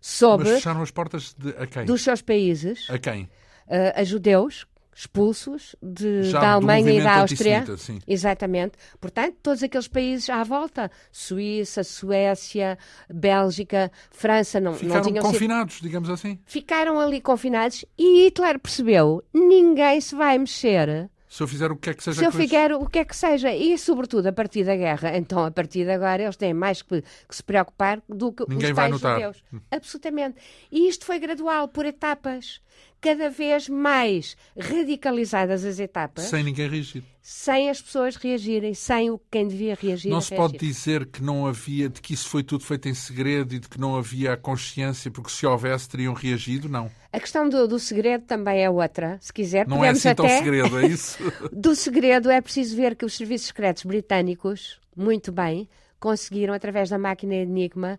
soube 0.00 0.44
Mas 0.44 0.54
fecharam 0.54 0.82
as 0.82 0.90
portas 0.90 1.34
de, 1.38 1.50
a 1.58 1.66
quem? 1.66 1.84
dos 1.84 2.02
seus 2.02 2.22
países, 2.22 2.86
A 2.90 2.98
quem? 2.98 3.28
eh, 3.68 3.92
a 3.96 4.04
judeus 4.04 4.66
expulsos 4.94 5.74
de, 5.82 6.24
Já 6.24 6.40
da 6.40 6.52
Alemanha 6.52 6.92
e 6.92 7.02
da 7.02 7.16
Áustria. 7.20 7.64
Exatamente. 8.06 8.72
Portanto, 9.00 9.36
todos 9.42 9.62
aqueles 9.62 9.88
países 9.88 10.28
à 10.30 10.42
volta, 10.44 10.90
Suíça, 11.10 11.82
Suécia, 11.82 12.78
Bélgica, 13.12 13.90
França, 14.10 14.60
não, 14.60 14.72
não 14.72 14.78
Ficaram 14.78 15.02
tinham 15.02 15.22
sido 15.22 15.32
confinados, 15.32 15.80
digamos 15.80 16.10
assim. 16.10 16.38
ficaram 16.46 17.00
ali 17.00 17.20
confinados 17.20 17.84
e 17.98 18.24
Hitler 18.24 18.58
percebeu 18.58 19.22
ninguém 19.32 20.00
se 20.00 20.14
vai 20.14 20.38
mexer 20.38 21.10
se 21.34 21.42
eu 21.42 21.48
fizer 21.48 21.72
o 21.72 21.76
que 21.76 21.90
é 21.90 21.94
que 21.94 22.04
seja 22.04 22.20
se 22.20 22.24
eu 22.24 22.30
fizer 22.30 22.72
o 22.72 22.86
que 22.86 23.00
é 23.00 23.04
que 23.04 23.16
seja 23.16 23.52
e 23.52 23.76
sobretudo 23.76 24.28
a 24.28 24.32
partir 24.32 24.62
da 24.62 24.76
guerra. 24.76 25.16
Então 25.16 25.44
a 25.44 25.50
partir 25.50 25.84
de 25.84 25.90
agora 25.90 26.22
eles 26.22 26.36
têm 26.36 26.54
mais 26.54 26.80
que, 26.80 27.02
que 27.02 27.34
se 27.34 27.42
preocupar 27.42 28.00
do 28.08 28.32
que 28.32 28.44
Ninguém 28.48 28.70
os 28.70 28.76
vai 28.76 28.88
notar. 28.88 29.14
judeus. 29.16 29.42
Absolutamente. 29.68 30.36
E 30.70 30.86
isto 30.86 31.04
foi 31.04 31.18
gradual 31.18 31.66
por 31.66 31.86
etapas. 31.86 32.60
Cada 33.00 33.28
vez 33.28 33.68
mais 33.68 34.36
radicalizadas 34.56 35.64
as 35.64 35.80
etapas. 35.80 36.24
Sem 36.24 36.44
ninguém 36.44 36.68
reagir. 36.68 37.02
Sem 37.20 37.68
as 37.68 37.82
pessoas 37.82 38.14
reagirem 38.14 38.72
sem 38.72 39.10
o 39.10 39.20
quem 39.30 39.48
devia 39.48 39.74
reagir 39.74 40.10
não 40.10 40.20
se 40.20 40.30
reagir. 40.30 40.52
pode 40.52 40.58
dizer 40.64 41.06
que 41.06 41.20
não 41.22 41.46
havia 41.46 41.88
de 41.88 42.00
que 42.00 42.14
isso 42.14 42.28
foi 42.28 42.44
tudo 42.44 42.62
feito 42.62 42.88
em 42.88 42.94
segredo 42.94 43.54
e 43.54 43.58
de 43.58 43.68
que 43.68 43.80
não 43.80 43.96
havia 43.96 44.34
a 44.34 44.36
consciência 44.36 45.10
porque 45.10 45.30
se 45.30 45.44
houvesse 45.44 45.88
teriam 45.88 46.14
reagido? 46.14 46.68
Não 46.68 46.88
a 47.14 47.20
questão 47.20 47.48
do, 47.48 47.68
do 47.68 47.78
segredo 47.78 48.24
também 48.24 48.64
é 48.64 48.68
outra 48.68 49.18
se 49.20 49.32
quiser 49.32 49.66
não 49.66 49.76
é 49.76 49.88
podemos 49.88 50.06
assim 50.06 50.14
tão 50.14 50.26
até 50.26 50.38
segredo 50.38 50.78
é 50.78 50.86
isso 50.86 51.18
Do 51.52 51.74
segredo 51.74 52.30
é 52.30 52.40
preciso 52.40 52.76
ver 52.76 52.96
que 52.96 53.04
os 53.04 53.16
serviços 53.16 53.48
secretos 53.48 53.84
britânicos, 53.84 54.80
muito 54.96 55.30
bem, 55.32 55.68
conseguiram, 55.98 56.52
através 56.52 56.90
da 56.90 56.98
máquina 56.98 57.34
Enigma, 57.34 57.98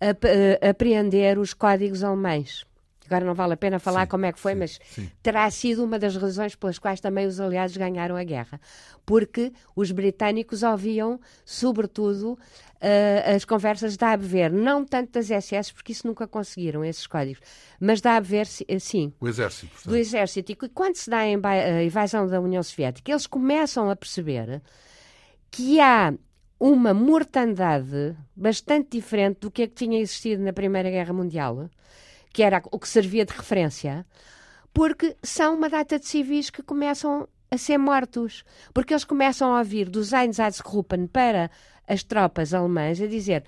ap 0.00 0.24
eh, 0.24 0.60
apreender 0.68 1.38
os 1.38 1.52
códigos 1.52 2.04
alemães. 2.04 2.64
Agora 3.10 3.24
não 3.24 3.34
vale 3.34 3.54
a 3.54 3.56
pena 3.56 3.80
falar 3.80 4.02
Sim, 4.02 4.08
como 4.08 4.24
é 4.26 4.32
que 4.32 4.38
foi, 4.38 4.52
sim, 4.52 4.58
mas 4.60 4.78
sim. 4.88 5.10
terá 5.20 5.50
sido 5.50 5.82
uma 5.82 5.98
das 5.98 6.14
razões 6.16 6.54
pelas 6.54 6.78
quais 6.78 7.00
também 7.00 7.26
os 7.26 7.40
aliados 7.40 7.76
ganharam 7.76 8.14
a 8.14 8.22
guerra. 8.22 8.60
Porque 9.04 9.52
os 9.74 9.90
britânicos 9.90 10.62
ouviam, 10.62 11.18
sobretudo, 11.44 12.38
eh, 12.80 13.34
as 13.34 13.44
conversas 13.44 13.96
da 13.96 14.12
Abwehr, 14.12 14.52
não 14.52 14.84
tanto 14.84 15.10
das 15.14 15.28
SS, 15.28 15.72
porque 15.74 15.90
isso 15.90 16.06
nunca 16.06 16.28
conseguiram, 16.28 16.84
esses 16.84 17.04
códigos, 17.08 17.40
mas 17.80 18.00
da 18.00 18.14
Abwehr, 18.16 18.46
si- 18.46 18.64
eh, 18.68 18.78
sim 18.78 19.12
o 19.20 19.26
exército 19.26 19.66
do 19.66 19.72
portanto. 19.74 19.96
exército. 19.96 20.52
E 20.52 20.54
quando 20.68 20.94
se 20.94 21.10
dá 21.10 21.18
a 21.18 21.82
invasão 21.82 22.28
da 22.28 22.40
União 22.40 22.62
Soviética, 22.62 23.10
eles 23.10 23.26
começam 23.26 23.90
a 23.90 23.96
perceber 23.96 24.62
que 25.50 25.80
há 25.80 26.14
uma 26.60 26.94
mortandade 26.94 28.14
bastante 28.36 28.90
diferente 28.92 29.40
do 29.40 29.50
que, 29.50 29.62
é 29.62 29.66
que 29.66 29.74
tinha 29.74 29.98
existido 29.98 30.42
na 30.42 30.52
Primeira 30.52 30.90
Guerra 30.90 31.12
Mundial, 31.12 31.68
que 32.32 32.42
era 32.42 32.62
o 32.70 32.78
que 32.78 32.88
servia 32.88 33.24
de 33.24 33.32
referência, 33.32 34.06
porque 34.72 35.16
são 35.22 35.54
uma 35.54 35.68
data 35.68 35.98
de 35.98 36.06
civis 36.06 36.50
que 36.50 36.62
começam 36.62 37.28
a 37.50 37.58
ser 37.58 37.78
mortos, 37.78 38.44
porque 38.72 38.92
eles 38.92 39.04
começam 39.04 39.54
a 39.54 39.58
ouvir 39.58 39.88
dos 39.88 40.12
Einsatzgruppen 40.12 41.06
para 41.06 41.50
as 41.86 42.04
tropas 42.04 42.54
alemãs 42.54 43.00
a 43.00 43.06
dizer 43.06 43.44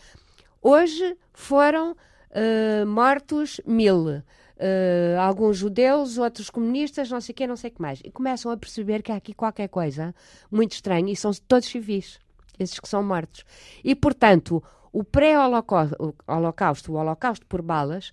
hoje 0.61 1.17
foram 1.33 1.97
eh, 2.31 2.85
mortos 2.85 3.61
mil, 3.67 4.23
eh, 4.57 5.17
alguns 5.19 5.59
judeus, 5.59 6.19
outros 6.19 6.49
comunistas, 6.49 7.11
não 7.11 7.21
sei 7.21 7.33
o 7.33 7.37
quê, 7.37 7.47
não 7.47 7.57
sei 7.57 7.71
o 7.71 7.75
que 7.75 7.83
mais. 7.83 8.01
E 8.05 8.11
começam 8.11 8.51
a 8.51 8.57
perceber 8.57 9.03
que 9.03 9.11
há 9.11 9.17
aqui 9.17 9.35
qualquer 9.35 9.69
coisa 9.69 10.15
muito 10.51 10.73
estranha 10.73 11.13
e 11.13 11.17
são 11.17 11.33
todos 11.47 11.69
civis, 11.69 12.19
esses 12.59 12.79
que 12.79 12.89
são 12.89 13.03
mortos. 13.03 13.45
E, 13.83 13.95
portanto, 13.95 14.63
o 14.93 15.03
pré-holocausto, 15.03 16.93
o 16.93 16.97
holocausto 16.97 17.47
por 17.47 17.61
balas, 17.61 18.13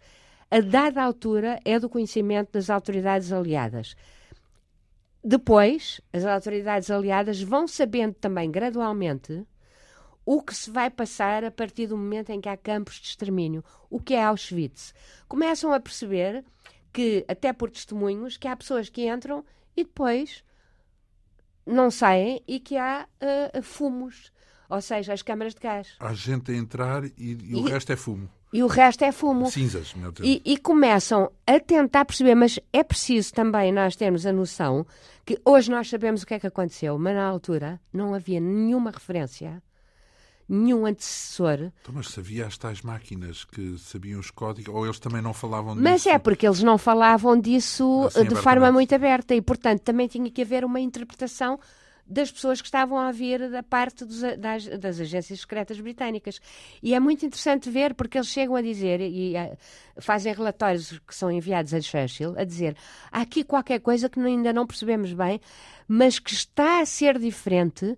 a 0.51 0.59
dada 0.61 1.03
altura 1.03 1.59
é 1.63 1.79
do 1.79 1.89
conhecimento 1.89 2.51
das 2.53 2.69
autoridades 2.69 3.31
aliadas. 3.31 3.95
Depois, 5.23 5.99
as 6.13 6.25
autoridades 6.25 6.89
aliadas 6.89 7.41
vão 7.41 7.67
sabendo 7.67 8.13
também 8.13 8.49
gradualmente 8.49 9.45
o 10.25 10.41
que 10.41 10.55
se 10.55 10.69
vai 10.71 10.89
passar 10.89 11.43
a 11.43 11.51
partir 11.51 11.87
do 11.87 11.97
momento 11.97 12.29
em 12.29 12.39
que 12.39 12.47
há 12.49 12.55
campos 12.55 12.95
de 12.95 13.07
extermínio, 13.07 13.63
o 13.89 13.99
que 13.99 14.13
é 14.13 14.23
Auschwitz. 14.23 14.93
Começam 15.27 15.73
a 15.73 15.79
perceber 15.79 16.43
que, 16.93 17.25
até 17.27 17.51
por 17.51 17.69
testemunhos, 17.69 18.37
que 18.37 18.47
há 18.47 18.55
pessoas 18.55 18.89
que 18.89 19.07
entram 19.09 19.43
e 19.75 19.83
depois 19.83 20.43
não 21.65 21.91
saem 21.91 22.41
e 22.47 22.59
que 22.59 22.77
há 22.77 23.07
ah, 23.21 23.61
fumos, 23.61 24.31
ou 24.69 24.81
seja, 24.81 25.13
as 25.13 25.21
câmaras 25.21 25.53
de 25.53 25.59
gás. 25.61 25.95
há 25.99 26.13
gente 26.13 26.51
a 26.51 26.55
entrar 26.55 27.05
e, 27.05 27.11
e 27.17 27.55
o 27.55 27.67
E- 27.67 27.71
resto 27.71 27.91
é 27.91 27.95
fumo 27.95 28.29
E 28.51 28.63
o 28.63 28.67
resto 28.67 29.03
é 29.03 29.11
fumo. 29.11 29.49
cinzas 29.49 29.93
meu 29.93 30.11
Deus. 30.11 30.27
E, 30.27 30.41
e 30.43 30.57
começam 30.57 31.31
a 31.45 31.59
tentar 31.59 32.05
perceber, 32.05 32.33
mas 32.35 32.59
é 32.73 32.83
preciso 32.83 33.33
também 33.33 33.71
nós 33.71 33.95
termos 33.95 34.25
a 34.25 34.33
noção 34.33 34.85
que 35.23 35.39
hoje 35.45 35.69
nós 35.69 35.87
sabemos 35.87 36.23
o 36.23 36.25
que 36.25 36.33
é 36.33 36.39
que 36.39 36.47
aconteceu, 36.47 36.97
mas 36.97 37.15
na 37.15 37.25
altura 37.25 37.79
não 37.93 38.15
havia 38.15 38.39
nenhuma 38.39 38.89
referência, 38.89 39.61
nenhum 40.47 40.87
antecessor. 40.87 41.71
Então, 41.81 41.93
mas 41.93 42.07
se 42.07 42.19
havia 42.19 42.47
as 42.47 42.57
tais 42.57 42.81
máquinas 42.81 43.45
que 43.45 43.77
sabiam 43.77 44.19
os 44.19 44.31
códigos 44.31 44.73
ou 44.73 44.83
eles 44.83 44.97
também 44.97 45.21
não 45.21 45.31
falavam 45.31 45.75
Mas 45.75 46.01
disso 46.01 46.09
é 46.09 46.17
porque 46.17 46.47
eles 46.47 46.63
não 46.63 46.79
falavam 46.79 47.39
disso 47.39 48.05
Assim, 48.07 48.27
de 48.27 48.35
forma 48.35 48.71
muito 48.71 48.95
aberta 48.95 49.35
e, 49.35 49.41
portanto, 49.41 49.81
também 49.81 50.07
tinha 50.07 50.31
que 50.31 50.41
haver 50.41 50.65
uma 50.65 50.79
interpretação 50.79 51.59
das 52.11 52.31
pessoas 52.31 52.59
que 52.59 52.67
estavam 52.67 52.97
a 52.97 53.11
vir 53.11 53.49
da 53.51 53.61
parte 53.61 54.03
dos 54.03 54.23
a- 54.23 54.35
das, 54.35 54.65
das 54.79 54.99
agências 54.99 55.41
secretas 55.41 55.79
britânicas. 55.79 56.39
E 56.81 56.95
é 56.95 56.99
muito 56.99 57.23
interessante 57.25 57.69
ver, 57.69 57.93
porque 57.93 58.17
eles 58.17 58.27
chegam 58.29 58.55
a 58.55 58.61
dizer, 58.63 58.99
e 58.99 59.35
eh, 59.35 59.55
fazem 59.99 60.33
relatórios 60.33 60.97
que 61.07 61.13
são 61.15 61.31
enviados 61.31 61.73
a 61.73 61.79
Churchill, 61.79 62.33
a 62.37 62.43
dizer 62.43 62.75
há 63.11 63.21
aqui 63.21 63.43
qualquer 63.43 63.79
coisa 63.79 64.09
que 64.09 64.19
ainda 64.19 64.51
não 64.51 64.65
percebemos 64.65 65.13
bem, 65.13 65.39
mas 65.87 66.17
que 66.17 66.33
está 66.33 66.81
a 66.81 66.85
ser 66.85 67.19
diferente 67.19 67.95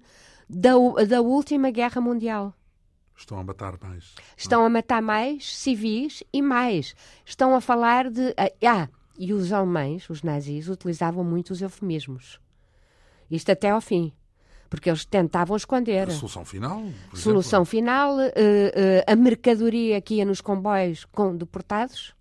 da, 0.50 0.72
da 1.08 1.22
última 1.22 1.72
guerra 1.72 2.02
mundial. 2.02 2.54
estão 3.16 3.40
a 3.40 3.44
matar 3.46 3.78
mais 3.82 4.14
Estão 4.36 4.66
a 4.66 4.70
matar 4.70 5.02
mais 5.02 5.58
civis 5.58 6.22
e 6.34 6.42
mais. 6.42 6.94
Estão 7.26 7.56
a 7.56 7.62
falar 7.62 8.10
de. 8.10 8.34
Ah, 8.68 8.90
e 9.18 9.32
os 9.34 9.54
alemães, 9.54 10.10
os 10.10 10.22
nazis, 10.24 10.68
utilizavam 10.68 11.24
muito 11.24 11.52
os 11.52 11.62
eufemismos. 11.62 12.40
Isto 13.32 13.52
até 13.52 13.70
ao 13.70 13.82
fim. 13.82 14.14
Porque 14.70 14.90
eles 14.90 15.04
tentavam 15.04 15.58
esconder. 15.58 16.08
a 16.08 16.12
solução 16.12 16.46
final 16.46 16.84
Solução 17.14 17.66
final, 17.66 18.20
eh, 18.20 18.32
eh, 18.36 19.06
a 19.06 19.16
mercadoria 19.16 20.00
que 20.00 20.16
ia 20.16 20.26
nos 20.26 20.40
comboios 20.40 21.04
com 21.06 21.36
deportados. 21.36 22.14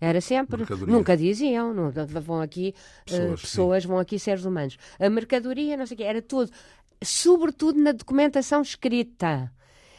Era 0.00 0.20
sempre. 0.20 0.58
Mercadoria. 0.58 0.94
Nunca 0.94 1.16
diziam. 1.16 1.74
Não, 1.74 1.92
vão 2.22 2.40
aqui 2.40 2.68
eh, 2.68 3.02
Pessoas, 3.04 3.40
pessoas, 3.40 3.84
vão 3.84 3.98
aqui 3.98 4.18
seres 4.18 4.44
humanos. 4.44 4.78
A 4.98 5.10
mercadoria, 5.10 5.76
não 5.76 5.86
sei 5.86 5.94
o 5.94 5.98
quê, 5.98 6.04
era 6.04 6.22
tudo. 6.22 6.50
Sobretudo 7.02 7.78
na 7.80 7.92
documentação 7.92 8.62
escrita. 8.62 9.52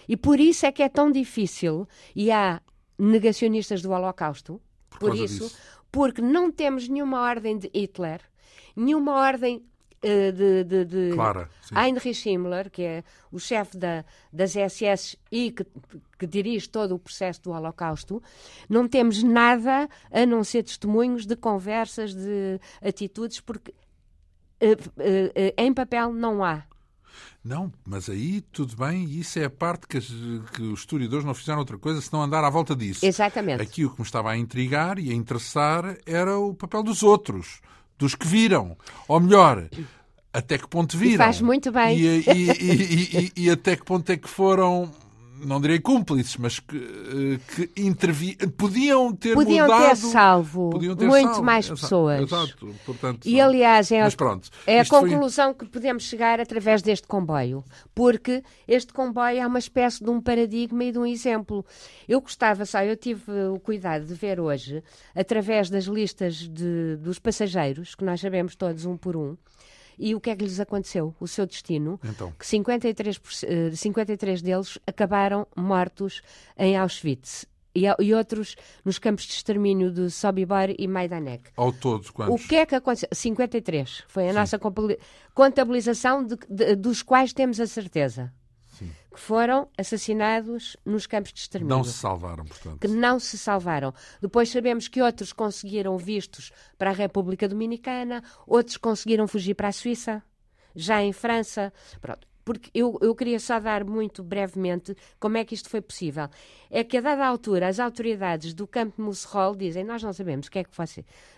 E 0.08 0.16
por 0.18 0.40
isso 0.40 0.66
é 0.66 0.72
que 0.72 0.82
é 0.84 0.90
tão 0.90 1.12
difícil. 1.12 1.88
E 2.16 2.32
há 2.32 2.62
negacionistas 2.98 3.82
do 3.82 3.92
Holocausto. 3.92 4.62
Por 4.90 5.00
Por, 5.00 5.16
isso. 5.16 5.44
disso. 5.44 5.58
Porque 5.92 6.22
não 6.22 6.52
temos 6.52 6.90
nenhuma 6.90 7.22
ordem 7.22 7.58
de 7.58 7.70
Hitler, 7.74 8.22
nenhuma 8.76 9.14
ordem 9.14 9.64
de, 10.32 10.64
de, 10.64 10.86
de 10.86 11.12
Clara. 11.16 11.50
Heinrich 11.76 12.30
Himmler, 12.30 12.70
que 12.70 12.82
é 12.82 13.04
o 13.32 13.40
chefe 13.40 13.78
da, 13.78 14.06
das 14.32 14.52
SS 14.54 15.18
e 15.32 15.52
que, 15.52 15.66
que 16.20 16.28
dirige 16.28 16.70
todo 16.70 16.96
o 16.96 17.00
processo 17.00 17.42
do 17.44 17.52
Holocausto, 17.52 18.22
não 18.70 18.88
temos 18.88 19.22
nada 19.24 19.90
a 20.12 20.26
não 20.26 20.44
ser 20.44 20.64
testemunhos 20.64 21.26
de 21.26 21.36
conversas, 21.36 22.14
de 22.14 22.60
atitudes, 22.82 23.40
porque 23.42 23.74
eh, 24.60 24.78
eh, 25.00 25.32
eh, 25.36 25.54
em 25.58 25.74
papel 25.74 26.14
não 26.14 26.44
há. 26.44 26.64
Não, 27.44 27.72
mas 27.86 28.10
aí 28.10 28.42
tudo 28.42 28.76
bem, 28.76 29.04
isso 29.06 29.38
é 29.38 29.46
a 29.46 29.50
parte 29.50 29.88
que, 29.88 29.98
as- 29.98 30.12
que 30.54 30.62
os 30.64 30.80
historiadores 30.80 31.24
não 31.24 31.34
fizeram 31.36 31.60
outra 31.60 31.78
coisa 31.78 32.02
senão 32.02 32.24
andar 32.24 32.44
à 32.44 32.50
volta 32.50 32.76
disso. 32.76 33.06
Exatamente. 33.06 33.62
Aqui 33.62 33.86
o 33.86 33.92
que 33.92 34.00
me 34.00 34.06
estava 34.06 34.32
a 34.32 34.38
intrigar 34.38 34.98
e 34.98 35.12
a 35.12 35.14
interessar 35.14 35.96
era 36.08 36.38
o 36.40 36.54
papel 36.56 36.82
dos 36.82 37.04
outros, 37.04 37.62
dos 37.98 38.16
que 38.16 38.28
viram. 38.28 38.78
Ou 39.08 39.20
melhor, 39.20 39.68
até 40.34 40.58
que 40.58 40.68
ponto 40.68 40.98
viram. 40.98 41.18
faz 41.18 41.40
muito 41.42 41.72
bem. 41.72 41.98
E, 41.98 42.06
e- 42.06 42.52
e- 42.52 43.32
e- 43.38 43.44
e 43.46 43.50
até 43.50 43.76
que 43.76 43.86
ponto 43.86 44.10
é 44.12 44.18
que 44.18 44.28
foram, 44.28 44.92
não 45.46 45.62
direi 45.62 45.80
cúmplices, 45.80 46.36
mas 46.38 46.60
que, 46.60 46.76
eh, 46.78 47.40
que 47.74 47.82
intervi... 47.82 48.36
podiam 48.58 49.14
ter 49.16 49.34
Podiam 49.34 49.68
mudado... 49.68 49.90
ter 49.90 49.96
salvo 49.96 50.70
podiam 50.72 50.96
ter 50.96 51.08
muito 51.08 51.28
salvo. 51.30 51.44
mais 51.44 51.70
pessoas. 51.70 52.22
Exato, 52.22 52.76
portanto... 52.86 53.26
E 53.26 53.40
aliás, 53.40 53.92
é, 53.92 54.02
Mas 54.04 54.16
pronto, 54.16 54.50
é 54.66 54.80
a 54.80 54.82
isto 54.84 55.00
foi- 55.00 55.10
conclusão 55.10 55.54
que 55.54 55.66
podemos 55.66 56.04
chegar 56.04 56.40
através 56.40 56.82
deste 56.82 57.08
comboio. 57.08 57.64
Porque 57.94 58.44
este 58.68 58.92
comboio 58.94 59.38
é 59.40 59.48
uma 59.48 59.60
espécie 59.60 60.04
de 60.04 60.10
um 60.10 60.20
paradigma 60.22 60.84
e 60.84 60.92
de 60.92 60.98
um 61.00 61.06
exemplo. 61.06 61.66
Eu 62.08 62.22
gostava 62.22 62.66
só, 62.66 62.82
eu 62.84 62.96
tive 62.98 63.32
o 63.54 63.60
cuidado 63.60 64.06
de 64.06 64.14
ver 64.14 64.40
hoje, 64.40 64.84
através 65.16 65.70
das 65.70 65.86
listas 65.86 66.36
de- 66.48 66.98
dos 66.98 67.20
passageiros, 67.20 67.96
que 67.96 68.04
nós 68.04 68.20
sabemos 68.22 68.56
todos 68.56 68.86
um 68.86 68.98
por 68.98 69.16
um, 69.16 69.36
e 69.98 70.14
o 70.16 70.20
que 70.22 70.30
é 70.30 70.36
que 70.36 70.44
lhes 70.44 70.60
aconteceu, 70.60 71.14
o 71.20 71.28
seu 71.28 71.46
destino. 71.46 72.00
Então. 72.04 72.32
Que 72.38 72.46
53, 72.46 73.18
por- 73.18 73.32
eh, 73.44 73.72
53 73.76 74.42
deles 74.42 74.78
acabaram 74.88 75.48
mortos 75.56 76.22
em 76.58 76.78
Auschwitz. 76.78 77.46
E, 77.78 78.14
outros 78.14 78.56
nos 78.86 78.98
campos 78.98 79.26
de 79.26 79.34
extermínio 79.34 79.92
de 79.92 80.10
Sobibor 80.10 80.74
e 80.80 80.88
Majdanek. 80.88 81.50
Ao 81.58 81.74
todo, 81.74 82.06
O 82.08 82.14
quantos? 82.14 82.46
que 82.48 82.56
é 82.56 82.66
que 82.66 82.74
aconteceu? 82.74 83.10
53. 83.12 84.02
Foi 84.08 84.30
a 84.30 84.34
nossa 84.34 84.58
compali- 84.58 84.98
contabilização 85.34 86.26
de- 86.26 86.38
de- 86.50 86.76
dos 86.76 87.04
quais 87.04 87.34
temos 87.34 87.60
a 87.60 87.68
certeza. 87.68 88.32
Sim. 88.78 88.92
que 89.14 89.20
foram 89.20 89.68
assassinados 89.78 90.76
nos 90.86 91.08
campos 91.08 91.32
de 91.32 91.40
extermínio. 91.40 91.78
Não 91.78 91.84
se 91.84 91.94
salvaram, 91.94 92.46
portanto. 92.46 92.80
Que 92.80 92.88
não 92.88 93.20
se 93.20 93.38
salvaram. 93.38 93.94
Depois 94.22 94.50
sabemos 94.50 94.88
que 94.88 95.02
outros 95.02 95.32
conseguiram 95.32 95.98
vistos 95.98 96.52
para 96.78 96.90
a 96.90 96.94
República 96.94 97.48
Dominicana, 97.48 98.24
outros 98.46 98.78
conseguiram 98.78 99.28
fugir 99.28 99.56
para 99.56 99.70
a 99.70 99.72
Suíça, 99.72 100.22
já 100.76 101.02
em 101.02 101.14
França. 101.14 101.72
Pronto. 102.02 102.28
Porque 102.44 102.70
eu, 102.76 103.00
eu 103.02 103.16
queria 103.16 103.40
só 103.40 103.60
dar 103.60 103.84
muito 103.84 104.24
brevemente 104.24 104.96
como 105.20 105.36
é 105.36 105.44
que 105.44 105.56
isto 105.56 105.68
foi 105.68 105.82
possível. 105.82 106.30
É 106.70 106.84
que 106.84 106.98
a 106.98 107.02
dada 107.02 107.26
altura 107.26 107.68
as 107.68 107.80
autoridades 107.80 108.54
do 108.54 108.68
campo 108.68 108.98
de 108.98 109.02
Musserol 109.02 109.56
dizem 109.56 109.84
nós 109.84 110.04
não 110.04 110.14
sabemos 110.14 110.46
o 110.46 110.52
que 110.52 110.60
é 110.60 110.64
que 110.64 110.70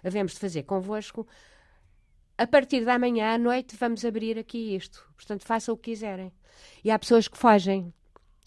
havemos 0.03 0.33
de 0.33 0.39
fazer 0.39 0.63
convosco, 0.63 1.25
a 2.37 2.45
partir 2.47 2.85
da 2.85 2.99
manhã 2.99 3.33
à 3.33 3.37
noite 3.37 3.75
vamos 3.75 4.05
abrir 4.05 4.37
aqui 4.37 4.75
isto. 4.75 5.07
Portanto, 5.15 5.43
façam 5.45 5.73
o 5.73 5.77
que 5.77 5.91
quiserem. 5.91 6.31
E 6.83 6.91
há 6.91 6.99
pessoas 6.99 7.27
que 7.27 7.37
fogem, 7.37 7.93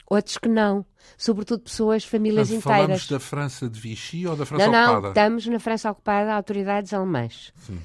outros 0.08 0.38
que 0.38 0.48
não. 0.48 0.84
Sobretudo 1.16 1.62
pessoas, 1.62 2.04
famílias 2.04 2.48
Portanto, 2.48 2.64
inteiras. 2.64 2.86
Falamos 2.86 3.08
da 3.08 3.20
França 3.20 3.68
de 3.68 3.80
Vichy 3.80 4.26
ou 4.26 4.36
da 4.36 4.46
França 4.46 4.68
não, 4.68 4.82
ocupada? 4.82 5.00
Não, 5.00 5.08
estamos 5.08 5.46
na 5.46 5.58
França 5.58 5.90
ocupada, 5.90 6.34
autoridades 6.34 6.92
alemãs. 6.92 7.52
Sim. 7.56 7.80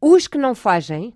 Os 0.00 0.26
que 0.26 0.38
não 0.38 0.54
fogem, 0.54 1.12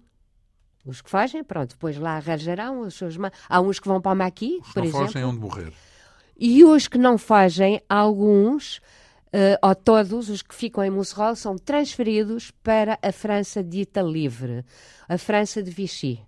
os 0.84 1.01
que 1.01 1.09
fogem, 1.09 1.42
pronto, 1.42 1.70
depois 1.70 1.97
lá 1.97 2.16
arranjarão 2.16 2.80
os 2.80 2.95
seus... 2.95 3.16
Há 3.49 3.61
uns 3.61 3.80
que 3.80 3.88
vão 3.88 4.01
para 4.01 4.12
o 4.12 4.16
Maqui, 4.16 4.59
os 4.61 4.72
por 4.72 4.80
não 4.80 4.88
exemplo. 4.88 5.07
fogem 5.07 5.24
onde 5.24 5.38
morrer. 5.38 5.72
E 6.36 6.64
os 6.64 6.88
que 6.88 6.99
não 6.99 7.16
fogem, 7.16 7.80
alguns 7.88 8.80
uh, 9.35 9.66
ou 9.66 9.74
todos 9.74 10.30
os 10.30 10.41
que 10.41 10.55
ficam 10.55 10.85
em 10.85 10.91
Mousserol 10.91 11.35
são 11.35 11.57
transferidos 11.57 12.53
para 12.62 12.99
a 13.03 13.11
França 13.11 13.62
dita 13.62 14.01
livre, 14.01 14.64
a 15.09 15.18
França 15.18 15.62
de 15.62 15.70
Vichy, 15.70 16.22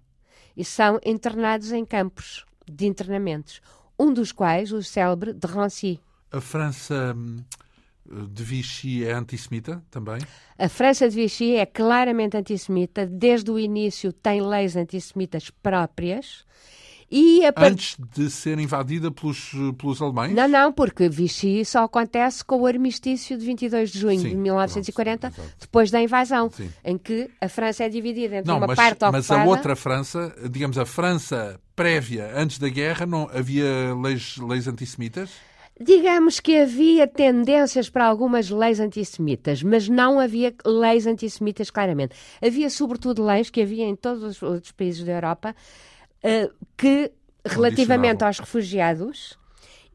e 0.56 0.64
são 0.64 0.98
internados 1.04 1.70
em 1.70 1.84
campos 1.84 2.44
de 2.66 2.86
internamentos, 2.86 3.60
um 3.98 4.12
dos 4.12 4.32
quais 4.32 4.72
o 4.72 4.82
célebre 4.82 5.32
de 5.32 5.46
Rancy. 5.46 6.00
A 6.32 6.40
França 6.40 7.14
hum, 7.16 7.44
de 8.28 8.42
Vichy 8.42 9.04
é 9.04 9.12
antissemita 9.12 9.82
também? 9.90 10.18
A 10.58 10.68
França 10.68 11.08
de 11.08 11.14
Vichy 11.14 11.54
é 11.54 11.64
claramente 11.64 12.36
antissemita, 12.36 13.06
desde 13.06 13.50
o 13.50 13.58
início 13.58 14.12
tem 14.12 14.42
leis 14.42 14.74
antissemitas 14.74 15.50
próprias 15.50 16.44
e 17.10 17.40
part... 17.52 17.72
Antes 17.72 17.96
de 18.14 18.30
ser 18.30 18.58
invadida 18.58 19.10
pelos, 19.10 19.52
pelos 19.78 20.02
alemães? 20.02 20.34
Não, 20.34 20.48
não, 20.48 20.72
porque 20.72 21.08
Vichy 21.08 21.64
só 21.64 21.84
acontece 21.84 22.44
com 22.44 22.60
o 22.60 22.66
armistício 22.66 23.38
de 23.38 23.44
22 23.46 23.90
de 23.90 23.98
junho 23.98 24.20
Sim, 24.20 24.30
de 24.30 24.36
1940, 24.36 25.30
pronto, 25.30 25.50
depois 25.60 25.90
da 25.90 26.00
invasão, 26.00 26.50
Sim. 26.50 26.70
em 26.84 26.98
que 26.98 27.30
a 27.40 27.48
França 27.48 27.84
é 27.84 27.88
dividida 27.88 28.36
entre 28.36 28.48
não, 28.48 28.58
uma 28.58 28.66
mas, 28.66 28.76
parte 28.76 29.04
ocupada... 29.04 29.12
Mas 29.12 29.30
a 29.30 29.44
outra 29.44 29.76
França, 29.76 30.34
digamos 30.50 30.78
a 30.78 30.84
França 30.84 31.60
prévia, 31.76 32.32
antes 32.34 32.58
da 32.58 32.68
guerra, 32.68 33.06
não 33.06 33.30
havia 33.32 33.94
leis, 33.94 34.36
leis 34.38 34.66
antissemitas? 34.66 35.30
Digamos 35.78 36.40
que 36.40 36.56
havia 36.56 37.06
tendências 37.06 37.90
para 37.90 38.06
algumas 38.06 38.48
leis 38.48 38.80
antissemitas, 38.80 39.62
mas 39.62 39.90
não 39.90 40.18
havia 40.18 40.54
leis 40.64 41.06
antissemitas 41.06 41.70
claramente. 41.70 42.16
Havia 42.42 42.70
sobretudo 42.70 43.22
leis 43.22 43.50
que 43.50 43.60
havia 43.60 43.84
em 43.84 43.94
todos 43.94 44.22
os 44.22 44.42
outros 44.42 44.72
países 44.72 45.04
da 45.04 45.12
Europa 45.12 45.54
que 46.76 47.12
relativamente 47.44 48.24
aos 48.24 48.38
refugiados 48.38 49.38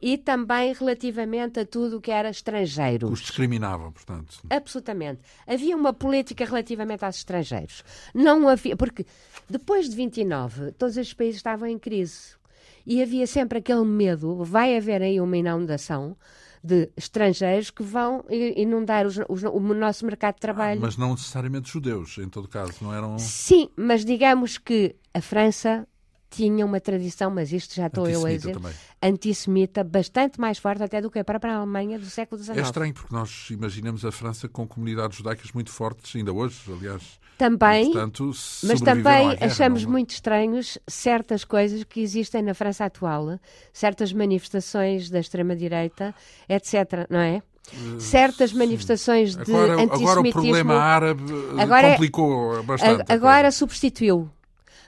e 0.02 0.18
também 0.18 0.74
relativamente 0.74 1.60
a 1.60 1.66
tudo 1.66 1.98
o 1.98 2.02
que 2.02 2.10
era 2.10 2.30
estrangeiro. 2.30 3.08
Os 3.12 3.20
discriminavam, 3.20 3.92
portanto. 3.92 4.40
Absolutamente. 4.50 5.22
Havia 5.46 5.78
uma 5.78 5.94
política 5.94 6.44
relativamente 6.44 7.06
aos 7.06 7.18
estrangeiros. 7.18 7.84
Não 8.14 8.50
havia, 8.50 8.76
porque 8.76 9.06
depois 9.48 9.88
de 9.88 9.96
29, 9.96 10.72
todos 10.72 10.98
os 10.98 11.14
países 11.14 11.36
estavam 11.36 11.68
em 11.68 11.78
crise. 11.78 12.36
E 12.84 13.02
havia 13.02 13.28
sempre 13.28 13.60
aquele 13.60 13.86
medo, 13.86 14.44
vai 14.44 14.76
haver 14.76 15.04
aí 15.04 15.22
uma 15.22 15.38
inundação 15.38 16.18
de 16.64 16.90
estrangeiros 16.98 17.70
que 17.70 17.84
vão 17.84 18.26
inundar 18.30 19.06
os, 19.06 19.20
os, 19.30 19.44
o 19.44 19.60
nosso 19.60 20.04
mercado 20.06 20.36
de 20.36 20.42
trabalho. 20.42 20.80
Ah, 20.80 20.86
mas 20.86 20.98
não 20.98 21.12
necessariamente 21.12 21.70
judeus, 21.70 22.18
em 22.18 22.28
todo 22.28 22.48
caso, 22.48 22.74
não 22.82 22.94
eram... 22.94 23.20
Sim, 23.20 23.70
mas 23.76 24.04
digamos 24.04 24.58
que 24.58 24.96
a 25.14 25.22
França 25.22 25.88
tinha 26.32 26.66
uma 26.66 26.80
tradição, 26.80 27.30
mas 27.30 27.52
isto 27.52 27.76
já 27.76 27.88
estou 27.88 28.08
eu 28.08 28.26
a 28.26 28.30
dizer, 28.30 28.54
também. 28.54 28.72
antissemita, 29.04 29.84
bastante 29.84 30.40
mais 30.40 30.58
forte 30.58 30.82
até 30.82 31.02
do 31.02 31.12
que 31.12 31.20
a 31.20 31.26
própria 31.26 31.58
Alemanha 31.58 32.00
do 32.00 32.06
século 32.06 32.42
XIX. 32.42 32.58
É 32.58 32.62
estranho, 32.62 32.94
porque 32.94 33.14
nós 33.14 33.50
imaginamos 33.52 34.06
a 34.06 34.12
França 34.12 34.48
com 34.48 34.66
comunidades 34.66 35.18
judaicas 35.18 35.52
muito 35.52 35.70
fortes, 35.70 36.16
ainda 36.16 36.32
hoje, 36.32 36.58
aliás. 36.70 37.20
Também, 37.38 37.90
e, 37.90 37.92
portanto, 37.92 38.32
mas 38.64 38.82
também 38.82 39.30
guerra, 39.30 39.46
achamos 39.46 39.84
não... 39.84 39.92
muito 39.92 40.12
estranhos 40.12 40.78
certas 40.88 41.44
coisas 41.44 41.84
que 41.84 42.00
existem 42.00 42.42
na 42.42 42.54
França 42.54 42.86
atual, 42.86 43.38
certas 43.74 44.14
manifestações 44.14 45.10
da 45.10 45.20
extrema-direita, 45.20 46.16
etc., 46.48 47.08
não 47.10 47.20
é? 47.20 47.42
Uh, 47.74 48.00
certas 48.00 48.54
manifestações 48.54 49.36
de 49.36 49.52
agora, 49.52 49.74
antissemitismo. 49.74 50.10
Agora 50.10 50.30
o 50.30 50.32
problema 50.32 50.76
árabe 50.76 51.24
agora 51.60 51.88
é 51.88 51.92
complicou 51.92 52.58
é, 52.58 52.64
bastante. 52.64 53.12
Agora 53.12 53.52
substituiu 53.52 54.30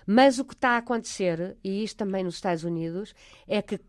mas 0.05 0.39
o 0.39 0.45
que 0.45 0.53
está 0.53 0.71
a 0.71 0.77
acontecer, 0.77 1.57
e 1.63 1.83
isto 1.83 1.97
também 1.97 2.23
nos 2.23 2.35
Estados 2.35 2.63
Unidos, 2.63 3.13
é 3.47 3.61
que 3.61 3.79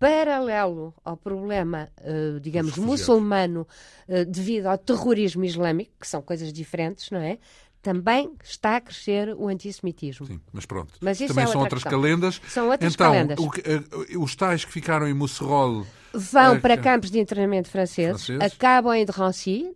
paralelo 0.00 0.94
ao 1.04 1.16
problema, 1.16 1.88
uh, 2.00 2.40
digamos, 2.40 2.76
muçulmano 2.78 3.68
uh, 4.08 4.24
devido 4.24 4.66
ao 4.66 4.78
terrorismo 4.78 5.44
islâmico, 5.44 5.92
que 6.00 6.08
são 6.08 6.22
coisas 6.22 6.50
diferentes, 6.52 7.10
não 7.10 7.20
é? 7.20 7.38
Também 7.82 8.32
está 8.42 8.76
a 8.76 8.80
crescer 8.80 9.34
o 9.34 9.48
antissemitismo. 9.48 10.26
Sim, 10.26 10.40
mas 10.52 10.66
pronto. 10.66 10.92
Mas 11.00 11.18
Também 11.18 11.44
é 11.44 11.46
são 11.46 11.60
outras 11.60 11.82
questão. 11.82 12.00
calendas. 12.00 12.40
São 12.48 12.68
outras 12.68 12.92
então, 12.92 13.10
calendas. 13.10 13.38
O, 13.38 14.22
os 14.22 14.34
tais 14.36 14.64
que 14.66 14.72
ficaram 14.72 15.08
em 15.08 15.14
Musserol 15.14 15.86
vão 16.12 16.60
para 16.60 16.76
campos 16.76 17.10
de 17.10 17.18
internamento 17.18 17.70
franceses, 17.70 18.26
franceses, 18.26 18.54
acabam 18.54 18.94
em 18.94 19.04
Drancy, 19.06 19.74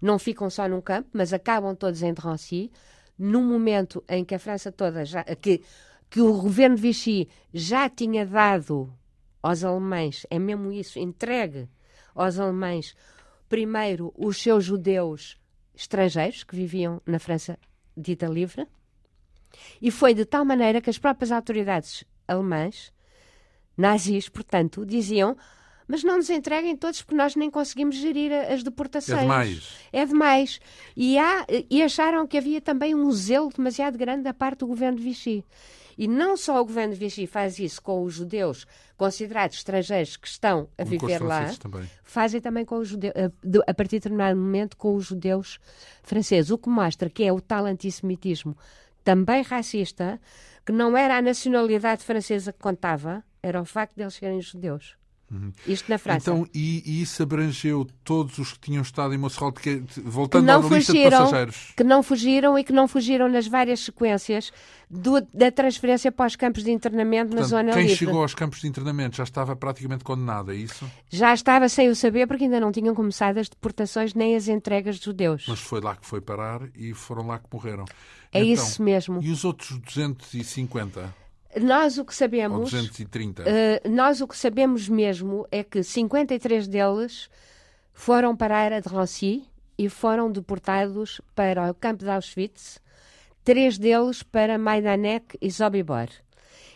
não 0.00 0.18
ficam 0.18 0.50
só 0.50 0.68
num 0.68 0.80
campo, 0.80 1.08
mas 1.12 1.32
acabam 1.32 1.74
todos 1.74 2.02
em 2.02 2.12
Drancy 2.12 2.70
num 3.20 3.44
momento 3.44 4.02
em 4.08 4.24
que 4.24 4.34
a 4.34 4.38
França 4.38 4.72
toda 4.72 5.04
já. 5.04 5.22
que, 5.22 5.62
que 6.08 6.22
o 6.22 6.40
governo 6.40 6.74
de 6.74 6.80
Vichy 6.80 7.28
já 7.52 7.86
tinha 7.86 8.24
dado 8.24 8.90
aos 9.42 9.62
alemães, 9.62 10.26
é 10.30 10.38
mesmo 10.38 10.72
isso, 10.72 10.98
entregue 10.98 11.68
aos 12.14 12.38
alemães, 12.38 12.96
primeiro 13.46 14.10
os 14.16 14.40
seus 14.40 14.64
judeus 14.64 15.38
estrangeiros 15.74 16.44
que 16.44 16.56
viviam 16.56 17.02
na 17.04 17.18
França 17.18 17.58
dita 17.94 18.26
livre, 18.26 18.66
e 19.82 19.90
foi 19.90 20.14
de 20.14 20.24
tal 20.24 20.44
maneira 20.44 20.80
que 20.80 20.88
as 20.88 20.98
próprias 20.98 21.30
autoridades 21.30 22.04
alemãs, 22.26 22.90
nazis, 23.76 24.30
portanto, 24.30 24.86
diziam 24.86 25.36
mas 25.90 26.04
não 26.04 26.18
nos 26.18 26.30
entreguem 26.30 26.76
todos 26.76 27.02
porque 27.02 27.16
nós 27.16 27.34
nem 27.34 27.50
conseguimos 27.50 27.96
gerir 27.96 28.32
as 28.32 28.62
deportações. 28.62 29.18
É 29.18 29.22
demais. 29.22 29.68
É 29.92 30.06
demais. 30.06 30.60
E, 30.96 31.18
há, 31.18 31.44
e 31.68 31.82
acharam 31.82 32.28
que 32.28 32.38
havia 32.38 32.60
também 32.60 32.94
um 32.94 33.10
zelo 33.10 33.50
demasiado 33.50 33.98
grande 33.98 34.22
da 34.22 34.32
parte 34.32 34.60
do 34.60 34.68
governo 34.68 34.98
de 34.98 35.02
Vichy. 35.02 35.44
E 35.98 36.06
não 36.06 36.36
só 36.36 36.60
o 36.60 36.64
governo 36.64 36.94
de 36.94 37.00
Vichy 37.00 37.26
faz 37.26 37.58
isso 37.58 37.82
com 37.82 38.04
os 38.04 38.14
judeus 38.14 38.68
considerados 38.96 39.56
estrangeiros 39.56 40.16
que 40.16 40.28
estão 40.28 40.68
a 40.78 40.84
Como 40.84 40.90
viver 40.96 41.20
lá, 41.20 41.52
também. 41.60 41.90
fazem 42.04 42.40
também 42.40 42.64
com 42.64 42.76
os 42.76 42.86
judeus, 42.86 43.12
a 43.66 43.74
partir 43.74 43.96
de 43.96 44.02
determinado 44.02 44.38
momento 44.38 44.76
com 44.76 44.94
os 44.94 45.06
judeus 45.06 45.58
franceses, 46.04 46.52
o 46.52 46.56
que 46.56 46.68
mostra 46.68 47.10
que 47.10 47.24
é 47.24 47.32
o 47.32 47.40
tal 47.40 47.66
antissemitismo 47.66 48.56
também 49.02 49.42
racista, 49.42 50.20
que 50.64 50.70
não 50.70 50.96
era 50.96 51.16
a 51.16 51.22
nacionalidade 51.22 52.04
francesa 52.04 52.52
que 52.52 52.60
contava, 52.60 53.24
era 53.42 53.60
o 53.60 53.64
facto 53.64 53.96
de 53.96 54.02
eles 54.02 54.14
serem 54.14 54.40
judeus. 54.40 54.99
Uhum. 55.30 55.52
Isto 55.64 55.88
na 55.88 55.96
França. 55.96 56.30
Então, 56.30 56.46
e, 56.52 56.82
e, 56.84 57.02
isso 57.02 57.22
abrangeu 57.22 57.86
todos 58.02 58.36
os 58.38 58.52
que 58.52 58.58
tinham 58.58 58.82
estado 58.82 59.14
em 59.14 59.18
Mossorol, 59.18 59.52
que, 59.52 59.82
voltando 60.04 60.50
à 60.50 60.56
lista 60.56 60.92
de 60.92 61.04
passageiros? 61.04 61.72
Que 61.76 61.84
não 61.84 62.02
fugiram 62.02 62.58
e 62.58 62.64
que 62.64 62.72
não 62.72 62.88
fugiram 62.88 63.28
nas 63.28 63.46
várias 63.46 63.80
sequências 63.80 64.52
do, 64.90 65.20
da 65.32 65.52
transferência 65.52 66.10
para 66.10 66.26
os 66.26 66.34
campos 66.34 66.64
de 66.64 66.72
internamento 66.72 67.28
Portanto, 67.28 67.42
na 67.42 67.48
zona 67.48 67.72
quem 67.72 67.82
livre. 67.82 67.96
Quem 67.96 68.06
chegou 68.06 68.22
aos 68.22 68.34
campos 68.34 68.60
de 68.60 68.66
internamento 68.66 69.16
já 69.16 69.22
estava 69.22 69.54
praticamente 69.54 70.02
condenado, 70.02 70.50
é 70.50 70.56
isso? 70.56 70.90
Já 71.08 71.32
estava 71.32 71.68
sem 71.68 71.88
o 71.88 71.94
saber, 71.94 72.26
porque 72.26 72.44
ainda 72.44 72.58
não 72.58 72.72
tinham 72.72 72.92
começado 72.92 73.38
as 73.38 73.48
deportações 73.48 74.14
nem 74.14 74.34
as 74.34 74.48
entregas 74.48 74.96
de 74.96 75.04
judeus. 75.04 75.44
Mas 75.46 75.60
foi 75.60 75.80
lá 75.80 75.94
que 75.94 76.04
foi 76.04 76.20
parar 76.20 76.62
e 76.74 76.92
foram 76.92 77.28
lá 77.28 77.38
que 77.38 77.46
morreram. 77.52 77.84
É 78.32 78.42
então, 78.42 78.52
isso 78.52 78.82
mesmo. 78.82 79.22
E 79.22 79.30
os 79.30 79.44
outros 79.44 79.78
250? 79.78 81.14
Nós 81.58 81.98
o 81.98 82.04
que 82.04 82.14
sabemos. 82.14 82.58
Ou 82.58 82.64
230. 82.64 83.42
Uh, 83.42 83.90
nós 83.90 84.20
o 84.20 84.28
que 84.28 84.36
sabemos 84.36 84.88
mesmo 84.88 85.46
é 85.50 85.64
que 85.64 85.82
53 85.82 86.68
deles 86.68 87.28
foram 87.92 88.36
parar 88.36 88.72
a 88.72 88.80
Drancy 88.80 89.44
e 89.76 89.88
foram 89.88 90.30
deportados 90.30 91.20
para 91.34 91.70
o 91.70 91.74
campo 91.74 92.04
de 92.04 92.10
Auschwitz, 92.10 92.78
três 93.42 93.78
deles 93.78 94.22
para 94.22 94.58
Majdanek 94.58 95.36
e 95.40 95.50
Sobibor. 95.50 96.08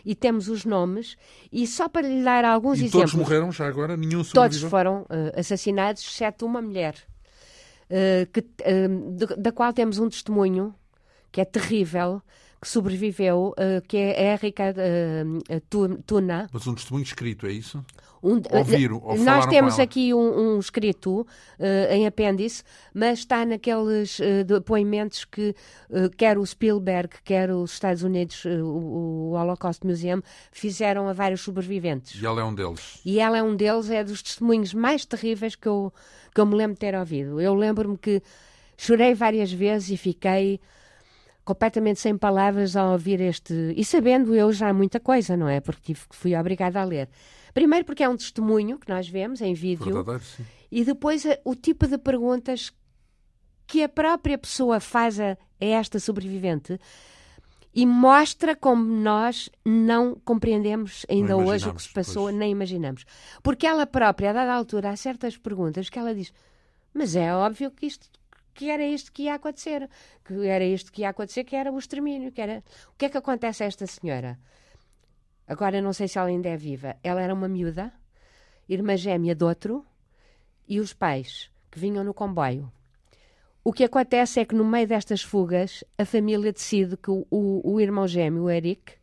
E 0.03 0.13
temos 0.13 0.49
os 0.49 0.65
nomes, 0.65 1.15
e 1.51 1.65
só 1.65 1.89
para 1.89 2.07
lhe 2.07 2.23
dar 2.23 2.45
alguns 2.45 2.79
e 2.79 2.85
exemplos. 2.85 3.11
Todos 3.11 3.27
morreram 3.27 3.51
já 3.51 3.67
agora? 3.67 3.97
Nenhum 3.97 4.23
sobreviveu? 4.23 4.33
Todos 4.33 4.61
foram 4.69 5.01
uh, 5.03 5.39
assassinados, 5.39 6.03
exceto 6.03 6.45
uma 6.45 6.61
mulher, 6.61 6.95
uh, 7.89 8.29
que, 8.31 8.45
da 9.37 9.51
qual 9.51 9.73
temos 9.73 9.97
um 9.97 10.09
testemunho 10.09 10.75
que 11.31 11.41
é 11.41 11.45
terrível 11.45 12.21
que 12.65 12.69
sobreviveu, 12.71 13.53
uh, 13.53 13.87
que 13.87 13.95
é 13.95 14.33
Erika 14.33 14.73
uh, 14.73 15.99
Tuna. 16.03 16.49
Mas 16.51 16.65
um 16.65 16.73
testemunho 16.73 17.03
escrito, 17.03 17.45
é 17.45 17.51
isso? 17.51 17.85
Um, 18.23 18.41
Ouviram, 18.49 18.99
ou 19.03 19.15
nós 19.19 19.45
temos 19.45 19.79
aqui 19.79 20.11
um, 20.11 20.55
um 20.55 20.59
escrito 20.59 21.21
uh, 21.21 21.91
em 21.91 22.07
apêndice, 22.07 22.63
mas 22.91 23.19
está 23.19 23.45
naqueles 23.45 24.17
uh, 24.17 24.43
depoimentos 24.43 25.25
que 25.25 25.53
uh, 25.91 26.09
quer 26.17 26.39
o 26.39 26.43
Spielberg, 26.43 27.09
quer 27.23 27.51
os 27.51 27.73
Estados 27.73 28.01
Unidos, 28.01 28.43
o, 28.45 28.65
o 28.65 29.31
Holocaust 29.33 29.85
Museum, 29.85 30.23
fizeram 30.51 31.07
a 31.07 31.13
vários 31.13 31.41
sobreviventes. 31.41 32.19
E 32.19 32.25
ela 32.25 32.41
é 32.41 32.43
um 32.43 32.55
deles. 32.55 32.99
E 33.05 33.19
ela 33.19 33.37
é 33.37 33.43
um 33.43 33.55
deles, 33.55 33.91
é 33.91 34.03
dos 34.03 34.23
testemunhos 34.23 34.73
mais 34.73 35.05
terríveis 35.05 35.55
que 35.55 35.67
eu, 35.67 35.93
que 36.33 36.41
eu 36.41 36.47
me 36.47 36.55
lembro 36.55 36.73
de 36.73 36.79
ter 36.79 36.95
ouvido. 36.95 37.39
Eu 37.39 37.53
lembro-me 37.53 37.95
que 37.95 38.23
chorei 38.75 39.13
várias 39.13 39.51
vezes 39.53 39.91
e 39.91 39.97
fiquei 39.97 40.59
completamente 41.45 41.99
sem 41.99 42.17
palavras 42.17 42.75
ao 42.75 42.93
ouvir 42.93 43.21
este. 43.21 43.53
E 43.77 43.85
sabendo 43.85 44.35
eu 44.35 44.51
já 44.51 44.73
muita 44.73 44.99
coisa, 44.99 45.37
não 45.37 45.47
é? 45.47 45.61
Porque 45.61 45.93
fui 45.93 46.35
obrigada 46.35 46.81
a 46.81 46.83
ler. 46.83 47.07
Primeiro 47.53 47.85
porque 47.85 48.03
é 48.03 48.09
um 48.09 48.17
testemunho 48.17 48.79
que 48.79 48.89
nós 48.89 49.07
vemos 49.07 49.39
em 49.39 49.53
vídeo. 49.53 50.03
sim. 50.19 50.45
E 50.71 50.83
depois 50.83 51.25
eh, 51.25 51.39
o 51.45 51.55
tipo 51.55 51.87
de 51.87 51.97
perguntas 51.97 52.73
que 53.67 53.83
a 53.83 53.87
própria 53.87 54.37
pessoa 54.37 54.79
faz 54.79 55.19
a, 55.19 55.37
a 55.61 55.65
esta 55.65 55.99
sobrevivente 55.99 56.79
e 57.73 57.85
mostra 57.85 58.55
como 58.55 58.83
nós 58.83 59.49
não 59.63 60.15
compreendemos 60.23 61.05
ainda 61.09 61.33
não 61.33 61.45
hoje 61.45 61.69
o 61.69 61.73
que 61.73 61.83
se 61.83 61.93
passou, 61.93 62.23
pois. 62.23 62.35
nem 62.35 62.51
imaginamos. 62.51 63.05
Porque 63.43 63.67
ela 63.67 63.85
própria, 63.85 64.31
a 64.31 64.33
dada 64.33 64.53
altura, 64.53 64.89
há 64.89 64.95
certas 64.95 65.37
perguntas 65.37 65.89
que 65.89 65.99
ela 65.99 66.15
diz: 66.15 66.33
Mas 66.93 67.15
é 67.15 67.33
óbvio 67.33 67.69
que 67.69 67.85
isto 67.85 68.09
que 68.55 68.71
era 68.71 68.83
isto 68.83 69.11
que 69.11 69.23
ia 69.23 69.35
acontecer, 69.35 69.87
que 70.23 70.47
era 70.47 70.63
isto 70.63 70.91
que 70.91 71.01
ia 71.01 71.09
acontecer, 71.09 71.43
que 71.43 71.55
era 71.55 71.71
o 71.71 71.77
extermínio, 71.77 72.31
que 72.31 72.41
era 72.41 72.63
o 72.87 72.95
que 72.97 73.05
é 73.05 73.09
que 73.09 73.17
acontece 73.17 73.63
a 73.63 73.67
esta 73.67 73.85
senhora? 73.85 74.39
Agora 75.47 75.81
não 75.81 75.93
sei 75.93 76.07
se 76.07 76.17
ela 76.17 76.29
ainda 76.29 76.49
é 76.49 76.57
viva. 76.57 76.95
Ela 77.03 77.21
era 77.21 77.33
uma 77.33 77.47
miúda, 77.47 77.93
irmã 78.67 78.95
gêmea 78.95 79.35
de 79.35 79.43
outro, 79.43 79.85
e 80.67 80.79
os 80.79 80.93
pais 80.93 81.51
que 81.69 81.77
vinham 81.77 82.03
no 82.03 82.13
comboio. 82.13 82.71
O 83.63 83.73
que 83.73 83.83
acontece 83.83 84.39
é 84.39 84.45
que 84.45 84.55
no 84.55 84.63
meio 84.63 84.87
destas 84.87 85.21
fugas, 85.21 85.83
a 85.97 86.05
família 86.05 86.53
decide 86.53 86.95
que 86.95 87.11
o, 87.11 87.27
o, 87.29 87.73
o 87.73 87.81
irmão 87.81 88.07
gêmeo, 88.07 88.43
o 88.43 88.49
Eric, 88.49 88.93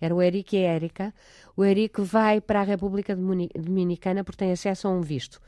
era 0.00 0.14
o 0.14 0.20
Eric 0.20 0.56
e 0.56 0.66
a 0.66 0.70
Érica, 0.72 1.14
o 1.56 1.64
Eric 1.64 2.00
vai 2.02 2.40
para 2.40 2.60
a 2.60 2.64
República 2.64 3.14
Dominicana 3.14 4.24
porque 4.24 4.38
tem 4.38 4.52
acesso 4.52 4.88
a 4.88 4.90
um 4.90 5.00
visto. 5.00 5.40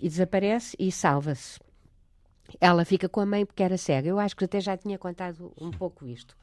E 0.00 0.08
desaparece 0.08 0.76
e 0.78 0.92
salva-se. 0.92 1.58
Ela 2.60 2.84
fica 2.84 3.08
com 3.08 3.20
a 3.20 3.26
mãe 3.26 3.44
porque 3.44 3.62
era 3.62 3.76
cega. 3.76 4.08
Eu 4.08 4.18
acho 4.18 4.36
que 4.36 4.44
até 4.44 4.60
já 4.60 4.76
tinha 4.76 4.98
contado 4.98 5.52
um 5.60 5.70
pouco 5.70 6.06
isto. 6.06 6.36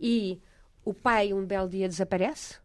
E 0.00 0.40
o 0.84 0.92
pai, 0.92 1.32
um 1.32 1.44
belo 1.44 1.68
dia, 1.68 1.88
desaparece. 1.88 2.56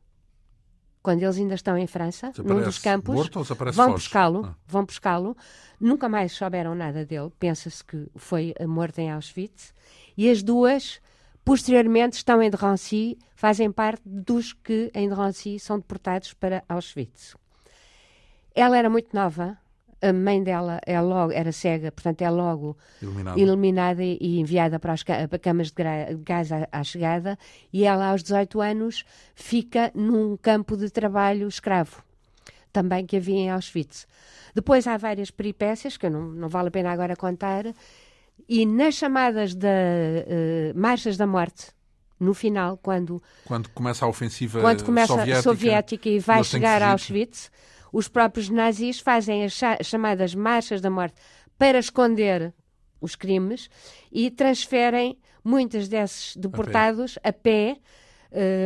Quando 1.02 1.24
eles 1.24 1.38
ainda 1.38 1.56
estão 1.56 1.78
em 1.78 1.88
França, 1.88 2.34
num 2.44 2.62
dos 2.62 2.80
campos, 2.80 3.16
morto, 3.16 3.42
vão 3.72 3.94
buscá-lo, 3.94 4.46
ah. 4.46 4.56
vão 4.68 4.84
buscá-lo. 4.84 5.38
Nunca 5.80 6.10
mais 6.10 6.34
souberam 6.34 6.76
nada 6.76 7.06
dele. 7.06 7.32
Pensa-se 7.40 7.84
que 7.84 8.08
foi 8.16 8.54
morto 8.68 9.00
em 9.00 9.12
Auschwitz. 9.12 9.74
E 10.18 10.30
as 10.30 10.44
duas, 10.44 11.00
posteriormente, 11.46 12.18
estão 12.18 12.42
em 12.42 12.50
Drancy, 12.50 13.18
fazem 13.36 13.72
parte 13.72 14.02
dos 14.06 14.52
que 14.52 14.92
em 14.94 15.08
Drancy 15.08 15.60
são 15.60 15.78
deportados 15.78 16.34
para 16.34 16.64
Auschwitz. 16.68 17.38
Ela 18.54 18.78
era 18.78 18.90
muito 18.90 19.16
nova, 19.16 19.58
a 20.02 20.14
mãe 20.14 20.44
dela 20.44 20.80
é 20.86 21.00
logo, 21.02 21.32
era 21.32 21.52
cega, 21.52 21.92
portanto 21.92 22.22
é 22.22 22.30
logo 22.30 22.78
eliminada, 23.02 23.40
eliminada 23.40 24.04
e 24.04 24.40
enviada 24.40 24.80
para 24.80 24.94
as 24.94 25.04
para 25.04 25.40
camas 25.40 25.72
de 25.72 25.84
gás 26.24 26.52
à, 26.52 26.68
à, 26.72 26.84
chegada, 26.84 27.38
e 27.74 27.84
ela 27.84 28.12
aos 28.12 28.22
18 28.22 28.62
anos 28.62 29.06
fica 29.34 29.92
num 29.96 30.38
campo 30.38 30.78
de 30.78 30.90
trabalho 30.90 31.48
escravo, 31.48 32.04
também 32.72 33.06
que 33.06 33.18
havia 33.18 33.36
em 33.36 33.50
Auschwitz. 33.50 34.08
Depois 34.54 34.86
há 34.88 34.98
várias 34.98 35.32
peripécias, 35.32 35.98
que 35.98 36.10
não, 36.10 36.28
não 36.28 36.50
vale 36.50 36.68
a 36.68 36.72
pena 36.72 36.92
agora 36.92 37.16
contar, 37.16 37.66
e 38.48 38.66
nas 38.66 38.96
chamadas 38.96 39.56
da 39.56 39.68
uh, 39.68 40.80
Marchas 40.80 41.18
da 41.18 41.26
Morte, 41.26 41.72
no 42.20 42.34
final, 42.34 42.78
quando... 42.78 43.22
Quando 43.46 43.70
começa 43.70 44.06
a 44.06 44.08
ofensiva 44.08 44.62
quando 44.62 44.84
começa 44.84 45.14
soviética, 45.14 45.42
soviética 45.42 46.10
e 46.10 46.20
vai 46.20 46.44
chegar 46.44 46.82
a 46.82 46.92
Auschwitz 46.92 47.52
os 47.92 48.08
próprios 48.08 48.50
nazis 48.50 49.00
fazem 49.00 49.44
as 49.44 49.60
chamadas 49.84 50.36
marchas 50.36 50.82
da 50.82 50.90
morte 50.90 51.16
para 51.58 51.80
esconder 51.80 52.54
os 53.00 53.16
crimes 53.16 53.70
e 54.12 54.30
transferem 54.32 55.18
muitos 55.44 55.88
desses 55.88 56.36
deportados 56.36 57.18
a 57.24 57.32
pé, 57.32 57.72
a 57.72 57.74
pé 57.74 57.82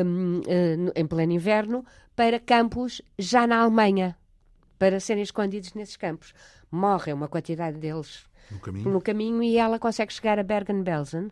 um, 0.05 0.39
uh, 0.39 0.91
em 0.95 1.05
pleno 1.05 1.33
inverno, 1.33 1.85
para 2.15 2.39
campos 2.39 3.01
já 3.17 3.45
na 3.45 3.59
Alemanha, 3.61 4.17
para 4.77 4.99
serem 4.99 5.23
escondidos 5.23 5.73
nesses 5.73 5.97
campos. 5.97 6.33
Morre 6.71 7.13
uma 7.13 7.27
quantidade 7.27 7.77
deles 7.77 8.25
no 8.49 8.59
caminho, 8.59 8.89
no 8.89 9.01
caminho 9.01 9.43
e 9.43 9.57
ela 9.57 9.79
consegue 9.79 10.13
chegar 10.13 10.39
a 10.39 10.43
Bergen-Belsen. 10.43 11.29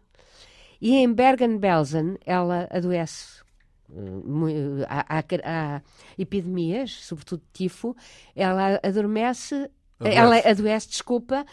E 0.81 0.95
em 0.95 1.11
Bergen-Belsen 1.11 2.17
ela 2.25 2.67
adoece 2.71 3.43
há, 4.87 5.19
há, 5.19 5.23
há, 5.43 5.81
epidemias, 6.17 6.91
sobretudo 6.91 7.43
tifo, 7.51 7.95
ela 8.35 8.79
adormece, 8.83 9.69
adoece. 9.99 10.17
ela 10.17 10.37
adoece, 10.37 10.89
desculpa, 10.89 11.45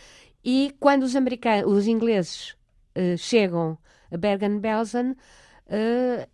e 0.44 0.74
quando 0.78 1.02
os 1.02 1.16
americanos, 1.16 1.72
os 1.72 1.86
ingleses 1.86 2.56
uh, 2.96 3.16
chegam 3.18 3.78
a 4.10 4.16
Bergen-Belsen, 4.16 5.12
uh, 5.12 6.28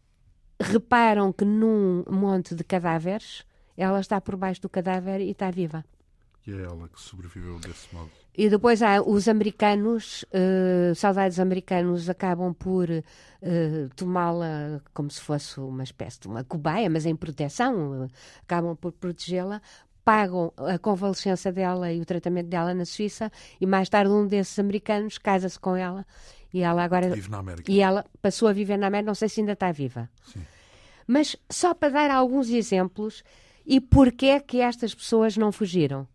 reparam 0.61 1.33
que 1.33 1.45
num 1.45 2.05
monte 2.09 2.55
de 2.55 2.65
cadáveres, 2.65 3.45
ela 3.77 4.01
está 4.01 4.21
por 4.21 4.37
baixo 4.37 4.63
do 4.63 4.69
cadáver 4.69 5.21
e 5.21 5.31
está 5.31 5.51
viva. 5.51 5.85
E 6.47 6.53
é 6.53 6.63
ela 6.63 6.89
que 6.89 7.01
sobreviveu 7.01 7.59
desse 7.61 7.93
modo. 7.95 8.11
E 8.35 8.49
depois 8.49 8.83
há 8.83 9.03
os 9.03 9.29
americanos, 9.29 10.25
uh, 10.33 10.95
soldados 10.95 11.39
americanos 11.39 12.09
acabam 12.09 12.55
por 12.55 12.89
uh, 12.89 13.95
tomá-la 13.95 14.81
como 14.95 15.11
se 15.11 15.21
fosse 15.21 15.61
uma 15.61 15.83
espécie 15.83 16.21
de 16.21 16.29
uma 16.29 16.43
cobaia, 16.43 16.89
mas 16.89 17.05
em 17.05 17.15
proteção, 17.15 18.05
uh, 18.05 18.11
acabam 18.43 18.75
por 18.75 18.93
protegê-la, 18.93 19.61
pagam 20.03 20.51
a 20.57 20.79
convalescença 20.79 21.53
dela 21.53 21.93
e 21.93 22.01
o 22.01 22.07
tratamento 22.07 22.49
dela 22.49 22.73
na 22.73 22.87
Suíça 22.87 23.31
e 23.61 23.67
mais 23.67 23.91
tarde 23.91 24.11
um 24.11 24.27
desses 24.27 24.59
americanos 24.59 25.19
casa-se 25.19 25.61
com 25.61 25.77
ela 25.77 26.07
e 26.53 26.63
ela 26.63 26.83
agora 26.83 27.11
vive 27.11 27.31
na 27.31 27.39
América. 27.39 27.71
e 27.71 27.81
ela 27.81 28.05
passou 28.21 28.49
a 28.49 28.53
viver 28.53 28.79
na 28.79 28.87
América, 28.87 29.09
não 29.09 29.15
sei 29.15 29.29
se 29.29 29.41
ainda 29.41 29.53
está 29.53 29.71
viva. 29.71 30.09
Sim. 30.25 30.41
Mas 31.07 31.37
só 31.51 31.75
para 31.75 31.91
dar 31.91 32.11
alguns 32.11 32.49
exemplos 32.49 33.23
e 33.65 33.79
porquê 33.79 34.27
é 34.27 34.41
que 34.41 34.61
estas 34.61 34.95
pessoas 34.95 35.37
não 35.37 35.53
fugiram 35.53 36.09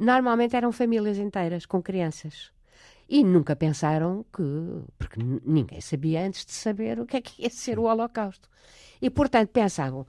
normalmente 0.00 0.56
eram 0.56 0.72
famílias 0.72 1.18
inteiras 1.18 1.66
com 1.66 1.82
crianças. 1.82 2.50
E 3.08 3.22
nunca 3.22 3.54
pensaram 3.54 4.24
que. 4.32 4.42
Porque 4.96 5.20
ninguém 5.44 5.80
sabia 5.80 6.24
antes 6.24 6.46
de 6.46 6.52
saber 6.52 6.98
o 6.98 7.06
que 7.06 7.16
é 7.16 7.20
que 7.20 7.42
ia 7.42 7.50
ser 7.50 7.78
o 7.78 7.82
Holocausto. 7.82 8.48
E, 9.02 9.10
portanto, 9.10 9.50
pensavam: 9.50 10.06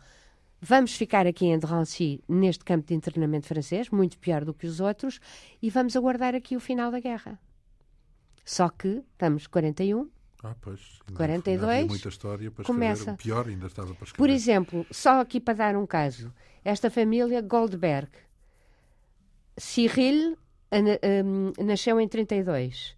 vamos 0.62 0.96
ficar 0.96 1.28
aqui 1.28 1.48
em 1.48 1.58
Drancy, 1.60 2.24
neste 2.30 2.64
campo 2.64 2.88
de 2.88 2.94
internamento 2.94 3.48
francês, 3.48 3.89
muito 3.89 4.18
pior 4.18 4.46
do 4.46 4.54
que 4.54 4.68
os 4.68 4.80
outros, 4.80 5.20
e 5.62 5.70
vamos 5.70 5.96
aguardar 5.96 6.36
aqui 6.36 6.56
o 6.56 6.60
final 6.60 6.92
da 6.92 7.00
guerra. 7.00 7.39
Só 8.46 8.70
que 8.70 9.04
estamos 9.12 9.48
41. 9.48 10.10
Ah, 10.44 10.56
pois. 10.62 11.00
42. 11.16 11.88
muita 11.88 12.10
história 12.10 12.50
para 12.52 12.66
começa. 12.66 13.14
O 13.14 13.18
pior 13.18 13.48
ainda 13.48 13.68
estava 13.68 13.94
para 13.94 14.06
escrever. 14.06 14.18
Por 14.18 14.30
exemplo, 14.30 14.86
só 14.92 15.20
aqui 15.20 15.39
para 15.39 15.56
dar 15.56 15.76
um 15.76 15.86
caso, 15.86 16.32
esta 16.64 16.89
família 16.89 17.42
Goldberg 17.42 18.12
Cyril 19.62 20.36
um, 21.24 21.53
nasceu 21.64 22.01
em 22.01 22.07
32, 22.07 22.97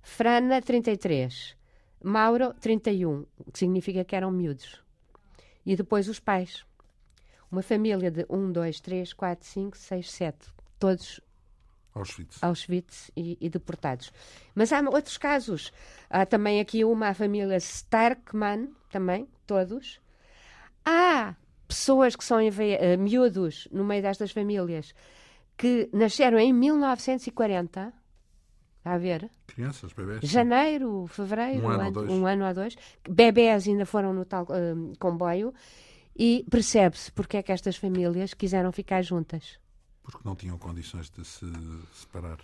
Frana, 0.00 0.62
33, 0.62 1.56
Mauro, 2.04 2.54
31, 2.60 3.26
o 3.36 3.50
que 3.50 3.58
significa 3.58 4.04
que 4.04 4.14
eram 4.14 4.30
miúdos. 4.30 4.80
E 5.66 5.74
depois 5.74 6.08
os 6.08 6.20
pais. 6.20 6.64
Uma 7.50 7.62
família 7.62 8.12
de 8.12 8.24
1, 8.30 8.52
2, 8.52 8.80
3, 8.80 9.12
4, 9.12 9.44
5, 9.46 9.76
6, 9.76 10.10
7, 10.12 10.38
todos 10.78 11.20
Auschwitz, 11.92 12.42
Auschwitz 12.42 13.10
e, 13.16 13.36
e, 13.40 13.50
deportados. 13.50 14.12
Mas 14.54 14.72
há 14.72 14.80
outros 14.88 15.18
casos. 15.18 15.72
Há 16.08 16.24
também 16.24 16.60
aqui 16.60 16.84
uma 16.84 17.08
a 17.08 17.14
família 17.14 17.56
Starkman, 17.56 18.68
também, 18.88 19.28
todos. 19.48 20.00
Há 20.84 21.34
pessoas 21.66 22.14
que 22.14 22.24
são 22.24 22.38
uh, 22.38 22.98
miúdos 23.00 23.66
no 23.72 23.84
meio 23.84 24.02
destas 24.02 24.30
famílias 24.30 24.94
que 25.56 25.88
nasceram 25.92 26.38
em 26.38 26.52
1940. 26.52 27.92
Está 28.78 28.92
a 28.92 28.98
ver? 28.98 29.30
Crianças, 29.46 29.92
bebés. 29.92 30.20
Janeiro, 30.22 31.06
fevereiro, 31.06 31.66
um 31.66 31.70
ano, 31.70 31.84
ou 31.84 31.90
dois. 31.90 32.10
Um 32.10 32.26
ano 32.26 32.46
ou 32.46 32.54
dois. 32.54 32.76
Bebés 33.08 33.66
ainda 33.66 33.86
foram 33.86 34.12
no 34.12 34.24
tal 34.24 34.44
uh, 34.44 34.92
comboio 34.98 35.54
e 36.16 36.44
percebe-se 36.50 37.10
porque 37.10 37.38
é 37.38 37.42
que 37.42 37.50
estas 37.50 37.76
famílias 37.76 38.34
quiseram 38.34 38.70
ficar 38.72 39.02
juntas. 39.02 39.58
Porque 40.02 40.20
não 40.22 40.36
tinham 40.36 40.58
condições 40.58 41.08
de 41.08 41.24
se 41.24 41.46
separar. 41.94 42.36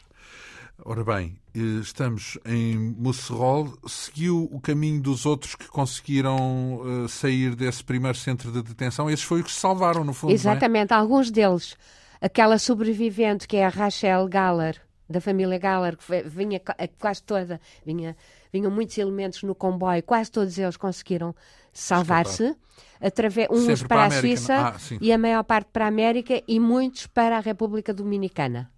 Ora 0.83 1.05
bem, 1.05 1.37
eh, 1.55 1.59
estamos 1.83 2.39
em 2.47 2.79
Musserol. 2.79 3.77
Seguiu 3.87 4.49
o 4.51 4.59
caminho 4.61 5.03
dos 5.03 5.27
outros 5.27 5.55
que 5.55 5.69
conseguiram 5.69 6.77
uh, 6.77 7.09
sair 7.09 7.55
desse 7.55 7.85
primeiro 7.85 8.17
centro 8.17 8.51
de 8.51 8.63
detenção? 8.63 9.11
Esses 9.11 9.25
foi 9.25 9.41
os 9.41 9.47
que 9.47 9.53
se 9.53 9.61
salvaram, 9.61 10.05
no 10.05 10.15
fundo. 10.15 10.31
É? 10.31 10.35
Exatamente, 10.35 10.93
é? 10.93 10.97
alguns 10.97 11.31
deles. 11.31 11.77
Aquela 12.21 12.59
sobrevivente 12.59 13.49
que 13.49 13.57
é 13.57 13.65
a 13.65 13.69
Rachel 13.69 14.29
Galler, 14.29 14.81
da 15.09 15.21
família 15.21 15.59
Galler, 15.59 15.97
que 15.97 16.23
vinha 16.23 16.61
quase 16.99 17.23
toda, 17.23 17.61
vinha, 17.85 18.17
vinham 18.53 18.71
muitos 18.71 18.97
elementos 18.99 19.43
no 19.43 19.55
comboio, 19.55 20.03
quase 20.03 20.31
todos 20.31 20.57
eles 20.59 20.77
conseguiram 20.77 21.35
salvar-se. 21.73 22.55
Através, 23.01 23.49
uns 23.51 23.83
para, 23.83 24.03
a, 24.03 24.07
a 24.07 24.11
Suíça 24.11 24.55
ah, 24.55 24.77
e 25.01 25.11
a 25.13 25.17
maior 25.17 25.43
parte 25.43 25.71
para 25.73 25.87
a 25.87 25.89
América 25.89 26.43
e 26.47 26.61
muitos 26.61 27.07
para 27.07 27.39
a 27.39 27.41
República 27.41 27.95
Dominicana. 27.95 28.71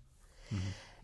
Uhum. 0.51 0.59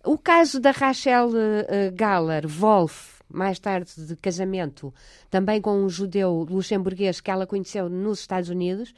O 0.04 0.16
caso 0.16 0.60
da 0.60 0.70
Rachel 0.70 1.28
uh, 1.28 1.92
Galler 1.92 2.46
Wolf, 2.46 3.20
mais 3.28 3.58
tarde 3.58 3.90
de 3.96 4.16
casamento, 4.16 4.94
também 5.28 5.60
com 5.60 5.82
um 5.82 5.88
judeu 5.88 6.46
luxemburguês 6.48 7.20
que 7.20 7.30
ela 7.30 7.46
conheceu 7.46 7.88
nos 7.88 8.20
Estados 8.20 8.48
Unidos, 8.48 8.94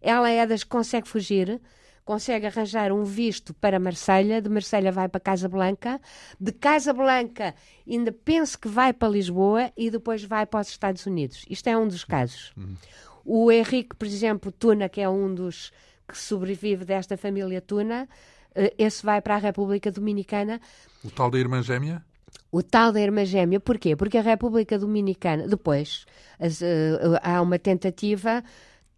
ela 0.00 0.30
é 0.30 0.46
das 0.46 0.62
que 0.62 0.70
consegue 0.70 1.08
fugir, 1.08 1.60
consegue 2.04 2.46
arranjar 2.46 2.92
um 2.92 3.04
visto 3.04 3.54
para 3.54 3.78
Marselha, 3.78 4.40
de 4.40 4.48
Marselha 4.48 4.90
vai 4.90 5.08
para 5.08 5.20
Casablanca, 5.20 6.00
de 6.40 6.52
Casablanca 6.52 7.54
ainda 7.88 8.12
pensa 8.12 8.58
que 8.58 8.68
vai 8.68 8.92
para 8.92 9.08
Lisboa 9.08 9.72
e 9.76 9.90
depois 9.90 10.24
vai 10.24 10.46
para 10.46 10.60
os 10.60 10.68
Estados 10.68 11.06
Unidos. 11.06 11.44
Isto 11.48 11.68
é 11.68 11.76
um 11.76 11.86
dos 11.86 12.04
casos. 12.04 12.52
Uhum. 12.56 12.76
O 13.24 13.52
Henrique, 13.52 13.94
por 13.96 14.06
exemplo, 14.06 14.50
Tuna, 14.50 14.88
que 14.88 15.00
é 15.00 15.08
um 15.08 15.32
dos 15.32 15.72
que 16.08 16.18
sobrevive 16.18 16.84
desta 16.84 17.16
família 17.16 17.60
Tuna, 17.60 18.08
eh, 18.54 18.74
esse 18.76 19.04
vai 19.04 19.20
para 19.20 19.36
a 19.36 19.38
República 19.38 19.90
Dominicana. 19.90 20.60
O 21.04 21.10
tal 21.10 21.30
da 21.30 21.38
irmã 21.38 21.62
gêmea? 21.62 22.04
O 22.50 22.62
tal 22.62 22.92
da 22.92 23.00
irmã 23.00 23.24
gêmea, 23.24 23.60
porquê? 23.60 23.96
Porque 23.96 24.18
a 24.18 24.22
República 24.22 24.78
Dominicana, 24.78 25.46
depois, 25.46 26.04
as, 26.38 26.60
uh, 26.60 27.18
há 27.22 27.40
uma 27.40 27.58
tentativa, 27.58 28.44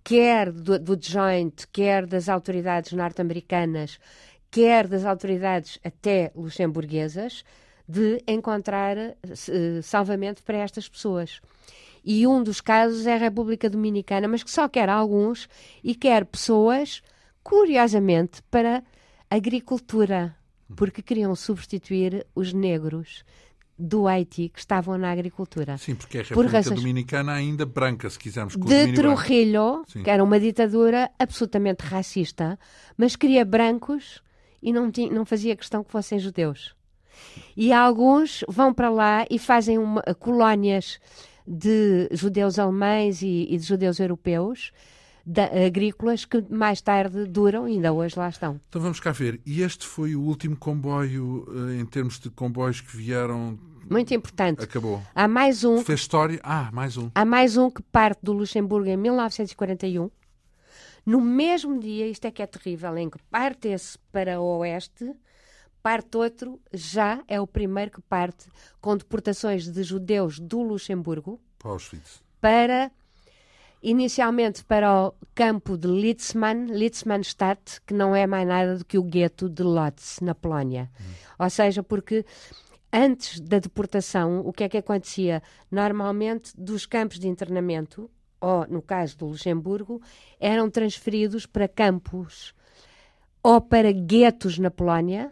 quer 0.05 0.53
do, 0.53 0.79
do 0.79 0.99
joint, 1.01 1.67
quer 1.73 2.07
das 2.07 2.29
autoridades 2.29 2.93
norte-americanas, 2.93 3.99
quer 4.51 4.87
das 4.87 5.05
autoridades 5.05 5.81
até 5.83 6.31
luxemburguesas, 6.37 7.43
de 7.89 8.23
encontrar 8.29 8.97
uh, 8.99 9.83
salvamento 9.83 10.43
para 10.43 10.59
estas 10.59 10.89
pessoas. 10.89 11.41
E 12.05 12.27
um 12.27 12.43
dos 12.43 12.61
casos 12.61 13.07
é 13.07 13.15
a 13.15 13.19
República 13.19 13.69
Dominicana, 13.69 14.29
mas 14.29 14.43
que 14.43 14.51
só 14.51 14.69
quer 14.69 14.91
alguns 14.91 15.49
e 15.83 15.95
quer 15.95 16.27
pessoas, 16.27 17.03
curiosamente, 17.43 18.43
para 18.51 18.85
agricultura, 19.31 20.37
porque 20.77 21.03
queriam 21.03 21.35
substituir 21.35 22.27
os 22.35 22.53
negros 22.53 23.25
do 23.79 24.07
Haiti 24.07 24.49
que 24.49 24.59
estavam 24.59 24.97
na 24.97 25.11
agricultura. 25.11 25.77
Sim, 25.79 25.95
porque 25.95 26.19
é 26.19 26.21
a 26.21 26.25
República 26.25 26.63
Por 26.63 26.75
Dominicana 26.75 27.33
ainda 27.33 27.67
branca, 27.67 28.09
se 28.09 28.19
quisermos. 28.19 28.57
De 28.57 28.93
Trujillo, 28.93 29.85
que 29.87 30.09
era 30.09 30.23
uma 30.23 30.39
ditadura 30.39 31.11
absolutamente 31.19 31.83
racista, 31.85 32.59
mas 32.97 33.17
queria 33.17 33.45
brancos 33.45 34.23
e 34.63 34.73
não, 34.73 34.91
tinha, 34.91 35.11
não 35.13 35.25
fazia 35.25 35.57
questão 35.57 35.83
que 35.83 35.91
fossem 35.91 36.19
judeus. 36.19 36.75
E 37.57 37.73
alguns 37.73 38.45
vão 38.49 38.73
para 38.73 38.91
lá 38.91 39.27
e 39.31 39.39
fazem 39.39 39.79
uma, 39.79 40.03
colónias 40.19 40.99
de 41.47 42.09
judeus 42.13 42.59
alemães 42.59 43.23
e, 43.23 43.47
e 43.51 43.59
de 43.59 43.65
judeus 43.65 44.01
europeus, 44.01 44.73
da, 45.25 45.45
agrícolas, 45.67 46.25
que 46.25 46.45
mais 46.51 46.81
tarde 46.81 47.27
duram 47.27 47.69
e 47.69 47.73
ainda 47.73 47.93
hoje 47.93 48.19
lá 48.19 48.29
estão. 48.29 48.61
Então 48.69 48.81
vamos 48.81 49.01
cá 49.01 49.13
ver. 49.13 49.41
E 49.45 49.63
este 49.63 49.87
foi 49.87 50.15
o 50.15 50.21
último 50.21 50.57
comboio, 50.57 51.47
eh, 51.71 51.81
em 51.81 51.87
termos 51.87 52.19
de 52.19 52.31
comboios 52.31 52.81
que 52.81 52.97
vieram 52.97 53.59
muito 53.89 54.15
importante. 54.15 54.63
Acabou. 54.63 55.03
Há 55.15 55.29
mais 55.29 55.65
um. 55.65 55.83
Fez 55.83 56.01
história. 56.01 56.41
Ah, 56.43 56.71
mais 56.73 56.97
um. 56.97 57.11
Há 57.15 57.25
mais 57.25 57.57
um 57.57 57.71
que 57.71 57.83
parte 57.83 58.21
do 58.23 58.33
Luxemburgo 58.33 58.89
em 58.89 58.97
1941. 58.97 60.11
No 61.05 61.21
mesmo 61.21 61.79
dia, 61.79 62.07
isto 62.07 62.25
é 62.25 62.31
que 62.31 62.43
é 62.43 62.47
terrível, 62.47 62.97
em 62.97 63.11
que 63.11 63.19
parte 63.31 63.69
esse 63.69 63.99
para 64.11 64.41
o 64.41 64.59
oeste, 64.59 65.13
parte 65.83 66.17
outro, 66.17 66.59
já 66.73 67.23
é 67.29 67.39
o 67.39 67.47
primeiro 67.47 67.91
que 67.91 68.01
parte 68.01 68.47
com 68.81 68.97
deportações 68.97 69.71
de 69.71 69.83
judeus 69.83 70.39
do 70.39 70.63
Luxemburgo 70.63 71.39
para 71.59 71.73
Auschwitz. 71.73 72.23
Para, 72.41 72.91
inicialmente 73.85 74.65
para 74.65 75.09
o 75.09 75.15
campo 75.35 75.77
de 75.77 75.87
Litzmann, 75.87 76.67
Litzmannstadt, 76.67 77.83
que 77.87 77.93
não 77.93 78.17
é 78.17 78.27
mais 78.27 78.49
nada 78.49 78.79
do 78.79 78.85
que 78.85 78.97
o 78.97 79.03
gueto 79.03 79.49
de 79.49 79.63
Lodz, 79.63 80.19
na 80.23 80.35
Polónia. 80.35 80.91
Hum. 80.99 81.05
Ou 81.39 81.51
seja, 81.51 81.83
porque 81.83 82.25
antes 82.91 83.39
da 83.41 83.59
deportação, 83.59 84.41
o 84.41 84.53
que 84.53 84.65
é 84.65 84.69
que 84.71 84.79
acontecia? 84.79 85.43
Normalmente, 85.71 86.53
dos 86.57 86.87
campos 86.87 87.19
de 87.19 87.29
internamento, 87.29 88.11
ou 88.41 88.67
no 88.67 88.81
caso 88.81 89.19
do 89.19 89.27
Luxemburgo, 89.27 90.01
eram 90.41 90.71
transferidos 90.71 91.45
para 91.45 91.69
campos 91.69 92.55
ou 93.43 93.61
para 93.61 93.93
guetos 93.93 94.59
na 94.59 94.71
Polónia, 94.71 95.31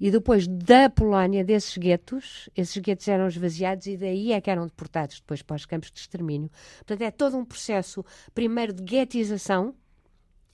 e 0.00 0.10
depois 0.10 0.46
da 0.46 0.88
Polónia, 0.88 1.44
desses 1.44 1.76
guetos, 1.76 2.48
esses 2.56 2.76
guetos 2.78 3.08
eram 3.08 3.26
esvaziados 3.26 3.86
e 3.86 3.96
daí 3.96 4.32
é 4.32 4.40
que 4.40 4.50
eram 4.50 4.66
deportados 4.66 5.20
depois 5.20 5.42
para 5.42 5.56
os 5.56 5.66
campos 5.66 5.90
de 5.90 5.98
extermínio. 5.98 6.50
Portanto, 6.78 7.02
é 7.02 7.10
todo 7.10 7.36
um 7.36 7.44
processo, 7.44 8.04
primeiro 8.34 8.72
de 8.72 8.82
guetização, 8.82 9.74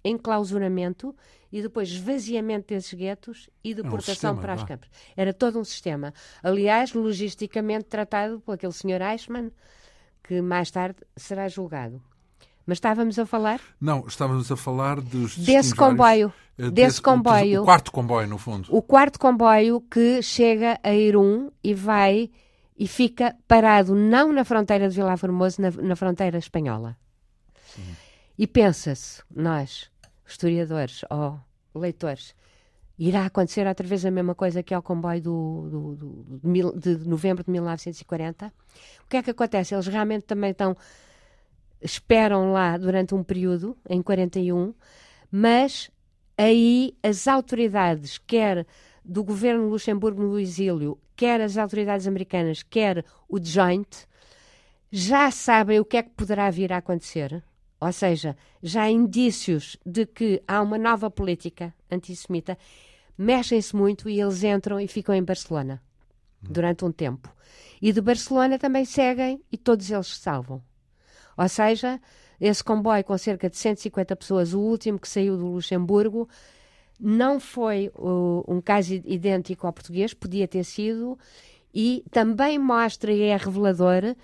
enclausuramento 0.04 1.14
e 1.52 1.62
depois 1.62 1.88
esvaziamento 1.88 2.68
desses 2.68 2.92
guetos 2.92 3.48
e 3.62 3.74
deportação 3.74 4.30
é 4.30 4.32
um 4.32 4.36
sistema, 4.36 4.40
para 4.40 4.54
os 4.54 4.64
campos. 4.64 4.90
Era 5.16 5.32
todo 5.32 5.58
um 5.58 5.64
sistema. 5.64 6.12
Aliás, 6.42 6.92
logisticamente 6.92 7.84
tratado 7.84 8.40
por 8.40 8.52
aquele 8.52 8.72
senhor 8.72 9.00
Eichmann, 9.00 9.50
que 10.22 10.40
mais 10.40 10.70
tarde 10.70 10.98
será 11.16 11.48
julgado. 11.48 12.02
Mas 12.66 12.76
estávamos 12.76 13.18
a 13.18 13.26
falar? 13.26 13.60
Não, 13.80 14.04
estávamos 14.06 14.50
a 14.50 14.56
falar 14.56 15.00
dos 15.00 15.36
desse 15.36 15.74
comboio. 15.74 16.32
Desse, 16.56 16.70
desse 16.70 17.02
comboio. 17.02 17.62
O 17.62 17.64
quarto 17.64 17.92
comboio, 17.92 18.28
no 18.28 18.38
fundo. 18.38 18.68
O 18.70 18.80
quarto 18.80 19.18
comboio 19.18 19.80
que 19.82 20.22
chega 20.22 20.78
a 20.82 20.94
Irum 20.94 21.50
e 21.62 21.74
vai 21.74 22.30
e 22.76 22.88
fica 22.88 23.36
parado 23.46 23.94
não 23.94 24.32
na 24.32 24.44
fronteira 24.44 24.88
de 24.88 24.94
Vila 24.94 25.16
Formoso, 25.16 25.60
na, 25.60 25.70
na 25.70 25.96
fronteira 25.96 26.38
espanhola. 26.38 26.96
Sim. 27.74 27.94
E 28.36 28.46
pensa-se, 28.46 29.22
nós, 29.30 29.90
historiadores 30.26 31.04
ou 31.10 31.38
leitores, 31.74 32.34
irá 32.98 33.26
acontecer 33.26 33.66
outra 33.66 33.86
vez 33.86 34.04
a 34.04 34.10
mesma 34.10 34.34
coisa 34.34 34.62
que 34.62 34.74
ao 34.74 34.82
comboio 34.82 35.20
do, 35.20 35.68
do, 35.70 35.96
do, 35.96 36.78
de, 36.78 36.96
de 36.96 37.08
novembro 37.08 37.44
de 37.44 37.50
1940? 37.50 38.52
O 39.04 39.08
que 39.08 39.18
é 39.18 39.22
que 39.22 39.30
acontece? 39.30 39.74
Eles 39.74 39.86
realmente 39.86 40.22
também 40.22 40.50
estão 40.50 40.76
esperam 41.84 42.50
lá 42.50 42.78
durante 42.78 43.14
um 43.14 43.22
período, 43.22 43.76
em 43.88 44.00
41, 44.00 44.72
mas 45.30 45.90
aí 46.36 46.96
as 47.02 47.28
autoridades, 47.28 48.16
quer 48.16 48.66
do 49.04 49.22
governo 49.22 49.68
Luxemburgo 49.68 50.22
no 50.22 50.38
exílio, 50.38 50.98
quer 51.14 51.40
as 51.42 51.58
autoridades 51.58 52.06
americanas, 52.06 52.62
quer 52.62 53.04
o 53.28 53.38
Joint, 53.38 54.06
já 54.90 55.30
sabem 55.30 55.78
o 55.78 55.84
que 55.84 55.98
é 55.98 56.02
que 56.02 56.10
poderá 56.10 56.50
vir 56.50 56.72
a 56.72 56.78
acontecer. 56.78 57.42
Ou 57.80 57.92
seja, 57.92 58.34
já 58.62 58.84
há 58.84 58.90
indícios 58.90 59.76
de 59.84 60.06
que 60.06 60.42
há 60.48 60.62
uma 60.62 60.78
nova 60.78 61.10
política 61.10 61.74
antissemita, 61.90 62.56
mexem-se 63.18 63.76
muito 63.76 64.08
e 64.08 64.20
eles 64.20 64.42
entram 64.42 64.80
e 64.80 64.88
ficam 64.88 65.14
em 65.14 65.22
Barcelona 65.22 65.82
durante 66.40 66.84
um 66.84 66.92
tempo. 66.92 67.30
E 67.82 67.92
de 67.92 68.00
Barcelona 68.00 68.58
também 68.58 68.84
seguem 68.84 69.42
e 69.52 69.58
todos 69.58 69.90
eles 69.90 70.06
se 70.06 70.20
salvam. 70.20 70.62
Ou 71.36 71.48
seja, 71.48 72.00
esse 72.40 72.62
comboio 72.62 73.04
com 73.04 73.16
cerca 73.16 73.48
de 73.48 73.56
150 73.56 74.16
pessoas, 74.16 74.54
o 74.54 74.60
último 74.60 74.98
que 74.98 75.08
saiu 75.08 75.36
do 75.36 75.46
Luxemburgo, 75.46 76.28
não 76.98 77.40
foi 77.40 77.90
uh, 77.96 78.44
um 78.46 78.60
caso 78.60 78.94
idêntico 78.94 79.66
ao 79.66 79.72
português, 79.72 80.14
podia 80.14 80.46
ter 80.46 80.64
sido, 80.64 81.18
e 81.74 82.04
também 82.10 82.58
mostra 82.58 83.12
e 83.12 83.22
é 83.22 83.36
revelador 83.36 84.14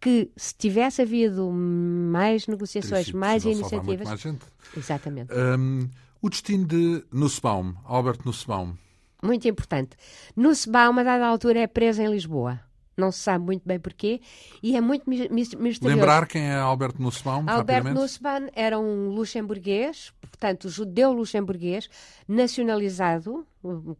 que 0.00 0.30
se 0.36 0.54
tivesse 0.54 1.02
havido 1.02 1.50
mais 1.50 2.46
negociações, 2.46 3.10
mais 3.12 3.44
iniciativas. 3.44 4.08
Mais 4.08 4.20
gente. 4.20 4.44
Exatamente. 4.76 5.32
Um, 5.32 5.88
o 6.20 6.28
destino 6.28 6.66
de 6.66 7.04
Nussbaum, 7.12 7.74
Albert 7.84 8.20
Nussbaum. 8.24 8.74
Muito 9.22 9.48
importante. 9.48 9.96
Nussbaum, 10.36 10.98
a 10.98 11.02
dada 11.02 11.26
altura, 11.26 11.60
é 11.60 11.66
preso 11.66 12.02
em 12.02 12.10
Lisboa 12.10 12.60
não 12.96 13.10
se 13.10 13.18
sabe 13.18 13.44
muito 13.44 13.62
bem 13.66 13.78
porquê, 13.78 14.20
e 14.62 14.76
é 14.76 14.80
muito 14.80 15.08
misterioso. 15.08 15.86
Lembrar 15.86 16.26
quem 16.26 16.50
é 16.50 16.54
Albert 16.54 16.94
Nussbaum? 16.98 17.44
Albert 17.46 17.92
Nussbaum 17.92 18.48
era 18.54 18.78
um 18.78 19.08
luxemburguês, 19.08 20.12
portanto, 20.20 20.68
judeu 20.68 21.12
luxemburguês, 21.12 21.88
nacionalizado 22.26 23.46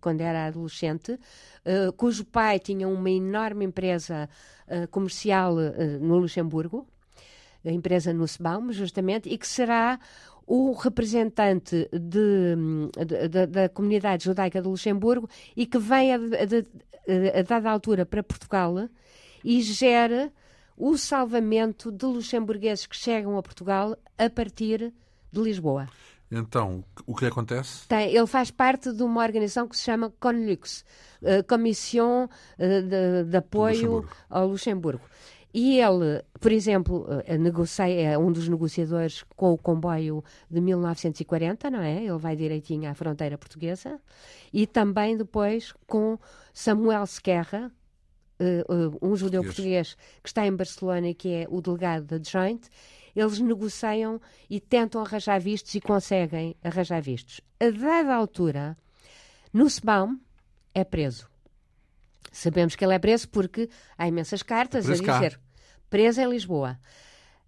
quando 0.01 0.20
era 0.20 0.47
adolescente, 0.47 1.12
uh, 1.12 1.92
cujo 1.97 2.24
pai 2.24 2.59
tinha 2.59 2.86
uma 2.86 3.11
enorme 3.11 3.64
empresa 3.64 4.28
uh, 4.68 4.86
comercial 4.88 5.55
uh, 5.55 5.99
no 6.01 6.18
Luxemburgo, 6.18 6.86
a 7.64 7.70
empresa 7.70 8.12
Nussbaum, 8.12 8.72
justamente, 8.72 9.28
e 9.28 9.38
que 9.38 9.49
será 9.49 9.99
o 10.47 10.72
representante 10.72 11.88
de, 11.90 12.57
de, 13.07 13.28
de, 13.28 13.47
da 13.47 13.68
comunidade 13.70 14.24
judaica 14.24 14.61
de 14.61 14.68
Luxemburgo 14.68 15.28
e 15.57 15.64
que 15.64 15.78
vem 15.78 16.12
a, 16.12 16.18
a 17.38 17.42
dada 17.42 17.70
altura 17.70 18.07
para 18.07 18.22
Portugal 18.22 18.88
e 19.44 19.61
gera 19.62 20.32
o 20.76 20.96
salvamento 20.96 21.92
de 21.92 22.05
luxemburgueses 22.07 22.86
que 22.86 22.96
chegam 22.96 23.36
a 23.36 23.42
Portugal 23.42 23.96
a 24.18 24.30
partir 24.30 24.92
de 25.30 25.40
Lisboa. 25.40 25.88
Então, 26.30 26.84
o 27.07 27.14
que 27.14 27.26
acontece? 27.26 27.86
Tem, 27.86 28.14
ele 28.14 28.26
faz 28.26 28.50
parte 28.50 28.92
de 28.92 29.02
uma 29.02 29.22
organização 29.22 29.68
que 29.68 29.76
se 29.76 29.84
chama 29.84 30.12
CONLUX, 30.18 30.84
uh, 31.22 31.44
Comissão 31.46 32.24
uh, 32.24 32.82
de, 32.82 33.30
de, 33.30 33.36
Apoio 33.36 33.74
Luxemburgo. 33.74 34.16
ao 34.28 34.48
Luxemburgo. 34.48 35.05
E 35.55 35.80
ele, 35.80 36.20
por 36.40 36.50
exemplo, 36.50 37.07
uh, 37.09 37.38
negocia, 37.38 37.84
é 37.84 38.18
um 38.18 38.32
dos 38.32 38.48
negociadores 38.48 39.22
com 39.36 39.52
o 39.52 39.57
comboio 39.57 40.24
de 40.50 40.61
1940, 40.61 41.70
não 41.70 41.80
é? 41.80 42.02
Ele 42.02 42.18
vai 42.18 42.34
direitinho 42.34 42.90
à 42.90 42.94
fronteira 42.94 43.38
portuguesa. 43.38 44.00
E 44.52 44.66
também 44.66 45.16
depois 45.16 45.72
com 45.86 46.18
Samuel 46.52 47.07
Sequerra, 47.07 47.70
um 49.00 49.14
judeu 49.14 49.42
português. 49.44 49.94
português 49.94 49.96
que 50.20 50.28
está 50.28 50.44
em 50.44 50.55
Barcelona 50.55 51.09
e 51.09 51.14
que 51.14 51.28
é 51.28 51.46
o 51.48 51.61
delegado 51.61 52.18
da 52.18 52.22
Joint 52.22 52.68
eles 53.14 53.38
negociam 53.38 54.20
e 54.50 54.61
tentam 54.61 55.00
arranjar 55.00 55.38
vistos 55.38 55.74
e 55.74 55.80
conseguem 55.80 56.57
arranjar 56.62 57.00
vistos. 57.00 57.40
A 57.61 57.70
dada 57.70 58.14
altura, 58.14 58.76
Nussbaum 59.52 60.18
é 60.74 60.82
preso. 60.82 61.28
Sabemos 62.32 62.74
que 62.74 62.84
ele 62.84 62.94
é 62.94 62.98
preso 62.98 63.28
porque 63.28 63.70
há 63.96 64.09
imensas 64.09 64.42
cartas 64.42 64.86
preso 64.86 65.09
a 65.09 65.14
dizer 65.14 65.40
cá. 65.95 65.99
preso 65.99 66.20
em 66.20 66.28
Lisboa. 66.28 66.78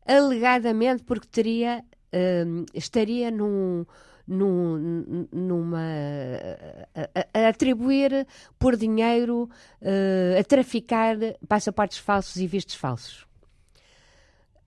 Alegadamente 0.07 1.03
porque 1.03 1.27
teria, 1.27 1.85
uh, 2.13 2.67
estaria 2.73 3.31
num, 3.31 3.85
num, 4.27 5.29
numa 5.33 5.83
a, 6.95 7.41
a, 7.41 7.49
atribuir 7.49 8.27
por 8.59 8.77
dinheiro 8.77 9.49
uh, 9.83 10.41
a 10.41 10.45
traficar 10.45 11.17
passaportes 11.49 11.99
falsos 11.99 12.37
e 12.37 12.47
vistos 12.47 12.75
falsos. 12.75 13.27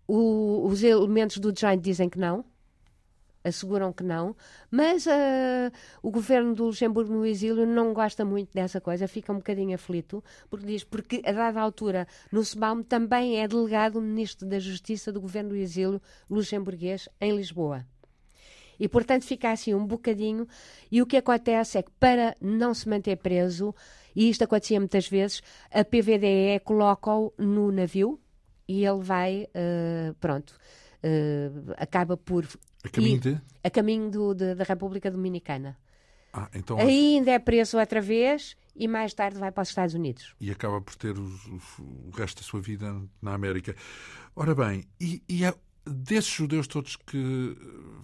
O, 0.08 0.66
os 0.68 0.84
elementos 0.84 1.38
do 1.38 1.58
Giant 1.58 1.82
dizem 1.82 2.10
que 2.10 2.18
não, 2.18 2.44
asseguram 3.44 3.94
que 3.94 4.04
não, 4.04 4.36
mas 4.70 5.06
uh, 5.06 5.72
o 6.02 6.12
governo 6.12 6.54
do 6.54 6.66
Luxemburgo 6.66 7.14
no 7.14 7.26
exílio 7.26 7.66
não 7.66 7.94
gosta 7.94 8.26
muito 8.26 8.54
dessa 8.54 8.82
coisa, 8.82 9.08
fica 9.08 9.32
um 9.32 9.38
bocadinho 9.38 9.76
aflito, 9.76 10.24
porque 10.50 10.66
diz, 10.66 10.84
porque 10.84 11.22
a 11.26 11.32
dada 11.32 11.62
altura 11.62 12.08
no 12.32 12.42
SBAM 12.42 12.84
também 12.84 13.40
é 13.40 13.48
delegado 13.48 13.98
o 13.98 14.02
ministro 14.02 14.48
da 14.48 14.60
Justiça 14.60 15.12
do 15.12 15.22
governo 15.22 15.50
do 15.50 15.56
exílio 15.56 16.02
luxemburguês 16.30 17.08
em 17.20 17.36
Lisboa. 17.36 17.86
E, 18.80 18.88
portanto, 18.88 19.26
fica 19.26 19.52
assim 19.52 19.74
um 19.74 19.86
bocadinho. 19.86 20.48
E 20.90 21.02
o 21.02 21.06
que 21.06 21.18
acontece 21.18 21.78
é 21.78 21.84
que, 21.84 21.92
para 22.00 22.36
não 22.40 22.74
se 22.74 22.88
manter 22.88 23.18
preso, 23.18 23.76
e 24.16 24.30
isto 24.30 24.44
acontecia 24.44 24.80
muitas 24.80 25.08
vezes, 25.08 25.44
a 25.70 25.84
PVDE 25.84 26.62
coloca-o 26.64 27.34
no 27.38 27.72
navio, 27.72 28.20
e 28.68 28.86
ele 28.86 29.02
vai, 29.02 29.48
uh, 29.50 30.14
pronto, 30.16 30.56
uh, 31.04 31.74
acaba 31.78 32.16
por. 32.16 32.48
A 32.84 32.90
caminho 32.90 33.20
de? 33.20 33.42
A 33.64 33.70
caminho 33.70 34.10
do, 34.10 34.34
de, 34.34 34.56
da 34.56 34.64
República 34.64 35.12
Dominicana. 35.12 35.78
Ah, 36.32 36.50
então... 36.54 36.78
Ainda 36.78 37.32
é 37.32 37.40
preso 37.40 37.78
outra 37.78 38.02
vez 38.02 38.56
e 38.76 38.88
mais 38.88 39.14
tarde 39.14 39.38
vai 39.38 39.52
para 39.52 39.64
os 39.64 39.70
Estados 39.70 39.96
Unidos. 39.96 40.36
E 40.40 40.52
acaba 40.52 40.80
por 40.80 40.96
ter 40.96 41.18
os, 41.18 41.46
os, 41.48 41.80
o 41.80 42.12
resto 42.16 42.42
da 42.42 42.48
sua 42.48 42.62
vida 42.62 42.96
na 43.22 43.34
América. 43.34 43.76
Ora 44.36 44.56
bem, 44.56 44.86
e, 45.00 45.22
e 45.28 45.44
é 45.44 45.54
desses 45.86 46.30
judeus 46.30 46.68
todos 46.68 46.96
que 46.96 47.58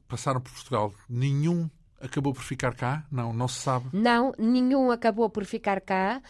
passaram 0.07 0.41
por 0.41 0.51
Portugal, 0.51 0.93
nenhum 1.07 1.69
acabou 2.01 2.34
por 2.34 2.43
ficar 2.43 2.76
cá? 2.76 3.05
Não, 3.11 3.34
não 3.34 3.47
se 3.47 3.61
sabe. 3.61 3.88
Não, 3.93 4.34
nenhum 4.38 4.91
acabou 4.91 5.30
por 5.30 5.45
ficar 5.45 5.82
cá. 5.82 6.21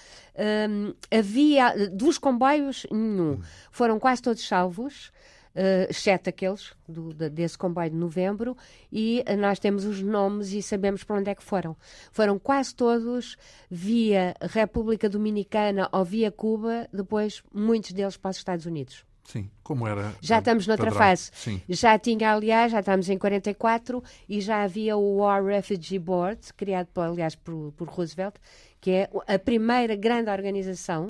Um, 0.70 0.94
havia, 1.12 1.90
dos 1.90 2.18
comboios, 2.18 2.86
nenhum. 2.92 3.34
Hum. 3.34 3.42
Foram 3.72 4.00
quase 4.00 4.22
todos 4.22 4.48
salvos. 4.48 5.12
Uh, 5.56 5.90
exceto 5.90 6.30
aqueles 6.30 6.74
do, 6.86 7.14
desse 7.14 7.58
comboio 7.58 7.90
de 7.90 7.96
novembro, 7.96 8.58
e 8.92 9.24
nós 9.40 9.58
temos 9.58 9.86
os 9.86 10.02
nomes 10.02 10.52
e 10.52 10.62
sabemos 10.62 11.06
para 11.06 11.18
onde 11.18 11.30
é 11.30 11.36
que 11.36 11.42
foram. 11.42 11.78
Foram 12.12 12.38
quase 12.38 12.76
todos 12.76 13.38
via 13.72 14.36
República 14.42 15.08
Dominicana 15.08 15.88
ou 15.94 16.04
via 16.04 16.30
Cuba, 16.30 16.90
depois 16.92 17.42
muitos 17.54 17.94
deles 17.94 18.18
para 18.18 18.32
os 18.32 18.38
Estados 18.38 18.66
Unidos. 18.66 19.06
Sim, 19.26 19.50
como 19.64 19.88
era. 19.88 20.14
Já 20.22 20.38
estamos 20.38 20.68
noutra 20.68 20.92
padrão. 20.92 21.00
fase. 21.00 21.32
Sim. 21.34 21.62
Já 21.68 21.98
tinha, 21.98 22.32
aliás, 22.32 22.72
já 22.72 22.80
estamos 22.80 23.10
em 23.10 23.18
44 23.18 24.04
e 24.30 24.40
já 24.40 24.64
havia 24.64 24.96
o 24.96 25.18
War 25.18 25.44
Refugee 25.44 25.98
Board, 25.98 26.54
criado, 26.54 26.90
aliás, 26.98 27.36
por, 27.36 27.72
por 27.72 27.88
Roosevelt, 27.88 28.36
que 28.80 28.92
é 28.92 29.10
a 29.28 29.40
primeira 29.40 29.96
grande 29.96 30.30
organização 30.30 31.10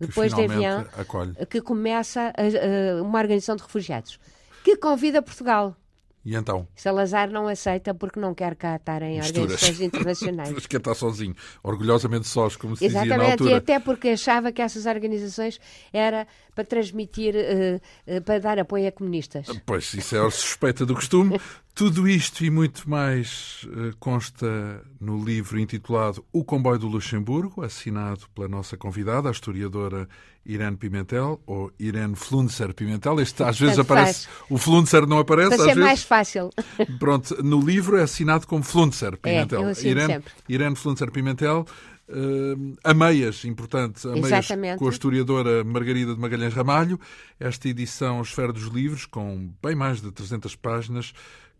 depois 0.00 0.34
de 0.34 0.42
avião 0.42 0.86
acolhe. 0.96 1.34
que 1.46 1.60
começa 1.60 2.32
a, 2.36 2.98
a, 2.98 3.02
uma 3.02 3.18
organização 3.18 3.54
de 3.56 3.62
refugiados 3.62 4.18
que 4.64 4.76
convida 4.76 5.22
Portugal 5.22 5.76
e 6.24 6.34
então? 6.34 6.68
Salazar 6.74 7.30
não 7.30 7.48
aceita 7.48 7.94
porque 7.94 8.20
não 8.20 8.34
quer 8.34 8.54
cá 8.54 8.76
estar 8.76 9.00
em 9.02 9.18
Misturas. 9.18 9.38
organizações 9.38 9.80
internacionais. 9.82 10.52
Mas 10.52 10.66
quer 10.66 10.76
estar 10.76 10.94
sozinho, 10.94 11.34
orgulhosamente 11.62 12.28
sós, 12.28 12.56
como 12.56 12.76
se 12.76 12.84
Exatamente, 12.84 13.12
dizia 13.14 13.26
na 13.26 13.32
altura. 13.32 13.50
e 13.50 13.54
até 13.54 13.78
porque 13.78 14.08
achava 14.10 14.52
que 14.52 14.60
essas 14.60 14.86
organizações 14.86 15.58
era 15.92 16.26
para 16.54 16.64
transmitir, 16.64 17.34
uh, 17.34 18.16
uh, 18.16 18.20
para 18.22 18.38
dar 18.38 18.58
apoio 18.58 18.86
a 18.86 18.92
comunistas. 18.92 19.46
Pois, 19.64 19.94
isso 19.94 20.14
é 20.14 20.26
a 20.26 20.30
suspeita 20.30 20.84
do 20.84 20.94
costume. 20.94 21.40
Tudo 21.74 22.06
isto 22.06 22.44
e 22.44 22.50
muito 22.50 22.90
mais 22.90 23.66
uh, 23.68 23.96
consta 23.98 24.82
no 25.00 25.24
livro 25.24 25.58
intitulado 25.58 26.22
O 26.32 26.44
Comboio 26.44 26.78
do 26.78 26.88
Luxemburgo, 26.88 27.62
assinado 27.62 28.28
pela 28.34 28.48
nossa 28.48 28.76
convidada, 28.76 29.28
a 29.28 29.32
historiadora 29.32 30.06
Irene 30.44 30.76
Pimentel, 30.76 31.40
ou 31.46 31.70
Irene 31.78 32.16
Flunzer 32.16 32.74
Pimentel. 32.74 33.20
Este 33.20 33.42
às 33.42 33.58
vezes 33.58 33.76
Tanto 33.76 33.92
aparece, 33.92 34.26
faz. 34.26 34.50
o 34.50 34.58
Flunzer 34.58 35.06
não 35.06 35.18
aparece. 35.18 35.50
Para 35.50 35.58
ser 35.58 35.64
vezes. 35.66 35.82
mais 35.82 36.02
fácil. 36.02 36.50
Pronto, 36.98 37.42
no 37.42 37.60
livro 37.60 37.96
é 37.96 38.02
assinado 38.02 38.46
como 38.46 38.62
Flunzer 38.62 39.16
Pimentel. 39.16 39.68
É, 39.68 39.72
eu 39.72 39.90
Irene, 39.90 40.14
sempre. 40.14 40.32
Irene 40.48 40.76
Flunzer 40.76 41.10
Pimentel. 41.10 41.66
Uh, 42.08 42.76
a 42.82 42.92
meias, 42.92 43.44
importante, 43.44 44.04
a 44.08 44.10
meias 44.10 44.48
com 44.76 44.88
a 44.88 44.90
historiadora 44.90 45.62
Margarida 45.62 46.12
de 46.12 46.20
Magalhães 46.20 46.52
Ramalho. 46.52 46.98
Esta 47.38 47.68
edição 47.68 48.20
Esfera 48.20 48.52
dos 48.52 48.64
Livros, 48.64 49.06
com 49.06 49.52
bem 49.62 49.76
mais 49.76 50.00
de 50.00 50.10
300 50.10 50.56
páginas, 50.56 51.12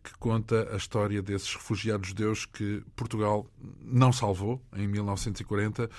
que 0.03 0.13
conta 0.19 0.69
a 0.73 0.77
história 0.77 1.21
desses 1.23 1.55
refugiados 1.55 2.09
judeus 2.09 2.47
que 2.47 2.83
Portugal 2.97 3.47
não 3.83 4.13
salvou 4.13 4.61
em 4.75 4.87
1940. 4.87 5.91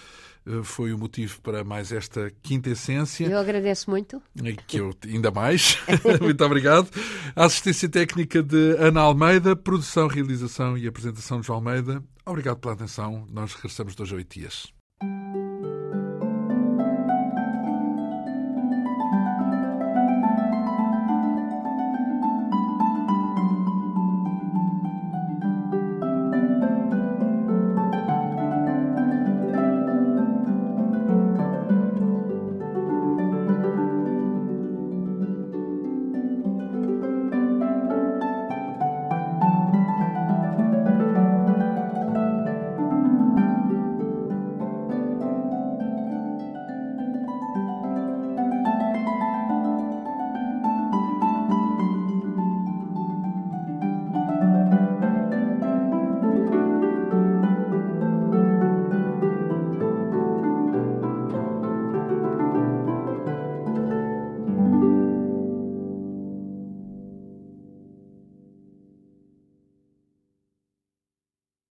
Eh, 0.46 0.64
foi 0.64 0.92
o 0.94 0.98
motivo 0.98 1.40
para 1.42 1.64
mais 1.64 1.92
esta 1.92 2.32
quinta 2.42 2.70
essência. 2.70 3.28
Eu 3.28 3.38
agradeço 3.38 3.90
muito. 3.90 4.22
E 4.36 4.54
que 4.54 4.78
eu 4.78 4.96
ainda 5.06 5.32
mais. 5.32 5.78
muito 6.20 6.44
obrigado. 6.44 6.90
A 7.36 7.46
assistência 7.46 7.88
técnica 7.88 8.42
de 8.42 8.76
Ana 8.78 9.02
Almeida, 9.02 9.56
produção, 9.56 10.08
realização 10.08 10.78
e 10.78 10.88
apresentação 10.88 11.40
de 11.40 11.48
João 11.48 11.58
Almeida. 11.60 12.04
Obrigado 12.26 12.58
pela 12.58 12.74
atenção. 12.74 13.28
Nós 13.30 13.54
regressamos 13.54 13.96
dois 13.96 14.12
a 14.12 14.16
oito 14.16 14.40
dias. 14.40 14.81